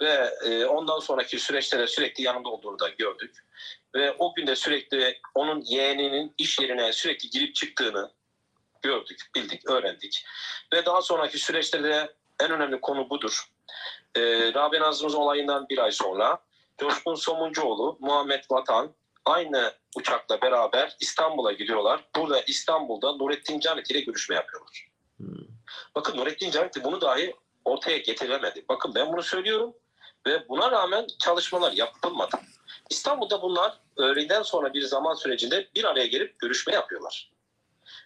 Ve 0.01 0.29
e, 0.45 0.65
ondan 0.65 0.99
sonraki 0.99 1.39
süreçte 1.39 1.79
de 1.79 1.87
sürekli 1.87 2.23
yanında 2.23 2.49
olduğunu 2.49 2.79
da 2.79 2.89
gördük. 2.89 3.37
Ve 3.95 4.15
o 4.19 4.33
gün 4.35 4.47
de 4.47 4.55
sürekli 4.55 5.19
onun 5.35 5.61
yeğeninin 5.61 6.33
iş 6.37 6.59
yerine 6.59 6.93
sürekli 6.93 7.29
girip 7.29 7.55
çıktığını 7.55 8.11
gördük, 8.81 9.29
bildik, 9.35 9.69
öğrendik. 9.69 10.25
Ve 10.73 10.85
daha 10.85 11.01
sonraki 11.01 11.39
süreçte 11.39 11.83
de 11.83 12.13
en 12.39 12.51
önemli 12.51 12.81
konu 12.81 13.09
budur. 13.09 13.45
E, 14.15 14.21
Rabia 14.53 14.81
Nazımız 14.81 15.15
olayından 15.15 15.69
bir 15.69 15.77
ay 15.77 15.91
sonra 15.91 16.39
Coşkun 16.77 17.15
Somuncuoğlu, 17.15 17.97
Muhammed 17.99 18.43
Vatan 18.51 18.93
aynı 19.25 19.73
uçakla 19.95 20.41
beraber 20.41 20.95
İstanbul'a 20.99 21.51
gidiyorlar. 21.51 22.05
Burada 22.15 22.41
İstanbul'da 22.41 23.11
Nurettin 23.11 23.59
Canet 23.59 23.91
ile 23.91 24.01
görüşme 24.01 24.35
yapıyorlar. 24.35 24.87
Hmm. 25.17 25.47
Bakın 25.95 26.17
Nurettin 26.17 26.51
Canet 26.51 26.83
bunu 26.83 27.01
dahi 27.01 27.35
ortaya 27.65 27.97
getiremedi. 27.97 28.65
Bakın 28.69 28.95
ben 28.95 29.13
bunu 29.13 29.23
söylüyorum 29.23 29.73
ve 30.27 30.49
buna 30.49 30.71
rağmen 30.71 31.07
çalışmalar 31.19 31.71
yapılmadı. 31.71 32.37
İstanbul'da 32.89 33.41
bunlar 33.41 33.79
öğleden 33.97 34.41
sonra 34.41 34.73
bir 34.73 34.81
zaman 34.81 35.13
sürecinde 35.13 35.67
bir 35.75 35.83
araya 35.83 36.05
gelip 36.05 36.39
görüşme 36.39 36.73
yapıyorlar. 36.73 37.31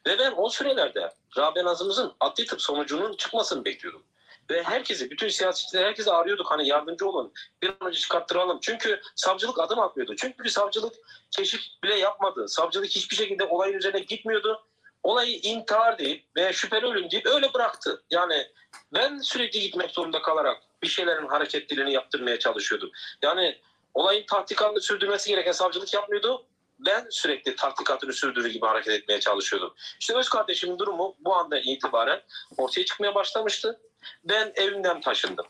Ve 0.07 0.19
ben 0.19 0.33
o 0.37 0.49
sürelerde 0.49 1.13
Rabia 1.37 1.65
Nazımızın 1.65 2.13
adli 2.19 2.45
tıp 2.45 2.61
sonucunun 2.61 3.15
çıkmasını 3.15 3.65
bekliyordum. 3.65 4.03
Ve 4.49 4.63
herkesi, 4.63 5.11
bütün 5.11 5.27
siyasetçileri 5.27 5.85
herkese 5.85 6.11
arıyorduk. 6.11 6.51
Hani 6.51 6.67
yardımcı 6.67 7.09
olun, 7.09 7.33
bir 7.61 7.69
an 7.69 7.87
önce 7.87 7.99
çıkarttıralım. 7.99 8.59
Çünkü 8.61 9.01
savcılık 9.15 9.59
adım 9.59 9.79
atmıyordu. 9.79 10.15
Çünkü 10.15 10.49
savcılık 10.49 10.93
keşif 11.31 11.61
bile 11.83 11.95
yapmadı. 11.95 12.47
Savcılık 12.47 12.89
hiçbir 12.89 13.15
şekilde 13.15 13.45
olayın 13.45 13.77
üzerine 13.77 13.99
gitmiyordu. 13.99 14.63
Olayı 15.03 15.37
intihar 15.37 15.97
deyip 15.97 16.25
ve 16.35 16.53
şüpheli 16.53 16.85
ölüm 16.85 17.11
deyip 17.11 17.27
öyle 17.27 17.53
bıraktı. 17.53 18.03
Yani 18.11 18.47
ben 18.93 19.19
sürekli 19.19 19.59
gitmek 19.59 19.91
zorunda 19.91 20.21
kalarak 20.21 20.57
bir 20.83 20.87
şeylerin 20.87 21.27
hareketliliğini 21.27 21.93
yaptırmaya 21.93 22.39
çalışıyordum. 22.39 22.91
Yani 23.21 23.61
olayın 23.93 24.25
tahkikatını 24.25 24.81
sürdürmesi 24.81 25.29
gereken 25.29 25.51
savcılık 25.51 25.93
yapmıyordu. 25.93 26.45
Ben 26.85 27.07
sürekli 27.09 27.55
tahkikatını 27.55 28.13
sürdürür 28.13 28.49
gibi 28.49 28.65
hareket 28.65 28.93
etmeye 28.93 29.19
çalışıyordum. 29.19 29.73
İşte 29.99 30.15
öz 30.17 30.29
kardeşimin 30.29 30.79
durumu 30.79 31.15
bu 31.19 31.35
anda 31.35 31.59
itibaren 31.59 32.21
ortaya 32.57 32.85
çıkmaya 32.85 33.15
başlamıştı. 33.15 33.79
Ben 34.23 34.51
evimden 34.55 35.01
taşındım. 35.01 35.45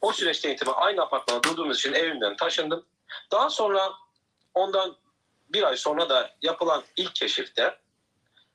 O 0.00 0.12
süreçte 0.12 0.54
itibaren 0.54 0.80
aynı 0.80 1.02
apartmanda 1.02 1.42
durduğumuz 1.42 1.78
için 1.78 1.92
evimden 1.92 2.36
taşındım. 2.36 2.86
Daha 3.32 3.50
sonra 3.50 3.92
ondan 4.54 4.96
bir 5.48 5.62
ay 5.62 5.76
sonra 5.76 6.08
da 6.08 6.30
yapılan 6.42 6.82
ilk 6.96 7.14
keşifte 7.14 7.78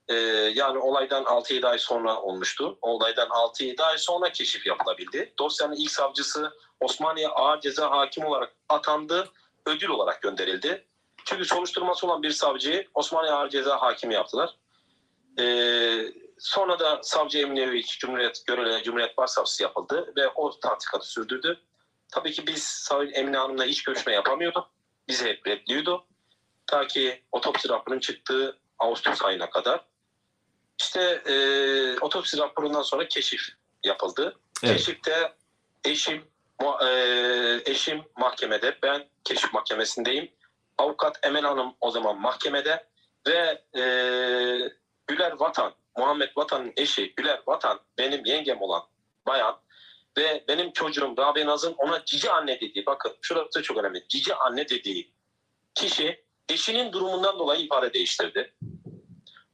e, 0.08 0.14
yani 0.54 0.78
olaydan 0.78 1.24
6-7 1.24 1.68
ay 1.68 1.80
sonra 1.80 2.22
olmuştu. 2.22 2.78
Olaydan 2.82 3.28
6-7 3.28 3.84
ay 3.84 3.98
sonra 3.98 4.32
keşif 4.32 4.66
yapılabildi. 4.66 5.34
Dosyanın 5.40 5.76
ilk 5.76 5.92
savcısı 5.92 6.54
Osmaniye 6.80 7.28
Ağır 7.28 7.62
Ceza 7.62 7.92
Hakimi 7.92 8.28
olarak 8.28 8.54
atandı. 8.70 9.30
Ödül 9.66 9.90
olarak 9.90 10.22
gönderildi. 10.22 10.86
Çünkü 11.26 11.46
soruşturması 11.46 12.08
olan 12.08 12.24
bir 12.24 12.32
savcıyı 12.32 12.88
Osmaniye 12.94 13.34
Ağır 13.34 13.50
Ceza 13.50 13.82
Hakimi 13.82 14.14
yaptılar. 14.14 14.58
Ee, 15.40 16.14
sonra 16.40 16.80
da 16.80 17.00
savcı 17.04 17.40
Eminevi 17.40 17.84
Cumhuriyet 17.86 18.46
Görele 18.46 18.84
Cumhuriyet 18.84 19.18
Başsavcısı 19.18 19.64
yapıldı 19.64 20.14
ve 20.18 20.28
o 20.28 20.60
tahkikatı 20.60 21.08
sürdürdü. 21.08 21.60
Tabii 22.12 22.32
ki 22.32 22.48
biz 22.48 22.64
Sayın 22.64 23.14
Emine 23.14 23.38
Hanım'la 23.38 23.66
hiç 23.66 23.84
görüşme 23.84 24.14
yapamıyorduk. 24.14 24.68
Bizi 25.08 25.26
hep 25.26 25.48
reddiyordu. 25.48 26.06
Ta 26.68 26.88
ki 26.88 27.24
otopsi 27.32 27.70
raporunun 27.70 28.00
çıktığı 28.00 28.58
Ağustos 28.80 29.22
ayına 29.22 29.50
kadar. 29.50 29.86
İşte 30.80 31.02
e, 31.26 31.36
otopsi 32.00 32.38
raporundan 32.38 32.82
sonra 32.82 33.08
keşif 33.08 33.42
yapıldı. 33.84 34.40
Evet. 34.64 34.78
Keşifte 34.78 35.34
eşim 35.86 36.28
e, 36.82 37.62
eşim 37.66 38.04
mahkemede, 38.18 38.78
ben 38.84 39.08
keşif 39.24 39.54
mahkemesindeyim. 39.54 40.32
Avukat 40.78 41.20
Emel 41.24 41.44
Hanım 41.44 41.76
o 41.82 41.92
zaman 41.92 42.22
mahkemede 42.22 42.88
ve 43.28 43.64
e, 43.78 43.84
Güler 45.08 45.32
Vatan, 45.32 45.74
Muhammed 45.98 46.30
Vatan'ın 46.38 46.74
eşi 46.78 47.14
Güler 47.16 47.42
Vatan 47.48 47.80
benim 47.98 48.26
yengem 48.26 48.62
olan 48.62 48.82
bayan 49.28 49.56
ve 50.18 50.44
benim 50.48 50.72
çocuğum 50.72 51.16
Rabia 51.18 51.46
Naz'ın 51.46 51.74
ona 51.74 52.06
cici 52.06 52.32
anne 52.32 52.60
dediği, 52.60 52.86
bakın 52.86 53.18
şurası 53.22 53.62
çok 53.62 53.78
önemli, 53.78 54.08
cici 54.08 54.36
anne 54.36 54.70
dediği 54.70 55.12
kişi 55.76 56.26
eşinin 56.50 56.92
durumundan 56.92 57.40
dolayı 57.40 57.62
ifade 57.66 57.94
değiştirdi. 57.94 58.54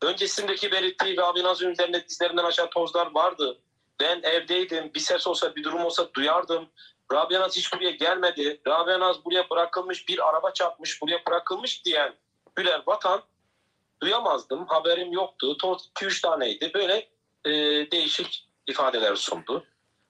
Öncesindeki 0.01 0.71
belirttiği 0.71 1.17
Rabia 1.17 1.43
Naz'ın 1.43 1.71
üzerinde 1.71 2.07
dizlerinden 2.07 2.43
aşağı 2.43 2.69
tozlar 2.69 3.11
vardı. 3.13 3.59
Ben 3.99 4.21
evdeydim, 4.23 4.93
bir 4.93 4.99
ses 4.99 5.27
olsa, 5.27 5.55
bir 5.55 5.63
durum 5.63 5.85
olsa 5.85 6.13
duyardım. 6.13 6.69
Rabia 7.11 7.41
Naz 7.41 7.57
hiç 7.57 7.73
buraya 7.73 7.91
gelmedi. 7.91 8.61
Rabia 8.67 8.99
Naz 8.99 9.25
buraya 9.25 9.49
bırakılmış, 9.49 10.07
bir 10.07 10.29
araba 10.29 10.53
çarpmış, 10.53 11.01
buraya 11.01 11.25
bırakılmış 11.27 11.85
diyen 11.85 12.15
Güler 12.55 12.83
Vatan 12.87 13.23
duyamazdım. 14.01 14.65
Haberim 14.65 15.11
yoktu. 15.11 15.57
Toz 15.57 15.89
2-3 15.95 16.21
taneydi. 16.21 16.71
Böyle 16.73 17.09
e, 17.45 17.51
değişik 17.91 18.47
ifadeler 18.67 19.15
sundu. 19.15 19.65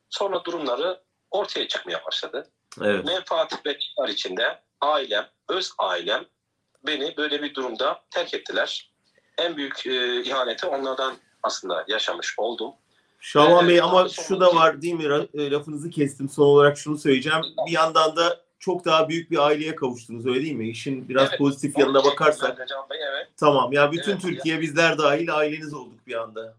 Sonra 0.09 0.43
durumları 0.43 1.01
ortaya 1.31 1.67
çıkmaya 1.67 2.05
başladı. 2.05 2.49
Evet. 2.81 3.05
Menfaat 3.05 3.65
ve 3.65 3.79
çıkar 3.79 4.07
içinde 4.07 4.61
ailem, 4.81 5.29
öz 5.49 5.71
ailem 5.77 6.25
beni 6.83 7.17
böyle 7.17 7.43
bir 7.43 7.53
durumda 7.53 8.01
terk 8.09 8.33
ettiler. 8.33 8.91
En 9.37 9.57
büyük 9.57 9.85
e, 9.85 10.21
ihaneti 10.21 10.67
onlardan 10.67 11.17
aslında 11.43 11.85
yaşamış 11.87 12.39
oldum. 12.39 12.73
Şaban 13.21 13.67
Bey 13.67 13.81
ama 13.81 14.09
şu 14.09 14.39
da 14.39 14.55
var 14.55 14.81
değil 14.81 14.93
mi? 14.93 15.27
E, 15.33 15.51
Lafınızı 15.51 15.89
kestim. 15.89 16.29
Son 16.29 16.45
olarak 16.45 16.77
şunu 16.77 16.97
söyleyeceğim. 16.97 17.41
Bir 17.67 17.71
yandan 17.71 18.15
da 18.15 18.41
çok 18.59 18.85
daha 18.85 19.09
büyük 19.09 19.31
bir 19.31 19.37
aileye 19.37 19.75
kavuştunuz 19.75 20.27
öyle 20.27 20.41
değil 20.41 20.53
mi? 20.53 20.69
İşin 20.69 21.09
biraz 21.09 21.29
Evet, 21.29 21.37
pozitif 21.37 21.77
yanına 21.77 22.03
bakarsak. 22.03 22.57
ben 22.57 22.65
de 22.65 22.69
Can 22.69 22.89
Bey, 22.89 22.99
evet. 23.11 23.27
Tamam. 23.37 23.73
Ya 23.73 23.91
bütün 23.91 24.11
Evet, 24.11 24.21
Türkiye 24.21 24.61
bizler 24.61 24.97
dahil 24.97 25.35
aileniz 25.35 25.73
olduk 25.73 26.07
bir 26.07 26.13
anda. 26.15 26.57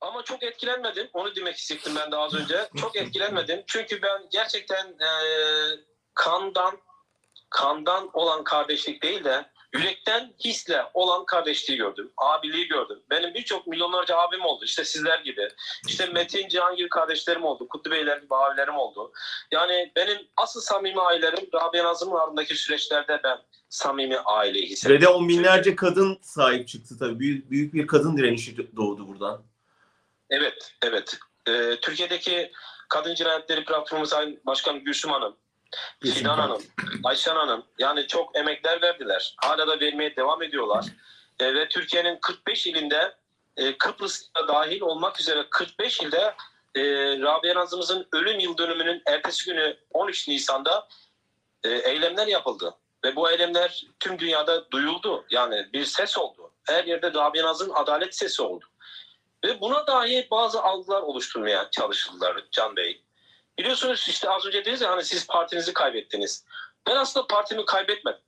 Ama 0.00 0.24
çok 0.24 0.42
etkilenmedim. 0.42 1.08
Onu 1.12 1.34
demek 1.36 1.56
istedim 1.56 1.92
ben 1.96 2.12
de 2.12 2.16
az 2.16 2.34
önce. 2.34 2.68
Çok 2.76 2.96
etkilenmedim. 3.02 3.62
Çünkü 3.66 4.02
ben 4.02 4.26
gerçekten 4.32 4.86
e, 4.86 5.10
kandan 6.14 6.78
kandan 7.50 8.10
olan 8.12 8.44
kardeşlik 8.44 9.02
değil 9.02 9.24
de 9.24 9.50
yürekten 9.74 10.34
hisle 10.44 10.82
olan 10.94 11.24
kardeşliği 11.24 11.78
gördüm. 11.78 12.12
Abiliği 12.16 12.68
gördüm. 12.68 13.02
Benim 13.10 13.34
birçok 13.34 13.66
milyonlarca 13.66 14.16
abim 14.16 14.44
oldu. 14.44 14.64
İşte 14.64 14.84
sizler 14.84 15.18
gibi. 15.18 15.48
İşte 15.88 16.06
Metin 16.06 16.48
Cihan 16.48 16.76
gibi 16.76 16.88
kardeşlerim 16.88 17.44
oldu. 17.44 17.68
Kutlu 17.68 17.90
Beyler 17.90 18.18
gibi 18.18 18.34
abilerim 18.34 18.76
oldu. 18.76 19.12
Yani 19.52 19.92
benim 19.96 20.18
asıl 20.36 20.60
samimi 20.60 21.00
ailelerim 21.00 21.48
Rabia 21.54 21.84
Nazım'ın 21.84 22.16
ardındaki 22.16 22.56
süreçlerde 22.56 23.20
ben 23.24 23.38
samimi 23.68 24.18
aileyi 24.18 24.66
hissettim. 24.66 24.96
Ve 24.96 25.00
de 25.00 25.08
on 25.08 25.28
binlerce 25.28 25.76
kadın 25.76 26.18
sahip 26.22 26.68
çıktı 26.68 26.98
tabii. 26.98 27.18
Büyük, 27.18 27.50
büyük 27.50 27.74
bir 27.74 27.86
kadın 27.86 28.16
direnişi 28.16 28.76
doğdu 28.76 29.08
buradan. 29.08 29.42
Evet, 30.30 30.74
evet. 30.82 31.18
Ee, 31.48 31.76
Türkiye'deki 31.82 32.52
Kadın 32.88 33.14
Cinayetleri 33.14 33.64
Platformu 33.64 34.06
Sayın 34.06 34.40
Başkanı 34.46 34.78
Gülsüm 34.78 35.10
Hanım, 35.10 35.36
Fidan 36.02 36.38
Hanım, 36.38 36.62
Ayşen 37.04 37.36
Hanım 37.36 37.64
yani 37.78 38.06
çok 38.06 38.36
emekler 38.36 38.82
verdiler. 38.82 39.34
Hala 39.36 39.68
da 39.68 39.80
vermeye 39.80 40.16
devam 40.16 40.42
ediyorlar. 40.42 40.84
Ee, 41.40 41.54
ve 41.54 41.68
Türkiye'nin 41.68 42.18
45 42.20 42.66
ilinde 42.66 43.14
e, 43.56 43.78
Kıbrıs'ta 43.78 44.48
dahil 44.48 44.80
olmak 44.80 45.20
üzere 45.20 45.46
45 45.50 46.00
ilde 46.00 46.34
e, 46.74 46.82
Rabia 47.18 47.54
Nazımızın 47.54 48.08
ölüm 48.12 48.38
yıl 48.38 48.58
dönümünün 48.58 49.02
ertesi 49.06 49.50
günü 49.50 49.76
13 49.92 50.28
Nisan'da 50.28 50.88
e, 51.64 51.70
eylemler 51.70 52.26
yapıldı. 52.26 52.74
Ve 53.04 53.16
bu 53.16 53.30
eylemler 53.30 53.86
tüm 54.00 54.18
dünyada 54.18 54.70
duyuldu. 54.70 55.24
Yani 55.30 55.66
bir 55.72 55.84
ses 55.84 56.18
oldu. 56.18 56.50
Her 56.64 56.84
yerde 56.84 57.14
Rabia 57.14 57.46
Naz'ın 57.46 57.70
adalet 57.74 58.14
sesi 58.14 58.42
oldu. 58.42 58.64
Ve 59.44 59.60
buna 59.60 59.86
dair 59.86 60.30
bazı 60.30 60.62
algılar 60.62 61.02
oluşturmaya 61.02 61.70
çalışıldılar 61.70 62.44
Can 62.50 62.76
Bey. 62.76 63.02
Biliyorsunuz 63.58 64.08
işte 64.08 64.30
az 64.30 64.46
önce 64.46 64.58
dediniz 64.58 64.80
ya 64.80 64.90
hani 64.90 65.04
siz 65.04 65.26
partinizi 65.26 65.72
kaybettiniz. 65.72 66.44
Ben 66.86 66.96
aslında 66.96 67.26
partimi 67.26 67.64
kaybetmedim. 67.64 68.20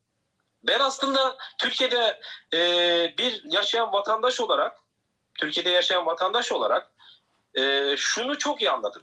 Ben 0.63 0.81
aslında 0.81 1.37
Türkiye'de 1.59 2.21
e, 2.55 2.59
bir 3.19 3.43
yaşayan 3.45 3.93
vatandaş 3.93 4.41
olarak, 4.41 4.79
Türkiye'de 5.39 5.71
yaşayan 5.71 6.07
vatandaş 6.07 6.53
olarak 6.53 6.91
e, 7.55 7.95
şunu 7.97 8.39
çok 8.39 8.63
iyi 8.63 8.71
anladım. 8.71 9.03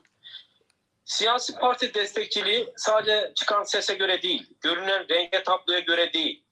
Siyasi 1.06 1.56
parti 1.56 1.94
destekçiliği 1.94 2.74
sadece 2.76 3.32
çıkan 3.36 3.64
sese 3.64 3.94
göre 3.94 4.22
değil, 4.22 4.48
görünen 4.62 5.10
renge 5.10 5.44
tabloya 5.44 5.80
göre 5.80 6.14
değil. 6.14 6.44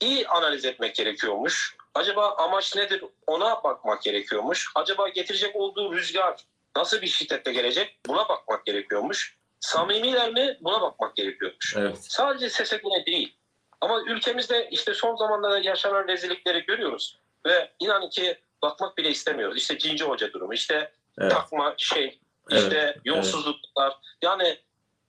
İyi 0.00 0.28
analiz 0.28 0.64
etmek 0.64 0.94
gerekiyormuş. 0.94 1.76
Acaba 1.94 2.34
amaç 2.34 2.76
nedir 2.76 3.04
ona 3.26 3.64
bakmak 3.64 4.02
gerekiyormuş. 4.02 4.70
Acaba 4.74 5.08
getirecek 5.08 5.56
olduğu 5.56 5.92
rüzgar 5.92 6.36
nasıl 6.76 7.02
bir 7.02 7.06
şiddetle 7.06 7.52
gelecek 7.52 7.98
buna 8.06 8.28
bakmak 8.28 8.66
gerekiyormuş. 8.66 9.36
Samimiler 9.60 10.32
mi 10.32 10.58
buna 10.60 10.80
bakmak 10.80 11.16
gerekiyormuş. 11.16 11.76
Evet. 11.76 11.98
Sadece 12.00 12.50
sese 12.50 12.76
göre 12.76 13.06
değil. 13.06 13.36
Ama 13.80 14.02
ülkemizde 14.02 14.68
işte 14.70 14.94
son 14.94 15.16
zamanlarda 15.16 15.58
yaşanan 15.58 16.08
rezillikleri 16.08 16.64
görüyoruz. 16.64 17.18
Ve 17.46 17.72
inanın 17.78 18.10
ki 18.10 18.38
bakmak 18.62 18.98
bile 18.98 19.10
istemiyoruz. 19.10 19.56
İşte 19.56 19.78
Cinci 19.78 20.04
Hoca 20.04 20.32
durumu, 20.32 20.54
işte 20.54 20.92
Evet. 21.18 21.30
takma 21.32 21.74
şey, 21.78 22.18
işte 22.50 22.96
yolsuzluklar. 23.04 23.96
Yani 24.22 24.58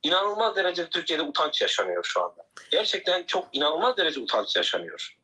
inanılmaz 0.04 0.56
derecede 0.56 0.90
Türkiye'de 0.90 1.24
utanç 1.24 1.62
yaşanıyor 1.62 2.04
şu 2.04 2.24
anda. 2.24 2.48
Gerçekten 2.72 3.24
çok 3.24 3.48
inanılmaz 3.54 3.98
derece 3.98 4.20
utanç 4.20 4.56
yaşanıyor. 4.56 5.18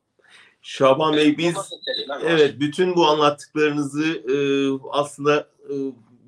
Şaban 0.62 1.16
Bey 1.16 1.38
biz. 1.38 1.56
Evet, 2.24 2.60
bütün 2.60 2.96
bu 2.96 3.08
anlattıklarınızı 3.08 4.06
e, 4.06 4.36
aslında 4.92 5.48
e, 5.70 5.74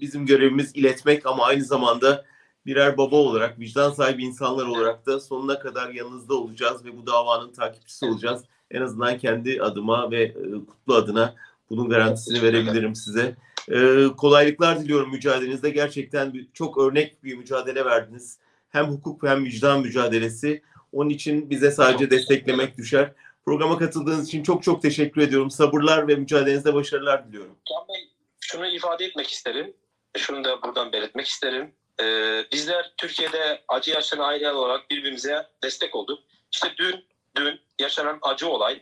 bizim 0.02 0.26
görevimiz 0.26 0.76
iletmek 0.76 1.26
ama 1.26 1.46
aynı 1.46 1.64
zamanda 1.64 2.26
birer 2.66 2.98
baba 2.98 3.16
olarak, 3.16 3.60
vicdan 3.60 3.92
sahibi 3.92 4.24
insanlar 4.24 4.66
olarak 4.66 5.06
da 5.06 5.20
sonuna 5.20 5.60
kadar 5.60 5.90
yanınızda 5.90 6.34
olacağız 6.36 6.86
ve 6.86 6.98
bu 6.98 7.08
davanın 7.08 7.52
takipçisi 7.52 8.06
olacağız. 8.06 8.44
En 8.72 8.82
azından 8.82 9.18
kendi 9.18 9.62
adıma 9.62 10.12
ve 10.12 10.24
e, 10.24 10.34
Kutlu 10.68 10.96
adına 10.96 11.36
bunun 11.70 11.90
garantisini 11.90 12.42
verebilirim 12.42 12.96
size. 12.96 13.36
E, 13.72 14.08
kolaylıklar 14.18 14.80
diliyorum 14.80 15.12
mücadelenizde. 15.12 15.70
Gerçekten 15.70 16.34
bir, 16.34 16.48
çok 16.54 16.78
örnek 16.78 17.24
bir 17.24 17.36
mücadele 17.36 17.86
verdiniz. 17.86 18.40
hem 18.70 18.86
hukuk 18.86 19.24
hem 19.24 19.46
vicdan 19.46 19.82
mücadelesi. 19.82 20.62
Onun 20.92 21.10
için 21.10 21.50
bize 21.50 21.72
sadece 21.72 22.10
desteklemek 22.12 22.78
düşer. 22.78 23.12
Programa 23.46 23.78
katıldığınız 23.78 24.28
için 24.28 24.44
çok 24.44 24.64
çok 24.64 24.82
teşekkür 24.82 25.22
ediyorum. 25.22 25.52
Sabırlar 25.52 26.08
ve 26.08 26.16
mücadelenizde 26.16 26.74
başarılar 26.74 27.28
diliyorum. 27.28 27.56
Can 27.70 27.88
Bey, 27.90 28.10
şunu 28.40 28.68
ifade 28.68 29.06
etmek 29.06 29.28
isterim. 29.28 29.74
Şunu 30.18 30.44
da 30.44 30.62
buradan 30.62 30.92
belirtmek 30.92 31.28
isterim. 31.28 31.76
Ee, 32.02 32.46
bizler 32.52 32.94
Türkiye'de 32.98 33.64
acı 33.68 33.92
yaşayan 33.92 34.20
aileler 34.20 34.52
olarak 34.52 34.90
birbirimize 34.90 35.50
destek 35.64 35.96
olduk. 35.96 36.24
İşte 36.52 36.74
dün 36.78 37.06
dün 37.36 37.62
yaşanan 37.80 38.20
acı 38.22 38.50
olay 38.50 38.82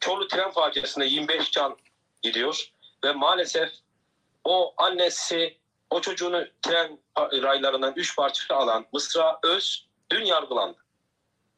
Çorlu 0.00 0.28
tren 0.28 0.50
faciasında 0.50 1.04
25 1.04 1.50
can 1.50 1.76
gidiyor 2.22 2.72
ve 3.04 3.12
maalesef 3.12 3.70
o 4.44 4.74
annesi 4.76 5.58
o 5.90 6.00
çocuğunu 6.00 6.46
tren 6.62 6.98
raylarından 7.18 7.92
3 7.96 8.16
parça 8.16 8.56
alan 8.56 8.86
Mısra 8.92 9.38
Öz 9.42 9.86
dün 10.10 10.24
yargılandı. 10.24 10.78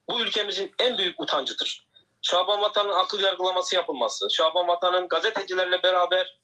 Bu 0.08 0.20
ülkemizin 0.20 0.74
en 0.78 0.98
büyük 0.98 1.20
utancıdır. 1.20 1.86
Şaban 2.22 2.60
Vatan'ın 2.62 2.94
akıl 2.94 3.20
yargılaması 3.20 3.74
yapılması, 3.74 4.30
Şaban 4.30 4.68
Vatan'ın 4.68 5.08
gazetecilerle 5.08 5.82
beraber 5.82 6.38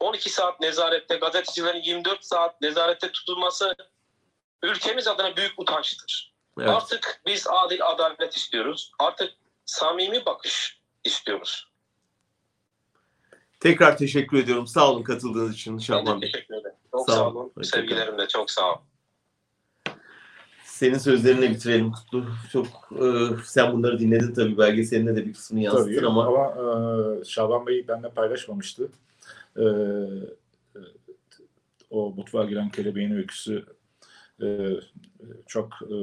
12 0.00 0.30
saat 0.30 0.60
nezarette, 0.60 1.16
gazetecilerin 1.16 1.82
24 1.82 2.24
saat 2.24 2.60
nezarette 2.60 3.12
tutulması 3.12 3.76
ülkemiz 4.62 5.08
adına 5.08 5.36
büyük 5.36 5.52
utançtır. 5.58 6.34
Evet. 6.58 6.68
Artık 6.68 7.22
biz 7.26 7.46
adil 7.50 7.86
adalet 7.86 8.36
istiyoruz. 8.36 8.92
Artık 8.98 9.30
samimi 9.64 10.26
bakış 10.26 10.80
istiyoruz. 11.04 11.68
Tekrar 13.60 13.96
teşekkür 13.96 14.38
ediyorum. 14.38 14.66
Sağ 14.66 14.90
olun 14.90 15.02
katıldığınız 15.02 15.54
için 15.54 15.78
de 15.78 16.20
Bey. 16.20 16.32
teşekkür 16.32 16.54
ederim. 16.54 16.76
Çok 16.90 17.06
Sağ 17.10 17.14
sağ, 17.16 17.26
olun. 17.28 17.34
olun. 17.36 17.52
Hoşçakalın. 17.56 17.82
Sevgilerim 17.88 18.18
de 18.18 18.28
çok 18.28 18.50
sağ 18.50 18.72
olun. 18.72 18.82
Senin 20.64 20.98
sözlerinle 20.98 21.50
bitirelim 21.50 21.92
Kutlu. 21.92 22.24
Çok 22.52 22.66
e, 22.92 23.06
sen 23.44 23.72
bunları 23.72 23.98
dinledin 23.98 24.34
tabii 24.34 24.58
belgeselinde 24.58 25.16
de 25.16 25.26
bir 25.26 25.32
kısmını 25.32 25.62
yansıttın 25.62 25.96
Tabii 25.96 26.06
ama 26.06 26.26
ama 26.26 26.48
e, 27.20 27.24
Şaban 27.24 27.66
Bey 27.66 27.88
benimle 27.88 28.10
paylaşmamıştı. 28.10 28.88
E, 29.58 29.64
o 31.90 32.10
mutfağa 32.10 32.44
giren 32.44 32.70
kelebeğin 32.70 33.10
öyküsü 33.10 33.64
e, 34.42 34.70
çok 35.46 35.72
e, 35.82 35.96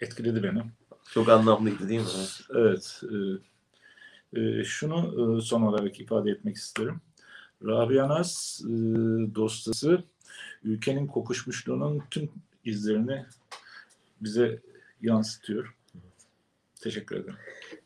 etkiledi 0.00 0.42
beni. 0.42 0.62
çok 1.14 1.28
anlamlıydı 1.28 1.88
değil 1.88 2.00
mi? 2.00 2.06
Evet. 2.54 3.02
e, 3.12 3.16
e, 4.40 4.64
şunu 4.64 4.98
e, 5.38 5.40
son 5.40 5.62
olarak 5.62 6.00
ifade 6.00 6.30
etmek 6.30 6.56
isterim. 6.56 7.00
Rabia 7.64 8.08
Naz 8.08 8.62
e, 8.64 8.70
dosyası 9.34 10.04
ülkenin 10.64 11.06
kokuşmuşluğunun 11.06 12.02
tüm 12.10 12.30
izlerini 12.64 13.26
bize 14.20 14.60
yansıtıyor. 15.02 15.74
Teşekkür 16.80 17.16
ederim. 17.16 17.36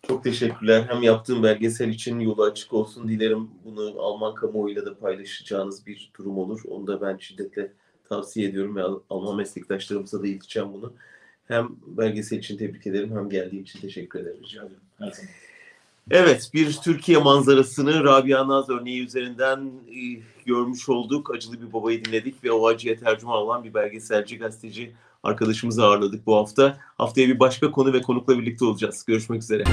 Çok 0.09 0.25
teşekkürler. 0.25 0.85
Hem 0.89 1.03
yaptığım 1.03 1.43
belgesel 1.43 1.89
için 1.89 2.21
yolu 2.21 2.43
açık 2.43 2.73
olsun. 2.73 3.09
Dilerim 3.09 3.51
bunu 3.65 3.95
Alman 3.99 4.35
kamuoyuyla 4.35 4.87
da 4.87 4.99
paylaşacağınız 4.99 5.87
bir 5.87 6.11
durum 6.19 6.39
olur. 6.39 6.61
Onu 6.69 6.87
da 6.87 7.01
ben 7.01 7.17
şiddetle 7.17 7.73
tavsiye 8.09 8.49
ediyorum 8.49 8.77
ve 8.77 8.83
Al- 8.83 9.01
Alman 9.11 9.37
meslektaşlarımıza 9.37 10.23
da 10.23 10.27
ileteceğim 10.27 10.73
bunu. 10.73 10.93
Hem 11.49 11.69
belgesel 11.87 12.39
için 12.39 12.57
tebrik 12.57 12.87
ederim 12.87 13.17
hem 13.17 13.31
geldiğim 13.31 13.63
için 13.63 13.81
teşekkür 13.81 14.21
ederim. 14.21 14.41
Rica 14.43 14.63
ederim. 14.63 15.29
Evet, 16.11 16.51
bir 16.55 16.73
Türkiye 16.73 17.19
manzarasını 17.19 18.05
Rabia 18.05 18.49
Naz 18.49 18.71
örneği 18.71 19.05
üzerinden 19.05 19.71
e, 19.89 20.21
görmüş 20.47 20.89
olduk. 20.89 21.35
Acılı 21.35 21.63
bir 21.63 21.73
babayı 21.73 22.05
dinledik 22.05 22.45
ve 22.45 22.53
o 22.53 22.67
acıya 22.67 22.97
tercüman 22.97 23.37
olan 23.39 23.65
bir 23.65 23.75
belgeselci, 23.75 24.39
gazeteci 24.39 24.93
arkadaşımızı 25.27 25.85
ağırladık 25.85 26.27
bu 26.27 26.37
hafta. 26.37 26.77
Haftaya 26.99 27.29
bir 27.29 27.41
başka 27.41 27.71
konu 27.71 27.93
ve 27.93 28.03
konukla 28.03 28.39
birlikte 28.39 28.65
olacağız. 28.65 29.05
Görüşmek 29.07 29.43
üzere. 29.43 29.65